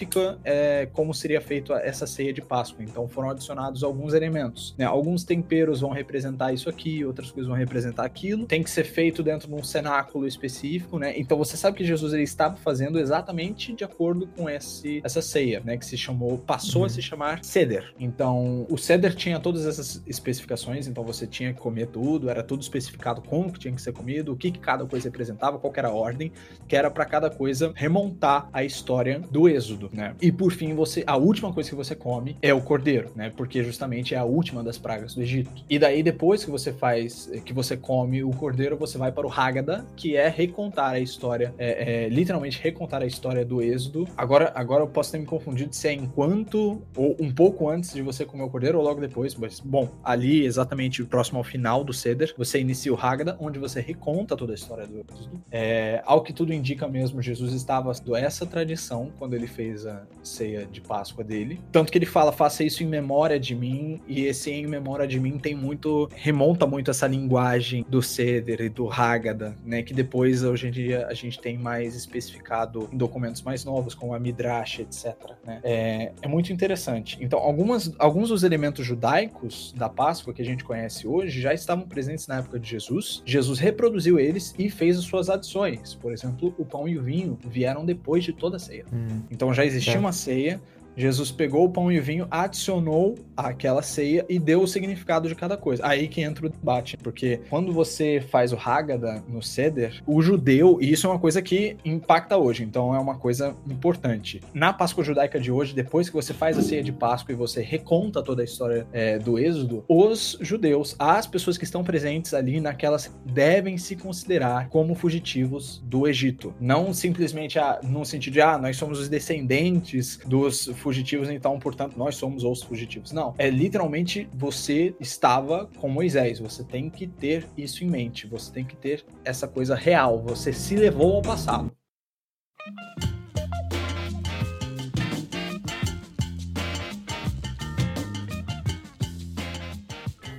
específica 0.00 0.38
é, 0.44 0.88
como 0.92 1.12
seria 1.12 1.40
feito 1.40 1.72
essa 1.72 2.06
ceia 2.06 2.32
de 2.32 2.40
Páscoa. 2.40 2.82
Então 2.82 3.08
foram 3.08 3.30
adicionados 3.30 3.82
alguns 3.84 4.14
elementos, 4.14 4.74
né? 4.78 4.84
Alguns 4.84 5.24
temperos 5.24 5.80
vão 5.80 5.90
representar 5.90 6.52
isso 6.52 6.68
aqui, 6.68 7.04
outras 7.04 7.30
coisas 7.30 7.48
vão 7.48 7.56
representar 7.56 8.04
aquilo. 8.04 8.46
Tem 8.46 8.62
que 8.62 8.70
ser 8.70 8.84
feito 8.84 9.22
dentro 9.22 9.48
de 9.48 9.54
um 9.54 9.62
cenáculo 9.62 10.26
específico, 10.26 10.98
né? 10.98 11.18
Então 11.18 11.36
você 11.36 11.56
sabe 11.56 11.76
que 11.76 11.84
Jesus 11.84 12.12
ele 12.12 12.22
estava 12.22 12.56
fazendo 12.56 12.98
exatamente 12.98 13.72
de 13.72 13.84
acordo 13.84 14.26
com 14.26 14.48
esse, 14.48 15.00
essa 15.04 15.20
ceia, 15.20 15.60
né? 15.64 15.76
Que 15.76 15.84
se 15.86 15.96
chamou, 15.96 16.38
passou 16.38 16.80
a 16.82 16.84
Uhum. 16.84 16.88
se 16.88 17.02
chamar 17.02 17.44
Seder. 17.44 17.92
Então 17.98 18.66
o 18.68 18.78
Seder 18.78 19.14
tinha 19.14 19.38
todas 19.38 19.66
essas 19.66 20.02
especificações, 20.06 20.86
então 20.86 21.04
você 21.04 21.26
tinha 21.26 21.52
que 21.52 21.60
comer 21.60 21.86
tudo, 21.88 22.30
era 22.30 22.42
tudo 22.42 22.62
especificado 22.62 23.20
como 23.22 23.52
que 23.52 23.58
tinha 23.58 23.74
que 23.74 23.82
ser 23.82 23.92
comido, 23.92 24.32
o 24.32 24.36
que, 24.36 24.50
que 24.50 24.58
cada 24.58 24.84
coisa 24.86 25.08
representava, 25.08 25.58
qual 25.58 25.72
era 25.76 25.88
a 25.88 25.92
ordem, 25.92 26.32
que 26.66 26.74
era 26.76 26.90
para 26.90 27.04
cada 27.04 27.30
coisa 27.30 27.72
remontar 27.74 28.48
a 28.52 28.64
história 28.64 29.20
do 29.30 29.48
Êxodo, 29.48 29.89
né? 29.92 30.14
E 30.20 30.30
por 30.30 30.52
fim, 30.52 30.74
você 30.74 31.02
a 31.06 31.16
última 31.16 31.52
coisa 31.52 31.68
que 31.68 31.76
você 31.76 31.94
come 31.94 32.36
é 32.40 32.52
o 32.52 32.60
cordeiro, 32.60 33.10
né? 33.14 33.30
Porque 33.36 33.62
justamente 33.62 34.14
é 34.14 34.18
a 34.18 34.24
última 34.24 34.62
das 34.62 34.78
pragas 34.78 35.14
do 35.14 35.22
Egito. 35.22 35.50
E 35.68 35.78
daí 35.78 36.02
depois 36.02 36.44
que 36.44 36.50
você 36.50 36.72
faz, 36.72 37.30
que 37.44 37.52
você 37.52 37.76
come 37.76 38.22
o 38.22 38.30
cordeiro, 38.30 38.76
você 38.76 38.98
vai 38.98 39.12
para 39.12 39.26
o 39.26 39.30
Haggadah, 39.30 39.84
que 39.96 40.16
é 40.16 40.28
recontar 40.28 40.92
a 40.92 41.00
história, 41.00 41.54
é, 41.58 42.04
é, 42.04 42.08
literalmente 42.08 42.60
recontar 42.62 43.02
a 43.02 43.06
história 43.06 43.44
do 43.44 43.62
Êxodo. 43.62 44.06
Agora, 44.16 44.52
agora 44.54 44.82
eu 44.82 44.88
posso 44.88 45.12
ter 45.12 45.18
me 45.18 45.26
confundido 45.26 45.74
se 45.74 45.88
é 45.88 45.92
enquanto 45.92 46.82
ou 46.96 47.16
um 47.20 47.32
pouco 47.32 47.68
antes 47.68 47.92
de 47.92 48.02
você 48.02 48.24
comer 48.24 48.44
o 48.44 48.50
cordeiro 48.50 48.78
ou 48.78 48.84
logo 48.84 49.00
depois, 49.00 49.34
mas 49.34 49.60
bom, 49.60 49.88
ali 50.02 50.44
exatamente 50.44 51.02
próximo 51.04 51.38
ao 51.38 51.44
final 51.44 51.82
do 51.84 51.92
Seder, 51.92 52.34
você 52.36 52.60
inicia 52.60 52.92
o 52.92 52.98
Haggadah, 53.00 53.36
onde 53.40 53.58
você 53.58 53.80
reconta 53.80 54.36
toda 54.36 54.52
a 54.52 54.54
história 54.54 54.86
do 54.86 54.98
Êxodo. 54.98 55.40
É, 55.50 56.02
ao 56.04 56.22
que 56.22 56.32
tudo 56.32 56.52
indica 56.52 56.86
mesmo, 56.86 57.20
Jesus 57.20 57.52
estava 57.52 57.92
essa 58.16 58.46
tradição 58.46 59.10
quando 59.18 59.34
ele 59.34 59.46
fez 59.46 59.79
a 59.86 60.02
ceia 60.22 60.66
de 60.66 60.80
Páscoa 60.80 61.24
dele. 61.24 61.60
Tanto 61.72 61.90
que 61.90 61.98
ele 61.98 62.06
fala, 62.06 62.32
faça 62.32 62.62
isso 62.64 62.82
em 62.82 62.86
memória 62.86 63.38
de 63.38 63.54
mim, 63.54 64.00
e 64.06 64.24
esse 64.24 64.50
em 64.50 64.66
memória 64.66 65.06
de 65.06 65.18
mim 65.18 65.38
tem 65.38 65.54
muito, 65.54 66.08
remonta 66.14 66.66
muito 66.66 66.90
essa 66.90 67.06
linguagem 67.06 67.84
do 67.88 68.02
Seder 68.02 68.60
e 68.60 68.68
do 68.68 68.90
Haggadah, 68.90 69.54
né, 69.64 69.82
que 69.82 69.94
depois, 69.94 70.42
hoje 70.42 70.68
em 70.68 70.70
dia, 70.70 71.06
a 71.06 71.14
gente 71.14 71.38
tem 71.40 71.58
mais 71.58 71.94
especificado 71.94 72.88
em 72.92 72.96
documentos 72.96 73.42
mais 73.42 73.64
novos, 73.64 73.94
como 73.94 74.14
a 74.14 74.18
Midrash, 74.18 74.80
etc. 74.80 75.14
né. 75.44 75.60
É, 75.62 76.12
é 76.22 76.28
muito 76.28 76.52
interessante. 76.52 77.18
Então, 77.20 77.38
algumas, 77.38 77.92
alguns 77.98 78.28
dos 78.28 78.42
elementos 78.42 78.84
judaicos 78.84 79.72
da 79.76 79.88
Páscoa 79.88 80.32
que 80.32 80.42
a 80.42 80.44
gente 80.44 80.64
conhece 80.64 81.06
hoje 81.06 81.40
já 81.40 81.52
estavam 81.52 81.86
presentes 81.86 82.26
na 82.26 82.38
época 82.38 82.58
de 82.58 82.68
Jesus. 82.68 83.22
Jesus 83.24 83.58
reproduziu 83.58 84.18
eles 84.18 84.54
e 84.58 84.70
fez 84.70 84.98
as 84.98 85.04
suas 85.04 85.28
adições. 85.28 85.94
Por 85.94 86.12
exemplo, 86.12 86.54
o 86.58 86.64
pão 86.64 86.88
e 86.88 86.98
o 86.98 87.02
vinho 87.02 87.38
vieram 87.44 87.84
depois 87.84 88.24
de 88.24 88.32
toda 88.32 88.56
a 88.56 88.58
ceia. 88.58 88.84
Hum. 88.92 89.22
Então 89.30 89.52
já 89.52 89.64
existia 89.70 89.94
É. 89.94 89.98
uma 89.98 90.12
ceia. 90.12 90.60
Jesus 91.00 91.30
pegou 91.30 91.64
o 91.64 91.70
pão 91.70 91.90
e 91.90 91.98
o 91.98 92.02
vinho, 92.02 92.26
adicionou 92.30 93.16
àquela 93.36 93.82
ceia 93.82 94.24
e 94.28 94.38
deu 94.38 94.62
o 94.62 94.68
significado 94.68 95.28
de 95.28 95.34
cada 95.34 95.56
coisa. 95.56 95.86
Aí 95.86 96.08
que 96.08 96.20
entra 96.20 96.46
o 96.46 96.48
debate, 96.48 96.96
porque 96.96 97.40
quando 97.48 97.72
você 97.72 98.20
faz 98.30 98.52
o 98.52 98.56
Haggadah 98.56 99.22
no 99.28 99.42
Seder, 99.42 100.02
o 100.06 100.20
judeu, 100.20 100.78
e 100.80 100.92
isso 100.92 101.06
é 101.06 101.10
uma 101.10 101.18
coisa 101.18 101.40
que 101.40 101.76
impacta 101.84 102.36
hoje, 102.36 102.62
então 102.62 102.94
é 102.94 102.98
uma 102.98 103.16
coisa 103.16 103.56
importante. 103.68 104.40
Na 104.52 104.72
Páscoa 104.72 105.02
judaica 105.02 105.40
de 105.40 105.50
hoje, 105.50 105.74
depois 105.74 106.08
que 106.08 106.14
você 106.14 106.34
faz 106.34 106.58
a 106.58 106.62
ceia 106.62 106.82
de 106.82 106.92
Páscoa 106.92 107.32
e 107.32 107.36
você 107.36 107.62
reconta 107.62 108.22
toda 108.22 108.42
a 108.42 108.44
história 108.44 108.86
é, 108.92 109.18
do 109.18 109.38
Êxodo, 109.38 109.84
os 109.88 110.36
judeus, 110.40 110.94
as 110.98 111.26
pessoas 111.26 111.56
que 111.56 111.64
estão 111.64 111.82
presentes 111.82 112.34
ali 112.34 112.60
naquelas, 112.60 113.10
devem 113.24 113.78
se 113.78 113.96
considerar 113.96 114.68
como 114.68 114.94
fugitivos 114.94 115.82
do 115.84 116.06
Egito. 116.06 116.54
Não 116.60 116.92
simplesmente 116.92 117.58
ah, 117.58 117.80
no 117.82 118.04
sentido 118.04 118.34
de, 118.34 118.40
ah, 118.40 118.58
nós 118.58 118.76
somos 118.76 118.98
os 118.98 119.08
descendentes 119.08 120.18
dos 120.26 120.66
fugitivos, 120.76 120.89
então, 121.30 121.58
portanto, 121.58 121.96
nós 121.96 122.16
somos 122.16 122.44
os 122.44 122.62
fugitivos. 122.62 123.12
Não, 123.12 123.34
é 123.38 123.48
literalmente 123.48 124.28
você 124.32 124.94
estava 125.00 125.68
com 125.78 125.88
Moisés. 125.88 126.38
Você 126.38 126.64
tem 126.64 126.90
que 126.90 127.06
ter 127.06 127.46
isso 127.56 127.84
em 127.84 127.88
mente. 127.88 128.26
Você 128.26 128.52
tem 128.52 128.64
que 128.64 128.76
ter 128.76 129.04
essa 129.24 129.46
coisa 129.46 129.74
real. 129.74 130.22
Você 130.22 130.52
se 130.52 130.76
levou 130.76 131.16
ao 131.16 131.22
passado. 131.22 131.70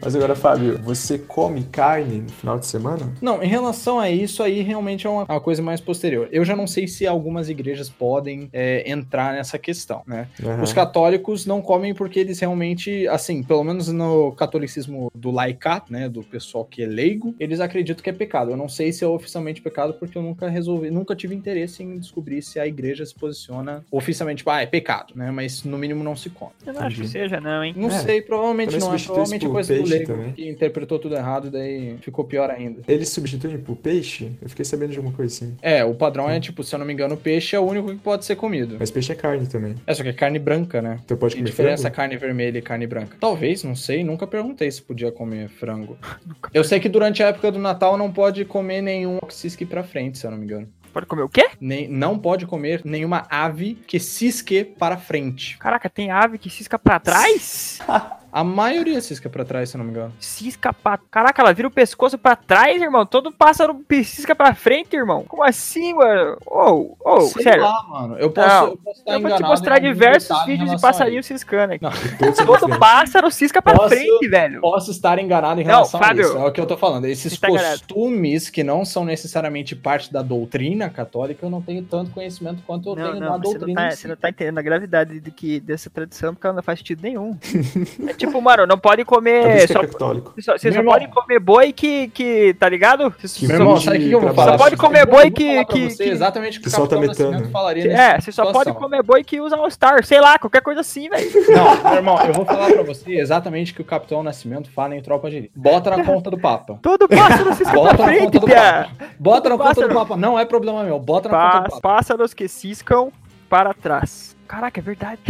Mas 0.03 0.15
agora, 0.15 0.35
Fábio, 0.35 0.77
você 0.79 1.17
come 1.17 1.63
carne 1.63 2.21
no 2.21 2.29
final 2.29 2.57
de 2.57 2.65
semana? 2.65 3.11
Não, 3.21 3.41
em 3.43 3.47
relação 3.47 3.99
a 3.99 4.09
isso 4.09 4.41
aí, 4.41 4.61
realmente 4.61 5.05
é 5.05 5.09
uma, 5.09 5.23
uma 5.25 5.39
coisa 5.39 5.61
mais 5.61 5.79
posterior. 5.79 6.27
Eu 6.31 6.43
já 6.43 6.55
não 6.55 6.65
sei 6.65 6.87
se 6.87 7.05
algumas 7.05 7.49
igrejas 7.49 7.89
podem 7.89 8.49
é, 8.51 8.89
entrar 8.89 9.33
nessa 9.33 9.59
questão, 9.59 10.01
né? 10.07 10.27
Aham. 10.43 10.63
Os 10.63 10.73
católicos 10.73 11.45
não 11.45 11.61
comem 11.61 11.93
porque 11.93 12.19
eles 12.19 12.39
realmente, 12.39 13.07
assim, 13.07 13.43
pelo 13.43 13.63
menos 13.63 13.87
no 13.89 14.31
catolicismo 14.33 15.11
do 15.13 15.29
laicat, 15.31 15.91
né, 15.91 16.09
do 16.09 16.23
pessoal 16.23 16.65
que 16.65 16.81
é 16.83 16.87
leigo, 16.87 17.35
eles 17.39 17.59
acreditam 17.59 18.03
que 18.03 18.09
é 18.09 18.13
pecado. 18.13 18.51
Eu 18.51 18.57
não 18.57 18.67
sei 18.69 18.91
se 18.91 19.03
é 19.03 19.07
oficialmente 19.07 19.61
pecado 19.61 19.93
porque 19.93 20.17
eu 20.17 20.21
nunca 20.21 20.49
resolvi, 20.49 20.89
nunca 20.89 21.15
tive 21.15 21.35
interesse 21.35 21.83
em 21.83 21.99
descobrir 21.99 22.41
se 22.41 22.59
a 22.59 22.65
igreja 22.65 23.05
se 23.05 23.13
posiciona 23.13 23.85
oficialmente, 23.91 24.37
tipo, 24.39 24.49
ah, 24.49 24.61
é 24.61 24.65
pecado, 24.65 25.13
né, 25.15 25.29
mas 25.31 25.63
no 25.63 25.77
mínimo 25.77 26.03
não 26.03 26.15
se 26.15 26.29
come. 26.29 26.51
Eu 26.65 26.73
não 26.73 26.81
acho 26.81 27.01
que 27.01 27.07
seja, 27.07 27.39
não, 27.39 27.63
hein? 27.63 27.73
Não 27.77 27.89
É, 27.89 27.99
sei, 27.99 28.21
provavelmente 28.21 28.77
não, 28.79 28.93
é 28.95 28.97
provavelmente 28.99 29.45
por 29.45 29.51
coisa 29.51 29.75
do 29.75 29.90
peixe 29.91 30.05
leigo 30.05 30.13
também. 30.13 30.33
que 30.33 30.49
interpretou 30.49 30.99
tudo 30.99 31.15
errado 31.15 31.47
e 31.47 31.49
daí 31.49 31.97
ficou 32.01 32.25
pior 32.25 32.49
ainda. 32.49 32.81
Eles 32.87 33.09
substituem 33.09 33.57
por 33.57 33.75
peixe? 33.75 34.31
Eu 34.41 34.49
fiquei 34.49 34.65
sabendo 34.65 34.91
de 34.91 34.97
alguma 34.97 35.15
coisa 35.15 35.33
assim. 35.33 35.55
É, 35.61 35.83
o 35.83 35.93
padrão 35.93 36.29
é, 36.29 36.39
tipo, 36.39 36.63
se 36.63 36.73
eu 36.73 36.79
não 36.79 36.85
me 36.85 36.93
engano, 36.93 37.15
o 37.15 37.17
peixe 37.17 37.55
é 37.55 37.59
o 37.59 37.63
único 37.63 37.89
que 37.89 37.97
pode 37.97 38.25
ser 38.25 38.35
comido. 38.35 38.77
Mas 38.79 38.91
peixe 38.91 39.11
é 39.11 39.15
carne 39.15 39.47
também. 39.47 39.75
É, 39.85 39.93
só 39.93 40.03
que 40.03 40.09
é 40.09 40.13
carne 40.13 40.39
branca, 40.39 40.81
né? 40.81 40.99
Então 41.03 41.17
pode 41.17 41.35
comer 41.35 41.45
diferença 41.45 41.83
frango? 41.83 41.95
carne 41.95 42.17
vermelha 42.17 42.57
e 42.57 42.61
carne 42.61 42.87
branca? 42.87 43.17
Talvez, 43.19 43.63
não 43.63 43.75
sei, 43.75 44.03
nunca 44.03 44.25
perguntei 44.27 44.69
se 44.71 44.81
podia 44.81 45.11
comer 45.11 45.49
frango. 45.49 45.97
Eu 46.53 46.63
sei 46.63 46.79
que 46.79 46.89
durante 46.89 47.21
a 47.23 47.27
época 47.27 47.51
do 47.51 47.59
Natal 47.59 47.97
não 47.97 48.11
pode 48.11 48.43
comer 48.45 48.81
nenhum 48.81 49.19
cisque 49.29 49.65
pra 49.65 49.83
frente, 49.83 50.17
se 50.17 50.25
eu 50.25 50.31
não 50.31 50.37
me 50.37 50.45
engano. 50.45 50.67
Pode 50.91 51.05
comer 51.05 51.21
o 51.21 51.29
quê? 51.29 51.49
Nem, 51.59 51.87
não 51.87 52.19
pode 52.19 52.45
comer 52.45 52.81
nenhuma 52.83 53.25
ave 53.29 53.75
que 53.87 53.97
cisque 53.99 54.65
para 54.65 54.97
frente. 54.97 55.57
Caraca, 55.57 55.89
tem 55.89 56.11
ave 56.11 56.37
que 56.37 56.49
cisca 56.49 56.77
pra 56.77 56.99
trás? 56.99 57.79
A 58.31 58.43
maioria 58.43 59.01
cisca 59.01 59.29
pra 59.29 59.43
trás, 59.43 59.69
se 59.69 59.75
eu 59.75 59.79
não 59.79 59.85
me 59.85 59.91
engano. 59.91 60.13
Cisca 60.19 60.71
pra... 60.71 60.97
Caraca, 61.09 61.41
ela 61.41 61.53
vira 61.53 61.67
o 61.67 61.71
pescoço 61.71 62.17
pra 62.17 62.35
trás, 62.35 62.81
irmão. 62.81 63.05
Todo 63.05 63.31
pássaro 63.31 63.83
cisca 64.03 64.33
pra 64.35 64.53
frente, 64.53 64.95
irmão. 64.95 65.23
Como 65.27 65.43
assim, 65.43 65.93
mano? 65.93 66.37
Ô, 66.45 66.95
ô, 67.03 67.21
Sei 67.21 67.43
sério. 67.43 67.63
lá, 67.63 67.83
mano. 67.89 68.17
Eu 68.17 68.31
posso, 68.31 68.47
Não, 68.47 68.67
eu 68.69 68.77
posso 68.77 68.99
estar 68.99 69.13
Eu 69.13 69.21
vou 69.21 69.35
te 69.35 69.43
mostrar 69.43 69.79
diversos 69.79 70.45
vídeos 70.45 70.71
de 70.71 70.79
passarinho 70.79 71.21
ciscando 71.23 71.71
aqui. 71.71 71.83
Não, 71.83 71.91
Todo 72.45 72.79
pássaro 72.79 73.29
cisca 73.31 73.61
pra 73.61 73.73
Posso- 73.73 73.89
frente, 73.89 74.27
velho. 74.27 74.61
Posso 74.61 74.91
estar 74.91 75.19
enganado 75.19 75.59
em 75.59 75.63
Não, 75.65 75.71
relação 75.71 75.99
Fábio, 75.99 76.23
a 76.23 76.27
isso. 76.29 76.37
É 76.37 76.45
o 76.45 76.51
que 76.51 76.61
eu 76.61 76.65
tô 76.65 76.77
falando. 76.77 77.05
Esses 77.05 77.37
tá 77.39 77.47
costumes 77.49 78.49
que 78.49 78.63
não 78.63 78.85
são 78.85 79.03
necessariamente 79.03 79.75
parte 79.75 80.11
da 80.11 80.21
doutrina 80.21 80.89
católica, 80.89 81.45
eu 81.45 81.49
não 81.49 81.61
tenho 81.61 81.83
tanto 81.83 82.11
conhecimento 82.11 82.63
quanto 82.65 82.89
eu 82.89 82.95
Não, 82.95 83.11
tenho 83.11 83.19
não, 83.23 83.29
na 83.31 83.37
você 83.37 83.43
não, 83.43 83.51
doutrina. 83.53 83.81
tá, 83.81 83.91
si. 83.91 83.97
você 83.97 84.07
não 84.07 84.15
tá 84.15 84.29
entendendo 84.29 84.57
a 84.57 84.61
gravidade 84.61 85.19
de 85.19 85.31
que, 85.31 85.59
dessa 85.59 85.89
tradição, 85.89 86.33
porque 86.33 86.47
ela 86.47 86.55
não 86.55 86.63
faz 86.63 86.79
sentido 86.79 87.01
nenhum. 87.01 87.37
é 88.07 88.13
tipo, 88.25 88.41
mano, 88.41 88.65
não 88.65 88.77
pode 88.77 89.01
É 89.01 89.05
comer. 89.05 89.67
Só, 89.67 89.81
é 89.81 89.87
católico. 89.87 90.33
você 90.35 90.41
só, 90.41 90.57
você 90.57 90.71
só 90.71 90.83
pode 90.83 91.07
comer 91.09 91.39
boi 91.39 91.71
que, 91.73 92.07
que. 92.09 92.53
Tá 92.59 92.67
ligado? 92.69 93.13
Você 93.19 93.21
Que 93.21 93.27
só- 93.27 93.47
Meu 93.47 93.55
irmão, 93.57 93.77
sabe 93.79 93.97
o 93.97 93.99
que, 94.01 94.11
eu 94.11 94.19
vou 94.21 94.33
falar? 94.33 94.51
Só 94.53 94.57
pode 94.57 94.77
comer 94.77 95.05
boi 95.05 95.31
que- 95.31 95.65
que- 95.65 95.89
você 95.89 96.03
que- 96.05 96.09
exatamente 96.09 96.57
o 96.59 96.61
que 96.61 96.69
que 96.69 96.73
o 96.73 96.77
solta 96.77 96.95
Capitão 96.95 97.09
metano. 97.11 97.31
Nascimento 97.31 97.51
falaria 97.51 97.91
É, 97.91 98.19
você 98.19 98.31
só 98.31 98.51
pode 98.51 98.73
comer 98.73 99.03
boi 99.03 99.23
que 99.23 99.39
usa 99.41 99.55
All-Star, 99.55 100.03
sei 100.05 100.19
lá, 100.21 100.37
qualquer 100.39 100.61
coisa 100.61 100.81
assim, 100.81 101.09
velho. 101.09 101.29
Não, 101.55 101.83
meu 101.83 101.93
irmão, 101.95 102.19
eu 102.25 102.33
vou 102.33 102.45
falar 102.45 102.71
pra 102.71 102.83
você 102.83 103.11
exatamente 103.13 103.71
o 103.71 103.75
que 103.75 103.81
o 103.81 103.85
Capitão 103.85 104.23
Nascimento 104.23 104.69
fala 104.71 104.95
em 104.95 105.01
Tropa 105.01 105.29
de 105.29 105.37
Elite. 105.37 105.53
Bota 105.55 105.89
na 105.95 106.03
conta 106.03 106.29
do 106.31 106.37
Papa. 106.39 106.79
Todo 106.81 107.07
pássaro 107.07 107.53
cisca 107.55 107.73
Bota 107.73 107.97
na 107.97 108.03
frente, 108.05 108.23
conta 108.23 108.39
do. 108.39 108.47
Papa. 108.47 108.89
Bota 109.19 109.49
na 109.49 109.57
conta 109.57 109.87
do. 109.87 109.93
Papa. 109.93 110.17
Não 110.17 110.37
é 110.39 110.45
problema 110.45 110.83
meu. 110.83 110.99
Bota 110.99 111.29
na 111.29 111.35
conta 111.37 111.59
do 111.59 111.69
Papa. 111.71 111.81
Pássaros 111.81 112.33
que 112.33 112.47
ciscam 112.47 113.11
para 113.49 113.73
trás. 113.73 114.35
Caraca, 114.51 114.81
é 114.81 114.83
verdade. 114.83 115.21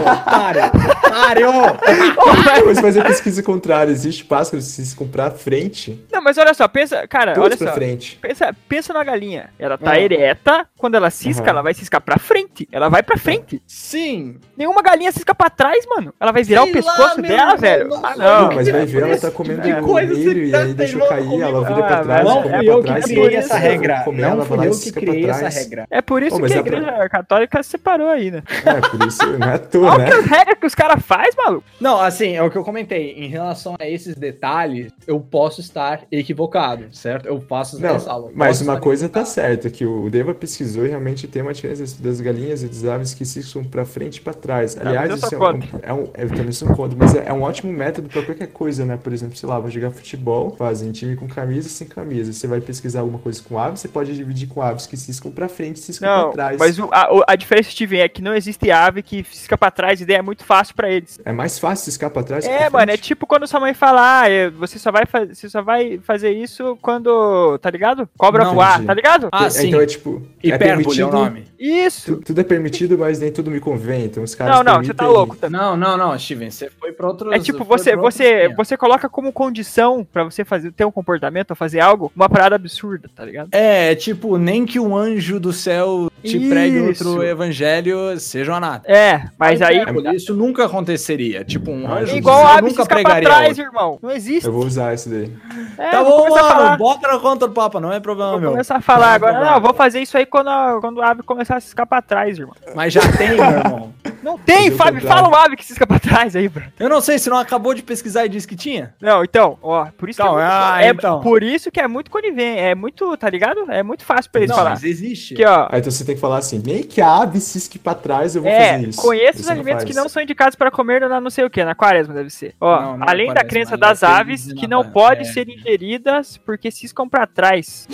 Otário. 0.00 0.62
Otário. 1.04 2.64
Mas 2.66 2.80
fazer 2.80 3.04
pesquisa 3.04 3.42
contrária. 3.42 3.90
Existe 3.92 4.24
pássaro 4.24 4.62
se 4.62 4.96
comprar 4.96 5.30
frente? 5.32 6.02
Não, 6.10 6.22
mas 6.22 6.38
olha 6.38 6.54
só, 6.54 6.66
pensa, 6.66 7.06
cara, 7.06 7.34
Todos 7.34 7.48
olha 7.50 7.56
pra 7.58 7.68
só. 7.68 7.74
frente. 7.74 8.18
Pensa, 8.22 8.54
pensa 8.68 8.92
na 8.94 9.04
galinha. 9.04 9.50
Ela 9.58 9.76
tá 9.76 9.90
Ah. 9.92 10.00
ereta, 10.00 10.66
quando 10.78 10.94
ela 10.94 11.10
cisca, 11.10 11.42
Aham. 11.42 11.50
ela 11.50 11.62
vai 11.62 11.74
ciscar 11.74 12.00
pra 12.00 12.18
frente. 12.18 12.66
Ela 12.72 12.88
vai 12.88 13.02
pra 13.02 13.18
frente. 13.18 13.60
Sim. 13.66 14.36
Nenhuma 14.56 14.80
galinha 14.80 15.12
cisca 15.12 15.34
pra 15.34 15.50
trás, 15.50 15.84
mano. 15.86 16.14
Ela 16.18 16.32
vai 16.32 16.42
virar 16.42 16.62
Sei 16.62 16.70
o 16.70 16.74
pescoço 16.74 17.20
lá, 17.20 17.28
dela, 17.28 17.56
velho. 17.56 17.88
não 17.88 18.06
Ah, 18.06 18.16
não. 18.16 18.42
Não, 18.48 18.54
mas 18.54 18.68
vai 18.70 18.86
ver, 18.86 19.02
ela 19.02 19.18
tá 19.18 19.30
comendo 19.30 19.60
que 19.60 19.74
coisa 19.82 20.14
milho 20.14 20.44
e 20.46 20.50
tá 20.50 20.58
aí 20.62 20.72
deixou 20.74 21.00
teimando 21.06 21.28
cair, 21.30 21.40
ela 21.42 21.60
vira 21.64 21.74
pra 21.86 21.98
Ah, 21.98 22.02
trás, 22.04 22.24
Não 22.24 22.42
fui 22.42 22.68
eu 22.70 22.82
que 22.82 23.00
criei 23.02 23.36
essa 23.36 23.58
regra. 23.58 24.04
Não 24.06 24.44
fui 24.46 24.66
eu 24.66 24.70
que 24.78 24.92
criei 24.92 25.28
essa 25.30 25.48
regra. 25.50 25.86
É 25.90 26.00
por 26.00 26.22
isso 26.22 26.40
que 26.40 26.52
a 26.54 26.56
igreja 26.56 27.08
católica 27.10 27.62
separou 27.62 28.08
aí, 28.08 28.30
né? 28.30 28.42
É, 28.64 28.80
por 28.80 29.06
isso 29.06 29.26
não 29.38 29.48
é 29.48 29.54
à 29.54 29.58
toa, 29.58 29.90
Olha 29.92 29.98
né? 30.04 30.10
que 30.10 30.16
as 30.16 30.24
regras 30.26 30.58
que 30.58 30.66
os 30.66 30.74
caras 30.74 31.02
fazem, 31.04 31.32
maluco. 31.36 31.64
Não, 31.80 32.00
assim, 32.00 32.32
é 32.36 32.42
o 32.42 32.50
que 32.50 32.56
eu 32.56 32.64
comentei. 32.64 33.12
Em 33.12 33.28
relação 33.28 33.74
a 33.80 33.88
esses 33.88 34.14
detalhes, 34.14 34.92
eu 35.06 35.18
posso 35.20 35.60
estar 35.60 36.02
equivocado, 36.10 36.86
certo? 36.92 37.26
Eu 37.26 37.40
faço 37.40 37.80
Não, 37.80 37.94
ressalva. 37.94 38.30
mas 38.34 38.58
Posso 38.58 38.70
uma 38.70 38.80
coisa 38.80 39.08
tá 39.08 39.20
equivocado. 39.20 39.34
certa, 39.34 39.70
que 39.70 39.84
o 39.84 40.08
Deva 40.10 40.34
pesquisou 40.34 40.84
e 40.86 40.88
realmente 40.88 41.26
tem 41.26 41.42
uma 41.42 41.52
diferença 41.52 42.00
das 42.02 42.20
galinhas 42.20 42.62
e 42.62 42.68
das 42.68 42.84
aves 42.84 43.14
que 43.14 43.24
ciscam 43.24 43.64
pra 43.64 43.84
frente 43.84 44.16
e 44.16 44.20
pra 44.20 44.32
trás. 44.34 44.76
Aliás, 44.78 45.12
isso 45.14 45.34
é 45.34 45.38
um, 45.38 45.60
é 45.82 45.92
um- 45.92 46.08
eu 46.16 46.28
também 46.28 46.52
sou 46.52 46.68
contra, 46.74 46.96
mas 46.98 47.14
é, 47.14 47.24
é 47.26 47.32
um 47.32 47.42
ótimo 47.42 47.72
método 47.72 48.08
pra 48.08 48.22
qualquer 48.22 48.48
coisa, 48.48 48.84
né? 48.84 48.98
Por 49.02 49.12
exemplo, 49.12 49.36
sei 49.36 49.48
lá, 49.48 49.58
vou 49.58 49.70
jogar 49.70 49.90
futebol, 49.90 50.54
fazem 50.56 50.92
time 50.92 51.16
com 51.16 51.26
camisa 51.26 51.68
e 51.68 51.70
sem 51.70 51.86
camisa. 51.86 52.32
Você 52.32 52.46
vai 52.46 52.60
pesquisar 52.60 53.00
alguma 53.00 53.18
coisa 53.18 53.42
com 53.42 53.58
aves, 53.58 53.80
você 53.80 53.88
pode 53.88 54.14
dividir 54.14 54.48
com 54.48 54.62
aves 54.62 54.86
que 54.86 54.96
ciscam 54.96 55.30
pra 55.30 55.48
frente 55.48 55.76
e 55.76 55.80
ciscam 55.80 56.08
Não, 56.08 56.22
pra 56.24 56.32
trás. 56.32 56.58
mas 56.58 56.78
o- 56.78 56.88
a, 56.92 57.08
a 57.28 57.36
diferença, 57.36 57.70
Steven, 57.70 58.00
é 58.00 58.08
que 58.08 58.22
não 58.22 58.34
existe 58.34 58.51
ave 58.70 59.02
que 59.02 59.24
cisca 59.30 59.56
pra 59.56 59.70
trás 59.70 60.00
e 60.00 60.04
daí 60.04 60.16
é 60.16 60.22
muito 60.22 60.44
fácil 60.44 60.74
pra 60.74 60.90
eles. 60.90 61.18
É 61.24 61.32
mais 61.32 61.58
fácil 61.58 61.84
ciscar 61.86 62.10
pra 62.10 62.22
trás 62.22 62.44
que 62.46 62.50
É, 62.52 62.68
pra 62.70 62.80
mano, 62.80 62.92
é 62.92 62.96
tipo 62.96 63.26
quando 63.26 63.46
sua 63.46 63.60
mãe 63.60 63.74
fala, 63.74 64.20
ah, 64.22 64.28
é, 64.30 64.50
você 64.50 64.78
só 64.78 64.90
vai, 64.90 65.04
você 65.32 65.48
só 65.48 65.62
vai 65.62 65.98
fazer 66.04 66.30
isso 66.30 66.76
quando, 66.82 67.58
tá 67.58 67.70
ligado? 67.70 68.08
Cobra 68.16 68.44
Não, 68.44 68.54
voar, 68.54 68.74
entendi. 68.74 68.86
tá 68.86 68.94
ligado? 68.94 69.28
Ah, 69.32 69.46
É, 69.46 69.50
sim. 69.50 69.68
Então 69.68 69.80
é 69.80 69.86
tipo. 69.86 70.22
é 70.42 70.48
Hipérbole 70.48 70.60
é 70.60 70.74
o 70.74 70.76
permitido- 70.76 71.10
nome. 71.12 71.44
Isso. 71.58 72.16
tu- 72.16 72.22
Tudo 72.32 72.40
é 72.40 72.44
permitido, 72.44 72.98
mas 72.98 73.20
nem 73.20 73.30
tudo 73.32 73.50
me 73.50 73.60
convém. 73.60 74.04
Então 74.06 74.22
os 74.22 74.34
caras. 74.34 74.56
Não, 74.56 74.62
não, 74.64 74.82
você 74.84 74.92
tá 74.94 75.06
louco 75.06 75.36
também. 75.36 75.60
Não, 75.60 75.76
não, 75.76 75.96
não, 75.96 76.18
Steven, 76.18 76.50
você 76.50 76.68
foi 76.70 76.92
pra 76.92 77.06
outro. 77.06 77.32
É 77.32 77.38
tipo, 77.38 77.64
você, 77.64 77.96
você, 77.96 78.48
você 78.56 78.76
coloca 78.76 79.08
como 79.08 79.32
condição 79.32 80.04
pra 80.04 80.24
você 80.24 80.44
fazer, 80.44 80.72
ter 80.72 80.84
um 80.84 80.90
comportamento 80.90 81.50
ou 81.50 81.56
fazer 81.56 81.80
algo, 81.80 82.10
uma 82.14 82.28
parada 82.28 82.56
absurda, 82.56 83.08
tá 83.14 83.24
ligado? 83.24 83.48
É, 83.52 83.94
tipo, 83.94 84.36
nem 84.38 84.64
que 84.66 84.78
um 84.80 84.96
anjo 84.96 85.38
do 85.38 85.52
céu 85.52 86.10
te 86.22 86.48
pregue 86.48 86.76
Isso. 86.90 87.08
outro 87.08 87.22
evangelho 87.24 88.18
seja 88.18 88.52
uma 88.52 88.60
nada. 88.60 88.82
É, 88.90 89.22
mas 89.38 89.60
aí. 89.60 89.82
Isso 90.14 90.34
nunca 90.34 90.66
aconteceria. 90.66 91.44
Tipo, 91.44 91.70
um 91.70 91.90
anjo 91.90 92.14
É 92.14 92.16
igual 92.16 92.46
a 92.46 92.56
nunca 92.56 92.68
cisca 92.68 92.86
pra 92.86 92.94
pregaria 92.96 93.28
trás, 93.28 93.58
irmão. 93.58 93.98
Não 94.02 94.10
existe. 94.10 94.46
Eu 94.46 94.52
vou 94.52 94.64
usar 94.64 94.94
esse 94.94 95.08
daí. 95.08 95.32
É, 95.78 95.90
Tá 95.90 96.02
vou 96.02 96.28
bom, 96.28 96.34
mano, 96.34 96.76
bota 96.78 97.08
na 97.08 97.18
conta 97.18 97.46
do 97.46 97.52
Papa, 97.54 97.80
não 97.80 97.92
é 97.92 98.00
problema 98.00 98.32
Vou 98.32 98.40
meu. 98.40 98.50
começar 98.52 98.76
a 98.76 98.80
falar 98.80 99.06
Não 99.06 99.28
é 99.28 99.30
agora. 99.30 99.44
Não, 99.44 99.54
eu 99.56 99.60
vou 99.60 99.74
fazer 99.74 100.00
isso 100.00 100.16
aí 100.16 100.26
quando 100.26 100.48
a, 100.48 100.78
quando 100.80 101.02
a 101.02 101.10
ave 101.10 101.22
começar 101.22 101.56
a 101.56 101.60
ciscar 101.60 101.86
pra 101.86 102.00
trás, 102.00 102.38
irmão. 102.38 102.54
Mas 102.74 102.92
já 102.92 103.00
tem, 103.16 103.28
meu 103.36 103.44
irmão. 103.44 103.92
Não 104.22 104.38
tem, 104.38 104.68
o 104.70 104.76
Fábio. 104.76 105.00
Fala 105.02 105.28
uma 105.28 105.44
ave 105.44 105.56
que 105.56 105.64
cisca 105.64 105.86
pra 105.86 105.98
trás 105.98 106.36
aí, 106.36 106.48
bro. 106.48 106.62
Eu 106.78 106.88
não 106.88 107.00
sei, 107.00 107.18
se 107.18 107.28
não 107.28 107.36
acabou 107.38 107.74
de 107.74 107.82
pesquisar 107.82 108.24
e 108.24 108.28
disse 108.28 108.46
que 108.46 108.54
tinha. 108.54 108.94
Não, 109.00 109.24
então, 109.24 109.58
ó, 109.62 109.86
por 109.98 110.08
isso 110.08 110.20
Então, 110.22 110.34
que 110.36 110.40
é, 110.40 110.44
muito, 110.44 110.52
ah, 110.54 110.82
é 110.84 110.88
então. 110.90 111.20
por 111.20 111.42
isso 111.42 111.70
que 111.70 111.80
é 111.80 111.88
muito 111.88 112.10
conivente, 112.10 112.58
é 112.60 112.74
muito, 112.74 113.16
tá 113.16 113.28
ligado? 113.28 113.70
É 113.70 113.82
muito 113.82 114.04
fácil 114.04 114.30
pra 114.30 114.40
eles 114.40 114.50
não, 114.50 114.56
falar. 114.56 114.70
mas 114.70 114.84
existe. 114.84 115.34
Aqui, 115.34 115.44
ó. 115.44 115.66
Aí 115.70 115.80
então 115.80 115.90
você 115.90 116.04
tem 116.04 116.14
que 116.14 116.20
falar 116.20 116.38
assim, 116.38 116.60
bem 116.60 116.82
que 116.82 117.00
a 117.00 117.22
ave 117.22 117.40
cisque 117.40 117.78
pra 117.78 117.94
trás, 117.94 118.36
eu 118.36 118.42
vou 118.42 118.50
É, 118.50 118.74
fazer 118.74 118.88
isso. 118.88 119.02
conheça 119.02 119.40
os 119.40 119.48
alimentos 119.50 119.84
que 119.84 119.94
não 119.94 120.08
são 120.08 120.22
indicados 120.22 120.54
para 120.54 120.70
comer 120.70 121.00
na 121.08 121.20
não 121.20 121.30
sei 121.30 121.44
o 121.44 121.50
que, 121.50 121.64
na 121.64 121.74
quaresma 121.74 122.14
deve 122.14 122.30
ser. 122.30 122.54
Ó, 122.60 122.80
Não, 122.80 122.98
não 122.98 123.08
além 123.08 123.32
da 123.34 123.42
crença 123.44 123.76
das 123.76 124.02
é 124.02 124.06
aves 124.06 124.52
que 124.52 124.66
não 124.68 124.84
podem 124.90 125.22
é. 125.22 125.24
ser 125.32 125.48
ingeridas 125.48 126.36
porque 126.36 126.70
ciscam 126.70 127.08
pra 127.08 127.26
trás. 127.26 127.88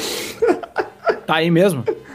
Tá 1.27 1.37
aí 1.37 1.51
mesmo? 1.51 1.85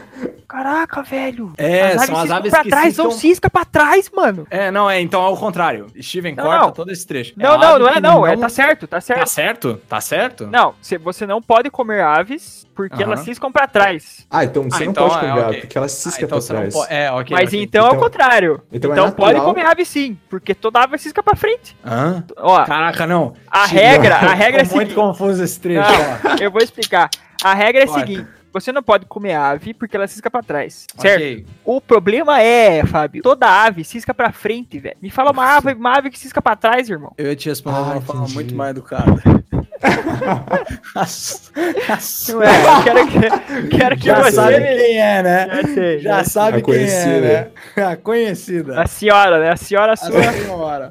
Caraca, 0.48 1.02
velho. 1.02 1.52
É, 1.56 1.90
são 1.92 2.00
ciscam 2.00 2.16
as 2.20 2.30
aves 2.30 2.50
pra 2.50 2.62
que 2.62 2.68
trás, 2.68 2.96
não 2.96 3.10
ciscam- 3.10 3.20
cisca 3.30 3.50
pra 3.50 3.64
trás, 3.64 4.10
mano. 4.14 4.46
É, 4.50 4.70
não, 4.70 4.88
é, 4.88 5.00
então 5.00 5.24
é 5.24 5.28
o 5.28 5.36
contrário. 5.36 5.86
Steven, 6.00 6.34
Não, 6.34 6.44
corta 6.44 6.60
não. 6.66 6.70
todo 6.72 6.90
esse 6.92 7.06
trecho. 7.06 7.32
Não, 7.36 7.52
a 7.54 7.58
não, 7.58 7.78
não 7.80 7.88
é 7.88 7.94
que 7.94 8.00
não, 8.00 8.26
é 8.26 8.36
tá 8.36 8.48
certo, 8.48 8.86
tá 8.86 9.00
certo. 9.00 9.20
Tá 9.20 9.26
certo? 9.26 9.80
Tá 9.88 10.00
certo? 10.00 10.46
Não, 10.46 10.74
cê- 10.80 10.98
você 10.98 11.26
não 11.26 11.42
pode 11.42 11.70
comer 11.70 12.02
aves 12.02 12.66
porque 12.74 12.94
Aham. 13.02 13.02
elas 13.12 13.20
ciscam 13.20 13.50
pra 13.50 13.66
trás. 13.66 14.26
Ah, 14.30 14.44
então 14.44 14.64
você 14.64 14.82
Ah, 14.82 14.84
não 14.86 14.90
então, 14.92 15.08
pode 15.08 15.16
é, 15.16 15.20
comer 15.28 15.32
ok. 15.32 15.44
ave, 15.48 15.60
porque 15.62 15.78
ela 15.78 15.86
Ah, 15.86 15.88
cisca 15.88 16.24
então 16.24 16.28
pra 16.28 16.54
não 16.54 16.60
trás. 16.60 16.74
pode. 16.74 16.92
É, 16.92 17.10
ok. 17.12 17.36
Mas 17.36 17.48
ok. 17.48 17.62
então, 17.62 17.84
é 17.84 17.88
Então- 17.88 17.98
o 17.98 18.02
contrário. 18.02 18.62
então 18.72 18.92
Então, 18.92 19.06
é 19.06 19.10
pode 19.10 19.40
comer 19.40 19.66
ave 19.66 19.84
sim, 19.84 20.18
porque 20.28 20.54
toda 20.54 20.80
ave 20.82 20.98
cisca 20.98 21.22
pra 21.22 21.34
frente. 21.34 21.76
Hã? 21.84 22.22
Ó, 22.36 22.64
Caraca, 22.64 23.06
não. 23.06 23.34
a 23.50 23.66
regra, 23.66 24.16
a 24.16 24.18
regra 24.34 24.60
é 24.60 24.62
a 24.62 24.64
Ficou 24.66 24.76
muito 24.76 24.90
seguinte. 24.90 24.94
confuso 24.94 25.42
esse 25.42 25.58
trecho. 25.58 25.82
ó. 26.24 26.28
Não, 26.28 26.36
eu 26.38 26.50
vou 26.50 26.62
explicar. 26.62 27.08
A 27.42 27.54
regra 27.54 27.82
é 27.82 27.84
a 27.84 27.88
seguinte: 27.88 28.26
você 28.54 28.72
não 28.72 28.82
pode 28.82 29.04
comer 29.06 29.34
ave 29.34 29.74
porque 29.74 29.96
ela 29.96 30.06
cisca 30.06 30.30
pra 30.30 30.42
trás, 30.42 30.86
certo? 30.96 31.20
Ok. 31.22 31.46
O 31.64 31.80
problema 31.80 32.40
é, 32.40 32.86
Fábio, 32.86 33.22
toda 33.22 33.46
ave 33.46 33.84
cisca 33.84 34.14
pra 34.14 34.32
frente, 34.32 34.78
velho. 34.78 34.96
Me 35.02 35.10
fala 35.10 35.32
uma 35.32 35.56
ave, 35.56 35.74
uma 35.74 35.98
ave 35.98 36.08
que 36.08 36.18
cisca 36.18 36.40
pra 36.40 36.54
trás, 36.56 36.88
irmão. 36.88 37.12
Eu 37.18 37.26
ia 37.26 37.36
te 37.36 37.48
responder 37.48 37.76
de 37.82 37.82
Ah, 37.90 37.92
uma 37.94 38.00
forma 38.00 38.22
entendi. 38.22 38.34
muito 38.34 38.54
mais 38.54 38.70
educada. 38.70 39.22
É, 41.84 42.78
eu 42.78 42.82
quero 42.84 43.06
que, 43.06 43.68
quero 43.76 43.96
que 43.96 44.06
Já 44.06 44.22
você 44.22 44.32
sabe 44.32 44.56
quem 44.60 44.98
é, 45.00 45.22
né? 45.22 45.48
Já 45.50 45.74
sei, 45.74 45.98
Já 46.00 46.10
já 46.18 46.24
sabe 46.24 46.58
A 46.58 46.62
quem 46.62 46.74
é, 46.74 46.78
conhecida. 46.78 47.52
né? 47.76 47.84
A 47.84 47.96
conhecida. 47.96 48.80
A 48.82 48.86
senhora, 48.86 49.38
né? 49.40 49.50
A 49.50 49.56
senhora 49.56 49.92
A 49.92 49.96
sua. 49.96 50.22
senhora. 50.32 50.88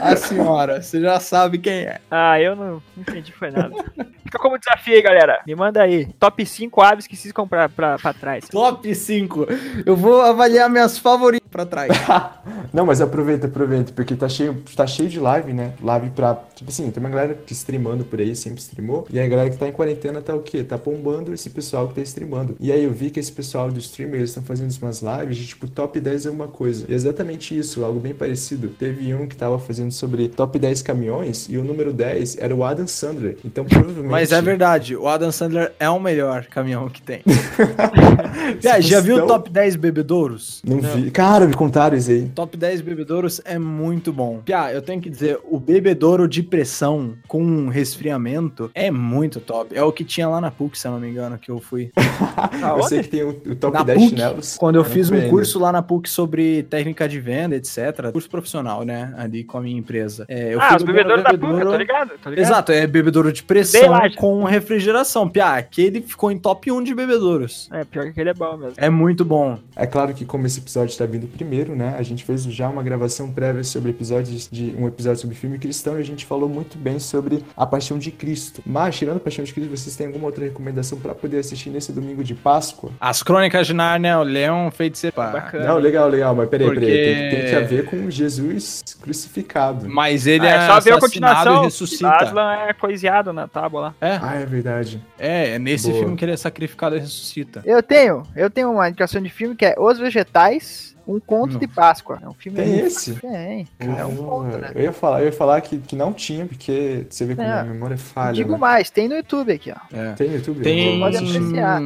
A 0.00 0.16
senhora. 0.16 0.82
Você 0.82 1.00
já 1.00 1.18
sabe 1.20 1.58
quem 1.58 1.84
é. 1.84 1.98
Ah, 2.10 2.40
eu 2.40 2.54
não, 2.54 2.66
não 2.66 2.82
entendi, 2.96 3.32
foi 3.32 3.50
nada. 3.50 3.74
Fica 4.22 4.38
como 4.38 4.58
desafio 4.58 4.94
aí, 4.94 5.02
galera. 5.02 5.40
Me 5.46 5.54
manda 5.54 5.82
aí. 5.82 6.06
Top 6.18 6.44
5 6.44 6.82
aves 6.82 7.06
que 7.06 7.16
ciscam 7.16 7.46
pra, 7.46 7.68
pra, 7.68 7.96
pra 7.98 8.12
trás. 8.12 8.48
Top 8.48 8.92
5. 8.94 9.46
Eu 9.84 9.96
vou 9.96 10.20
avaliar 10.20 10.68
minhas 10.68 10.98
favoritas 10.98 11.48
pra 11.50 11.64
trás. 11.64 11.90
Não, 12.72 12.84
mas 12.84 13.00
aproveita, 13.00 13.46
aproveita, 13.46 13.92
porque 13.94 14.14
tá 14.14 14.28
cheio, 14.28 14.62
tá 14.74 14.86
cheio 14.86 15.08
de 15.08 15.18
live, 15.20 15.52
né? 15.52 15.72
Live 15.80 16.10
pra. 16.10 16.36
Tipo 16.54 16.70
assim, 16.70 16.90
tem 16.90 17.00
uma 17.02 17.08
galera 17.08 17.34
que 17.34 17.52
streamando 17.52 18.04
por 18.04 18.18
aí, 18.20 18.34
sempre 18.36 18.60
streamou. 18.60 19.06
E 19.10 19.18
a 19.18 19.26
galera 19.26 19.50
que 19.50 19.56
tá 19.56 19.68
em 19.68 19.72
quarentena 19.72 20.20
tá 20.20 20.34
o 20.34 20.40
quê? 20.40 20.62
Tá 20.62 20.76
bombando 20.76 21.32
esse 21.32 21.50
pessoal 21.50 21.88
que 21.88 21.94
tá 21.94 22.00
streamando. 22.02 22.56
E 22.60 22.70
aí 22.70 22.84
eu 22.84 22.92
vi 22.92 23.10
que 23.10 23.20
esse 23.20 23.32
pessoal 23.32 23.70
do 23.70 23.78
streamer, 23.78 24.16
eles 24.16 24.30
estão 24.30 24.42
fazendo 24.42 24.70
umas 24.80 25.02
lives 25.02 25.36
de 25.36 25.46
tipo 25.46 25.68
top 25.68 25.98
10 25.98 26.26
alguma 26.26 26.48
coisa. 26.48 26.86
E 26.88 26.92
é 26.92 26.94
exatamente 26.94 27.56
isso, 27.56 27.84
algo 27.84 28.00
bem 28.00 28.14
parecido. 28.14 28.68
Teve 28.68 29.14
um 29.14 29.26
que 29.26 29.36
tava 29.36 29.58
fazendo 29.58 29.92
sobre 29.92 30.28
top 30.28 30.58
10 30.58 30.82
caminhões 30.82 31.46
e 31.48 31.56
o 31.56 31.64
número 31.64 31.92
10 31.92 32.38
era 32.38 32.54
o 32.54 32.64
Adam 32.64 32.86
Sandler. 32.86 33.36
Então 33.44 33.64
provavelmente. 33.64 34.10
Mas 34.10 34.32
é 34.32 34.40
verdade, 34.40 34.96
o 34.96 35.08
Adam 35.08 35.32
Sandler 35.32 35.72
é 35.78 35.88
o 35.88 35.98
melhor 35.98 36.46
caminhão 36.46 36.88
que 36.88 37.02
tem. 37.02 37.22
Já, 38.60 38.80
já 38.80 39.00
viu 39.00 39.24
o 39.24 39.26
top 39.26 39.50
10 39.50 39.76
bebedouros? 39.76 40.62
Não, 40.64 40.80
vi. 40.80 41.10
Cara, 41.10 41.46
me 41.46 41.54
contaram 41.54 41.96
isso 41.96 42.10
aí. 42.10 42.30
Top 42.34 42.56
10 42.56 42.80
bebedouros 42.80 43.40
é 43.44 43.58
muito 43.58 44.12
bom. 44.12 44.40
Piá, 44.44 44.72
eu 44.72 44.82
tenho 44.82 45.00
que 45.00 45.10
dizer, 45.10 45.38
o 45.44 45.58
bebedouro 45.58 46.28
de 46.28 46.42
pressão 46.42 47.14
com 47.26 47.68
resfriamento 47.68 48.25
é 48.74 48.90
muito 48.90 49.40
top. 49.40 49.76
É 49.76 49.82
o 49.82 49.92
que 49.92 50.04
tinha 50.04 50.28
lá 50.28 50.40
na 50.40 50.50
PUC, 50.50 50.78
se 50.78 50.86
eu 50.86 50.92
não 50.92 51.00
me 51.00 51.08
engano, 51.08 51.38
que 51.38 51.50
eu 51.50 51.58
fui. 51.60 51.90
Eu 52.76 52.82
sei 52.84 53.02
que 53.02 53.08
tem 53.08 53.22
o, 53.22 53.30
o 53.30 53.54
top 53.56 53.76
Na 53.76 53.82
10 53.82 53.98
PUC, 53.98 54.08
chinelos. 54.10 54.56
quando 54.56 54.76
eu 54.76 54.84
fiz 54.84 55.10
um 55.10 55.14
ainda. 55.14 55.28
curso 55.28 55.58
lá 55.58 55.72
na 55.72 55.82
PUC 55.82 56.08
sobre 56.08 56.62
técnica 56.64 57.08
de 57.08 57.18
venda, 57.20 57.56
etc. 57.56 58.10
Curso 58.12 58.28
profissional, 58.28 58.82
né? 58.84 59.14
Ali 59.16 59.44
com 59.44 59.58
a 59.58 59.60
minha 59.60 59.78
empresa. 59.78 60.24
É, 60.28 60.54
eu 60.54 60.60
ah, 60.60 60.68
fui 60.68 60.76
os 60.76 60.82
no 60.82 60.86
bebedouros 60.86 61.24
da 61.24 61.30
bebedouro- 61.30 61.60
PUC, 61.60 61.70
tô 61.72 61.76
ligado, 61.76 62.10
tô 62.22 62.30
ligado. 62.30 62.46
Exato, 62.46 62.72
é 62.72 62.86
bebedouro 62.86 63.32
de 63.32 63.42
pressão 63.42 63.92
com 64.16 64.44
refrigeração. 64.44 65.28
Piá, 65.28 65.56
aquele 65.56 66.00
ficou 66.02 66.30
em 66.30 66.38
top 66.38 66.70
1 66.70 66.82
de 66.82 66.94
bebedouros. 66.94 67.68
É, 67.72 67.84
pior 67.84 68.04
que 68.04 68.10
aquele 68.10 68.30
é 68.30 68.34
bom 68.34 68.56
mesmo. 68.56 68.74
É 68.76 68.90
muito 68.90 69.24
bom. 69.24 69.58
É 69.74 69.86
claro 69.86 70.12
que 70.14 70.24
como 70.24 70.46
esse 70.46 70.58
episódio 70.60 70.90
está 70.90 71.06
vindo 71.06 71.26
primeiro, 71.26 71.74
né? 71.74 71.94
A 71.98 72.02
gente 72.02 72.24
fez 72.24 72.44
já 72.44 72.68
uma 72.68 72.82
gravação 72.82 73.30
prévia 73.32 73.64
sobre 73.64 73.90
episódios 73.90 74.48
de 74.50 74.74
um 74.78 74.86
episódio 74.86 75.20
sobre 75.20 75.36
filme 75.36 75.58
cristão 75.58 75.96
e 75.98 76.00
a 76.00 76.04
gente 76.04 76.24
falou 76.24 76.48
muito 76.48 76.76
bem 76.78 76.98
sobre 76.98 77.42
a 77.56 77.66
Paixão 77.66 77.98
de 77.98 78.05
Cristo. 78.10 78.62
Mas 78.66 78.96
tirando 78.96 79.20
Paixão 79.20 79.44
de 79.44 79.52
Cristo, 79.52 79.70
vocês 79.76 79.94
têm 79.96 80.06
alguma 80.06 80.26
outra 80.26 80.44
recomendação 80.44 80.98
para 80.98 81.14
poder 81.14 81.38
assistir 81.38 81.70
nesse 81.70 81.92
domingo 81.92 82.22
de 82.24 82.34
Páscoa? 82.34 82.90
As 83.00 83.22
Crônicas 83.22 83.66
de 83.66 83.74
Nárnia, 83.74 84.18
o 84.18 84.22
Leão 84.22 84.70
Feiticeiro. 84.70 85.14
Pá. 85.16 85.30
Bacana. 85.30 85.66
Não, 85.66 85.78
legal, 85.78 86.08
legal, 86.08 86.34
mas 86.34 86.48
peraí, 86.48 86.66
Porque- 86.66 86.80
peraí, 86.80 87.04
tem, 87.04 87.30
tem 87.40 87.50
que 87.50 87.54
haver 87.56 87.84
com 87.86 88.10
Jesus 88.10 88.82
crucificado. 89.00 89.88
Mas 89.88 90.26
ele 90.26 90.46
Ah, 90.46 90.50
é, 90.50 90.56
é 90.56 90.66
só 90.66 90.80
ver 90.80 90.92
a 90.94 90.98
continuação. 91.00 91.62
e 91.62 91.64
ressuscita. 91.66 92.08
Aslan 92.16 92.52
é 92.68 92.72
coiseado 92.72 93.32
na 93.32 93.46
tábua 93.48 93.80
lá. 93.80 93.94
É, 94.00 94.18
Ah, 94.22 94.34
é 94.36 94.46
verdade. 94.46 95.02
é, 95.18 95.50
é 95.54 95.58
nesse 95.58 95.88
Boa. 95.88 96.00
filme 96.00 96.16
que 96.16 96.24
ele 96.24 96.32
é 96.32 96.36
sacrificado 96.36 96.96
e 96.96 96.98
ressuscita. 97.00 97.62
Eu 97.64 97.82
tenho, 97.82 98.22
eu 98.34 98.50
tenho 98.50 98.70
uma 98.72 98.88
indicação 98.88 99.20
de 99.22 99.28
filme 99.30 99.54
que 99.54 99.64
é 99.64 99.74
Os 99.78 99.98
Vegetais. 99.98 100.95
Um 101.06 101.20
Conto 101.20 101.58
de 101.58 101.66
Páscoa. 101.68 102.18
É 102.22 102.28
um 102.28 102.34
filme 102.34 102.58
Tem 102.58 102.80
esse? 102.80 103.14
Tem. 103.14 103.66
É 103.78 104.04
um 104.04 104.16
conto, 104.16 104.58
né? 104.58 104.72
Eu 104.74 104.82
ia 104.82 104.92
falar, 104.92 105.20
eu 105.20 105.26
ia 105.26 105.32
falar 105.32 105.60
que, 105.60 105.78
que 105.78 105.94
não 105.94 106.12
tinha, 106.12 106.46
porque 106.46 107.06
você 107.08 107.24
vê 107.24 107.40
É. 107.40 107.46
a 107.60 107.64
memória 107.64 107.96
falha. 107.96 108.32
Digo 108.34 108.52
né? 108.52 108.58
mais, 108.58 108.90
tem 108.90 109.08
no 109.08 109.14
YouTube 109.14 109.52
aqui, 109.52 109.70
ó. 109.72 109.96
É. 109.96 110.12
Tem 110.14 110.28
no 110.28 110.34
YouTube? 110.36 110.62
Tem, 110.62 110.98
Pode 110.98 111.16
apreciar. 111.16 111.80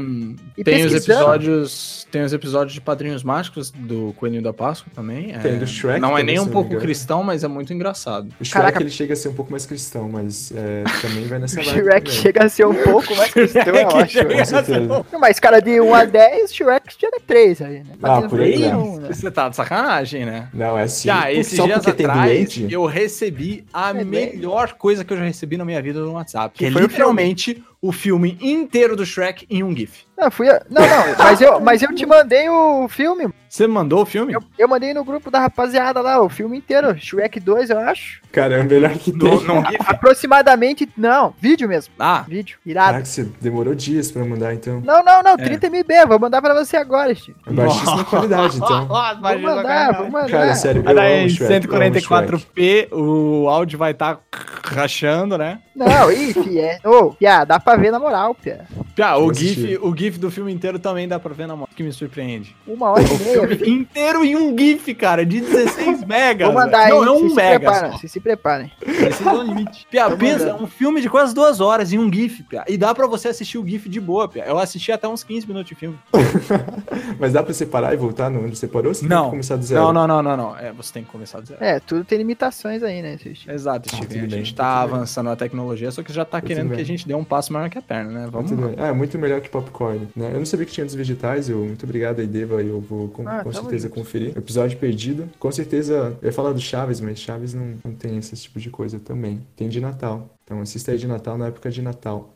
E 0.56 0.64
tem 0.64 0.84
os 0.86 0.94
episódios, 0.94 2.06
tem 2.10 2.22
os 2.22 2.32
episódios 2.32 2.72
de 2.74 2.80
Padrinhos 2.80 3.22
Mágicos 3.22 3.70
do 3.70 4.12
Coelhinho 4.16 4.42
da 4.42 4.52
Páscoa 4.52 4.90
também. 4.94 5.38
Tem 5.38 5.52
é, 5.52 5.56
do 5.56 5.66
Shrek 5.66 6.00
Não 6.00 6.16
é 6.16 6.22
nem 6.22 6.38
um 6.38 6.44
não 6.44 6.52
pouco 6.52 6.76
cristão, 6.78 7.22
mas 7.22 7.44
é 7.44 7.48
muito 7.48 7.72
engraçado. 7.72 8.28
O 8.40 8.44
Shrek 8.44 8.52
Caraca. 8.64 8.82
ele 8.82 8.90
chega 8.90 9.12
a 9.12 9.16
ser 9.16 9.28
um 9.28 9.34
pouco 9.34 9.50
mais 9.50 9.66
cristão, 9.66 10.08
mas 10.08 10.52
é, 10.52 10.84
também 11.02 11.26
vai 11.26 11.38
nessa 11.38 11.60
O 11.60 11.64
vibe 11.64 11.76
Shrek 11.80 12.04
também. 12.06 12.20
chega 12.22 12.44
a 12.44 12.48
ser 12.48 12.66
um 12.66 12.74
pouco 12.74 13.14
mais 13.16 13.30
cristão, 13.34 13.62
eu 13.74 13.88
acho. 13.96 14.24
Com 14.24 14.44
certeza. 14.44 14.80
Não, 14.80 15.20
Mas 15.20 15.38
cara 15.38 15.60
de 15.60 15.80
1 15.80 15.94
a 15.94 16.04
10, 16.04 16.54
Shrek 16.54 16.94
chega 16.98 17.20
3 17.26 17.62
aí, 17.62 17.78
né? 17.80 17.84
Ah, 18.02 18.22
por 18.22 18.40
aí, 18.40 18.58
né? 18.58 18.72
né? 19.00 19.09
Você 19.16 19.30
tá 19.30 19.48
de 19.48 19.56
sacanagem, 19.56 20.24
né? 20.24 20.48
Não, 20.54 20.78
é 20.78 20.82
assim. 20.84 21.08
Já, 21.08 21.32
esses 21.32 21.56
só 21.56 21.64
dias 21.66 21.86
atrás, 21.86 22.56
eu 22.70 22.84
recebi 22.86 23.64
a 23.72 23.90
É 23.90 23.94
bem- 24.04 24.04
melhor 24.34 24.74
coisa 24.74 25.04
que 25.04 25.12
eu 25.12 25.16
já 25.16 25.24
recebi 25.24 25.56
na 25.56 25.64
minha 25.64 25.80
vida 25.82 26.00
no 26.00 26.12
WhatsApp. 26.12 26.52
Que 26.56 26.64
Que 26.64 26.66
é 26.66 26.72
foi 26.72 26.82
literalmente 26.82 27.62
o 27.82 27.92
filme 27.92 28.36
inteiro 28.40 28.94
do 28.94 29.06
Shrek 29.06 29.46
em 29.48 29.62
um 29.62 29.74
GIF. 29.74 30.04
Não, 30.18 30.30
fui 30.30 30.50
a- 30.50 30.60
não, 30.68 30.82
não, 30.82 31.16
mas 31.18 31.40
eu, 31.40 31.60
mas 31.60 31.82
eu 31.82 31.94
te 31.94 32.04
mandei 32.04 32.46
o 32.50 32.86
filme. 32.88 33.30
Você 33.48 33.66
mandou 33.66 34.02
o 34.02 34.06
filme? 34.06 34.34
Eu, 34.34 34.42
eu 34.58 34.68
mandei 34.68 34.92
no 34.92 35.02
grupo 35.02 35.30
da 35.30 35.40
rapaziada 35.40 36.02
lá, 36.02 36.20
o 36.20 36.28
filme 36.28 36.58
inteiro. 36.58 36.94
Shrek 36.98 37.40
2, 37.40 37.70
eu 37.70 37.78
acho. 37.78 38.20
Cara, 38.30 38.58
é 38.58 38.60
o 38.60 38.64
melhor 38.66 38.92
que 38.92 39.10
tem. 39.10 39.30
Num 39.44 39.64
GIF? 39.64 39.80
Aproximadamente. 39.86 40.86
Não, 40.94 41.34
vídeo 41.40 41.66
mesmo. 41.66 41.94
Ah, 41.98 42.22
Vídeo. 42.28 42.58
Irado. 42.66 42.88
Caraca, 42.92 43.06
você 43.06 43.24
demorou 43.40 43.74
dias 43.74 44.10
pra 44.12 44.22
mandar, 44.26 44.52
então. 44.52 44.82
Não, 44.84 45.02
não, 45.02 45.22
não, 45.22 45.36
30 45.38 45.68
MB. 45.70 46.06
Vou 46.06 46.18
mandar 46.18 46.42
pra 46.42 46.52
você 46.52 46.76
agora, 46.76 47.14
Steve. 47.14 47.38
É 47.46 47.50
baixíssima 47.52 48.04
qualidade, 48.04 48.56
então. 48.58 48.86
Vou 49.20 49.38
mandar, 49.40 49.92
vou 49.96 50.10
mandar. 50.10 50.28
Cara, 50.30 50.54
sério, 50.54 50.82
eu 50.86 50.94
daí 50.94 51.14
amo 51.20 51.26
em 51.26 51.28
Shrek, 51.30 51.66
eu 51.66 51.74
amo 51.76 51.98
Shrek. 52.00 52.32
144p, 52.54 52.88
o 52.92 53.48
áudio 53.48 53.78
vai 53.78 53.92
estar 53.92 54.20
rachando, 54.64 55.38
né? 55.38 55.60
Não, 55.74 56.12
ih, 56.12 56.34
fi, 56.34 56.60
é. 56.60 56.78
Ô, 56.84 57.12
Pia, 57.12 57.44
dá 57.44 57.58
pra 57.58 57.69
ver 57.76 57.90
na 57.90 57.98
moral, 57.98 58.34
Pia. 58.34 58.66
Ah, 59.02 59.16
o 59.16 59.22
Vou 59.24 59.34
GIF, 59.34 59.78
o 59.82 59.96
GIF 59.96 60.18
do 60.18 60.30
filme 60.30 60.52
inteiro 60.52 60.78
também 60.78 61.08
dá 61.08 61.18
pra 61.18 61.32
ver 61.32 61.46
na 61.46 61.56
mão, 61.56 61.66
que 61.74 61.82
me 61.82 61.92
surpreende. 61.92 62.54
Uma 62.66 62.90
hora 62.90 63.02
e 63.02 63.06
O 63.06 63.18
meia. 63.18 63.56
filme 63.56 63.70
inteiro 63.80 64.24
em 64.24 64.36
um 64.36 64.56
GIF, 64.56 64.94
cara, 64.94 65.24
de 65.24 65.40
16 65.40 66.04
megas. 66.06 66.46
Vou 66.52 66.54
mandar 66.60 66.80
aí. 66.80 66.90
Não, 66.90 67.04
é 67.04 67.10
um 67.10 67.28
se 67.30 67.34
mega 67.34 67.58
preparem, 67.60 67.92
só. 67.92 67.98
vocês 67.98 68.12
se 68.12 68.20
preparem. 68.20 68.72
Esse 68.86 69.26
é 69.26 69.32
o 69.32 69.42
limite. 69.42 69.86
Pia, 69.90 70.10
Tô 70.10 70.16
pensa, 70.16 70.46
mandando. 70.46 70.64
um 70.64 70.66
filme 70.66 71.00
de 71.00 71.08
quase 71.08 71.34
duas 71.34 71.60
horas 71.60 71.92
em 71.92 71.98
um 71.98 72.12
GIF, 72.12 72.42
Pia. 72.42 72.64
E 72.68 72.76
dá 72.76 72.94
pra 72.94 73.06
você 73.06 73.28
assistir 73.28 73.56
o 73.58 73.66
GIF 73.66 73.88
de 73.88 74.00
boa, 74.00 74.28
Pia. 74.28 74.44
Eu 74.44 74.58
assisti 74.58 74.92
até 74.92 75.08
uns 75.08 75.24
15 75.24 75.46
minutos 75.46 75.68
de 75.68 75.74
filme. 75.74 75.98
Mas 77.18 77.32
dá 77.32 77.42
pra 77.42 77.52
separar 77.54 77.92
e 77.94 77.96
voltar 77.96 78.30
no 78.30 78.44
onde 78.44 78.56
você 78.56 78.66
parou? 78.66 78.92
Você 78.94 79.00
tem 79.00 79.08
Não. 79.08 79.24
que 79.24 79.30
começar 79.30 79.56
do 79.56 79.62
zero? 79.64 79.82
Não, 79.84 79.92
não, 79.92 80.06
não, 80.06 80.22
não, 80.22 80.36
não. 80.36 80.56
É, 80.58 80.72
você 80.72 80.92
tem 80.92 81.04
que 81.04 81.10
começar 81.10 81.40
do 81.40 81.46
zero. 81.46 81.62
É, 81.62 81.80
tudo 81.80 82.04
tem 82.04 82.18
limitações 82.18 82.82
aí, 82.82 83.02
né? 83.02 83.16
Exato, 83.48 83.88
Ah, 83.92 83.96
Steven. 83.96 84.22
tudo 84.22 84.34
a 84.34 84.38
gente 84.38 84.54
tá 84.54 84.84
bem. 84.86 84.94
avançando 84.94 85.26
na 85.26 85.36
tecnologia, 85.36 85.90
só 85.90 86.02
que 86.02 86.12
já 86.12 86.24
tá 86.24 86.38
Tudo 86.40 86.48
querendo 86.48 86.68
bem. 86.68 86.76
que 86.76 86.82
a 86.82 86.86
gente 86.86 87.06
dê 87.06 87.14
um 87.14 87.24
passo 87.24 87.52
maior 87.60 87.70
que 87.70 87.78
a 87.78 87.82
perna, 87.82 88.10
né? 88.12 88.26
Vamos 88.30 88.50
Muito. 88.50 88.80
É, 88.80 88.92
muito 88.92 89.18
melhor 89.18 89.40
que 89.40 89.48
popcorn, 89.48 90.08
né? 90.16 90.32
Eu 90.32 90.38
não 90.38 90.46
sabia 90.46 90.66
que 90.66 90.72
tinha 90.72 90.84
dos 90.84 90.94
vegetais, 90.94 91.48
eu, 91.48 91.58
muito 91.64 91.84
obrigado 91.84 92.20
aí, 92.20 92.26
Deva, 92.26 92.62
eu 92.62 92.80
vou 92.80 93.08
com, 93.08 93.26
Ah, 93.28 93.42
com 93.42 93.52
certeza 93.52 93.88
junto. 93.88 93.98
conferir. 94.00 94.36
Episódio 94.36 94.78
perdido, 94.78 95.28
com 95.38 95.50
certeza, 95.52 96.18
eu 96.20 96.26
ia 96.26 96.32
falar 96.32 96.52
do 96.52 96.60
Chaves, 96.60 97.00
mas 97.00 97.18
Chaves 97.18 97.54
não, 97.54 97.78
não 97.84 97.94
tem 97.94 98.16
esse 98.18 98.34
tipo 98.36 98.58
de 98.58 98.70
coisa 98.70 98.98
também. 98.98 99.46
Tem 99.56 99.68
de 99.68 99.80
Natal, 99.80 100.28
então 100.44 100.60
assista 100.60 100.92
aí 100.92 100.98
de 100.98 101.06
Natal 101.06 101.38
na 101.38 101.46
época 101.48 101.70
de 101.70 101.80
Natal. 101.82 102.34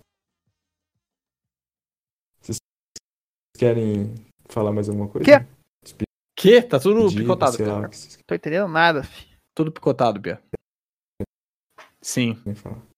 Vocês 2.40 2.58
querem 3.56 4.14
falar 4.48 4.72
mais 4.72 4.88
alguma 4.88 5.08
coisa? 5.08 5.24
Quê? 5.24 5.46
Que? 6.36 6.60
Tá 6.62 6.78
tudo 6.78 7.08
picotado, 7.14 7.56
Pia. 7.56 7.66
lá, 7.72 7.88
que 7.88 7.96
vocês 7.96 8.18
Tô 8.26 8.34
entendendo 8.34 8.68
nada, 8.68 9.02
fi. 9.02 9.26
Tudo 9.54 9.72
picotado, 9.72 10.20
Pia. 10.20 10.42
Sim. 12.02 12.36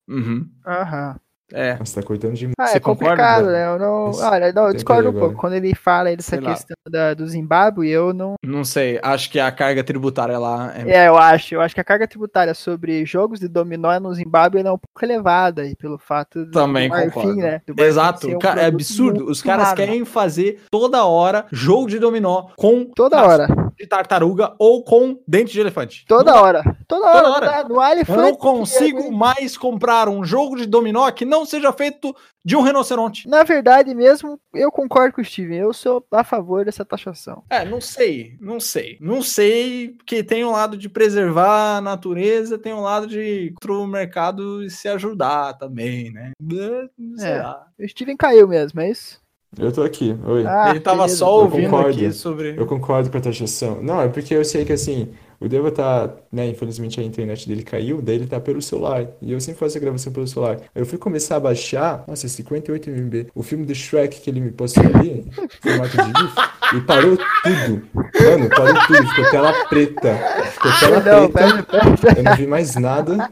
Uhum. 0.09 0.51
Aham. 0.67 1.21
É. 1.53 1.77
Nossa, 1.79 2.01
tá 2.01 2.07
cortando 2.07 2.35
demais. 2.35 2.55
Ah, 2.59 2.67
Você 2.67 2.77
é 2.79 2.81
concorda, 2.81 3.11
complicado, 3.11 3.43
Bruno? 3.45 3.53
né? 3.53 3.67
Eu 3.75 3.79
não. 3.79 4.11
Esse- 4.11 4.23
Olha, 4.25 4.53
não, 4.53 4.67
eu 4.67 4.75
discordo 4.75 5.11
um 5.11 5.13
pouco. 5.13 5.35
Quando 5.37 5.53
ele 5.53 5.75
fala 5.75 6.09
aí 6.09 6.17
dessa 6.17 6.31
Sei 6.31 6.41
questão 6.41 6.77
da, 6.91 7.15
do 7.15 7.27
Zimbábue, 7.27 7.89
eu 7.89 8.13
não. 8.13 8.35
Não 8.45 8.65
sei. 8.65 8.99
Acho 9.03 9.31
que 9.31 9.39
a 9.39 9.51
carga 9.53 9.85
tributária 9.85 10.39
lá 10.39 10.73
é. 10.77 10.91
É, 11.05 11.09
eu 11.09 11.17
acho. 11.17 11.55
Eu 11.55 11.61
acho 11.61 11.75
que 11.75 11.81
a 11.81 11.85
carga 11.85 12.09
tributária 12.09 12.53
sobre 12.55 13.05
jogos 13.07 13.39
de 13.39 13.47
dominó 13.47 13.99
no 14.01 14.13
Zimbábue 14.13 14.59
é 14.61 14.63
um 14.73 14.79
pouco 14.79 15.05
elevada 15.05 15.63
aí, 15.63 15.77
pelo 15.77 15.99
fato 15.99 16.45
do, 16.45 16.51
Também 16.51 16.89
do 16.89 16.95
Marfim, 16.97 17.11
concordo. 17.11 17.37
né? 17.37 17.63
Do 17.67 17.83
Exato, 17.83 18.29
um 18.29 18.39
cara, 18.39 18.63
é 18.63 18.67
absurdo. 18.67 19.27
Os 19.31 19.41
caras 19.41 19.67
raro. 19.67 19.77
querem 19.77 20.05
fazer 20.05 20.63
toda 20.71 21.05
hora 21.05 21.47
jogo 21.53 21.89
de 21.89 21.99
dominó 22.01 22.47
com 22.57 22.85
Toda 22.95 23.17
traço 23.23 23.31
hora. 23.43 23.66
De 23.79 23.87
tartaruga 23.87 24.55
ou 24.59 24.83
com 24.83 25.21
dente 25.27 25.53
de 25.53 25.61
elefante. 25.61 26.05
Toda 26.07 26.33
Não- 26.33 26.43
hora. 26.43 26.77
Toda 26.89 27.07
hora. 27.07 27.29
hora. 27.31 27.51
Há 27.57 27.61
Eu 27.61 28.17
não 28.17 28.33
que 28.33 28.39
consigo 28.39 29.01
é- 29.03 29.11
mais 29.11 29.57
comprar 29.57 30.09
um 30.09 30.25
jogo 30.25 30.57
de 30.57 30.67
dominó 30.67 31.11
que 31.11 31.25
não 31.25 31.45
seja 31.45 31.73
feito 31.73 32.15
de 32.45 32.57
um 32.57 32.63
rinoceronte. 32.63 33.29
Na 33.29 33.43
verdade 33.43 33.95
mesmo, 33.95 34.41
eu 34.55 34.71
concordo 34.71 35.15
com 35.17 35.21
o 35.21 35.25
Steven. 35.25 35.59
Eu 35.59 35.73
sou 35.73 36.05
a 36.13 36.23
favor 36.25 36.65
dessa 36.65 36.85
taxação. 36.85 37.43
É, 37.51 37.65
não 37.65 37.81
sei, 37.81 38.37
não 38.41 38.59
sei. 38.61 38.97
Não 39.01 39.21
sei, 39.21 39.89
porque 39.97 40.23
tem 40.23 40.45
um 40.45 40.53
lado 40.53 40.77
de 40.77 40.89
preservar 40.89 41.77
a 41.79 41.81
natureza, 41.81 42.57
tem 42.59 42.73
um 42.73 42.81
lado 42.81 43.07
de 43.07 43.53
o 43.69 43.87
mercado 43.87 44.69
se 44.71 44.89
ajudar 44.89 45.55
também, 45.55 46.11
né? 46.13 46.31
Não 46.41 47.17
sei 47.19 47.31
É. 47.33 47.43
lá. 47.43 47.67
O 47.79 47.87
Steven 47.89 48.17
caiu 48.17 48.47
mesmo, 48.49 48.81
é 48.81 48.91
isso? 48.91 49.21
Eu 49.59 49.73
tô 49.73 49.83
aqui, 49.83 50.15
oi. 50.25 50.45
Ah, 50.47 50.71
Ele 50.71 50.81
tava 50.81 50.99
beleza. 51.05 51.17
só 51.19 51.27
Eu 51.39 51.45
ouvindo 51.45 51.71
concordo. 51.71 51.91
aqui 51.91 52.13
sobre. 52.13 52.55
Eu 52.61 52.67
concordo 52.67 53.11
com 53.11 53.17
a 53.17 53.21
taxação. 53.21 53.83
Não, 53.83 54.01
é 54.03 54.09
porque 54.09 54.35
eu 54.35 54.45
sei 54.45 54.65
que 54.67 54.73
assim, 54.73 55.09
o 55.41 55.49
Deva 55.49 55.71
tá, 55.71 56.15
né, 56.31 56.47
infelizmente 56.49 57.01
a 57.01 57.03
internet 57.03 57.49
dele 57.49 57.63
caiu, 57.63 58.03
daí 58.03 58.17
ele 58.17 58.27
tá 58.27 58.39
pelo 58.39 58.61
celular. 58.61 59.07
E 59.23 59.33
eu 59.33 59.41
sempre 59.41 59.59
faço 59.61 59.79
a 59.79 59.81
gravação 59.81 60.13
pelo 60.13 60.27
celular. 60.27 60.57
Aí 60.75 60.83
eu 60.83 60.87
fui 60.87 60.99
começar 60.99 61.37
a 61.37 61.41
baixar, 61.41 62.05
nossa, 62.07 62.29
58 62.29 62.91
MB, 62.91 63.29
o 63.35 63.43
filme 63.43 63.65
do 63.65 63.75
Shrek 63.75 64.21
que 64.21 64.29
ele 64.29 64.41
me 64.41 64.51
postou 64.51 64.83
ali, 64.85 65.21
em 65.21 65.31
formato 65.63 65.97
de 65.97 66.21
GIF, 66.21 66.35
e 66.75 66.81
parou 66.81 67.17
tudo. 67.17 67.89
Mano, 67.95 68.49
parou 68.51 68.75
tudo, 68.87 69.09
ficou 69.09 69.31
tela 69.31 69.53
preta. 69.69 70.15
Ficou 70.53 70.73
tela 70.81 71.01
Não, 71.01 71.29
preta, 71.31 71.63
pera, 71.65 71.97
pera. 71.97 72.19
eu 72.19 72.25
não 72.25 72.37
vi 72.37 72.47
mais 72.47 72.75
nada. 72.77 73.31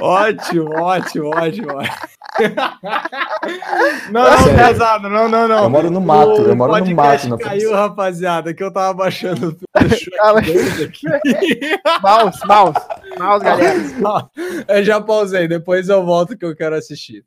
Ótimo, 0.00 0.70
ótimo, 0.80 1.30
ótimo. 1.36 1.66
não, 4.10 4.22
não, 4.24 4.38
Sério. 4.38 4.56
pesado, 4.68 5.08
não, 5.08 5.28
não, 5.28 5.48
não. 5.48 5.64
Eu 5.64 5.70
moro 5.70 5.90
no 5.90 6.00
mato, 6.00 6.42
eu 6.42 6.56
moro 6.56 6.84
no 6.84 6.94
mato 6.94 7.28
na 7.28 7.38
caiu, 7.38 7.72
rapaziada, 7.72 8.54
que 8.54 8.62
eu 8.62 8.72
tava 8.72 8.94
baixando 8.94 9.48
o 9.48 9.50
filme 9.50 9.88
do 9.88 9.96
Shrek 9.96 10.18
mas- 10.34 10.46
2 10.46 10.82
aqui. 10.82 11.80
Mouse, 12.02 12.46
mouse. 12.46 12.80
Mouse, 13.18 13.44
galera. 13.44 13.74
eu 14.68 14.84
já 14.84 15.00
pausei, 15.00 15.46
depois 15.48 15.88
eu 15.88 16.04
volto 16.04 16.36
que 16.36 16.44
eu 16.44 16.56
quero 16.56 16.74
assistir. 16.76 17.24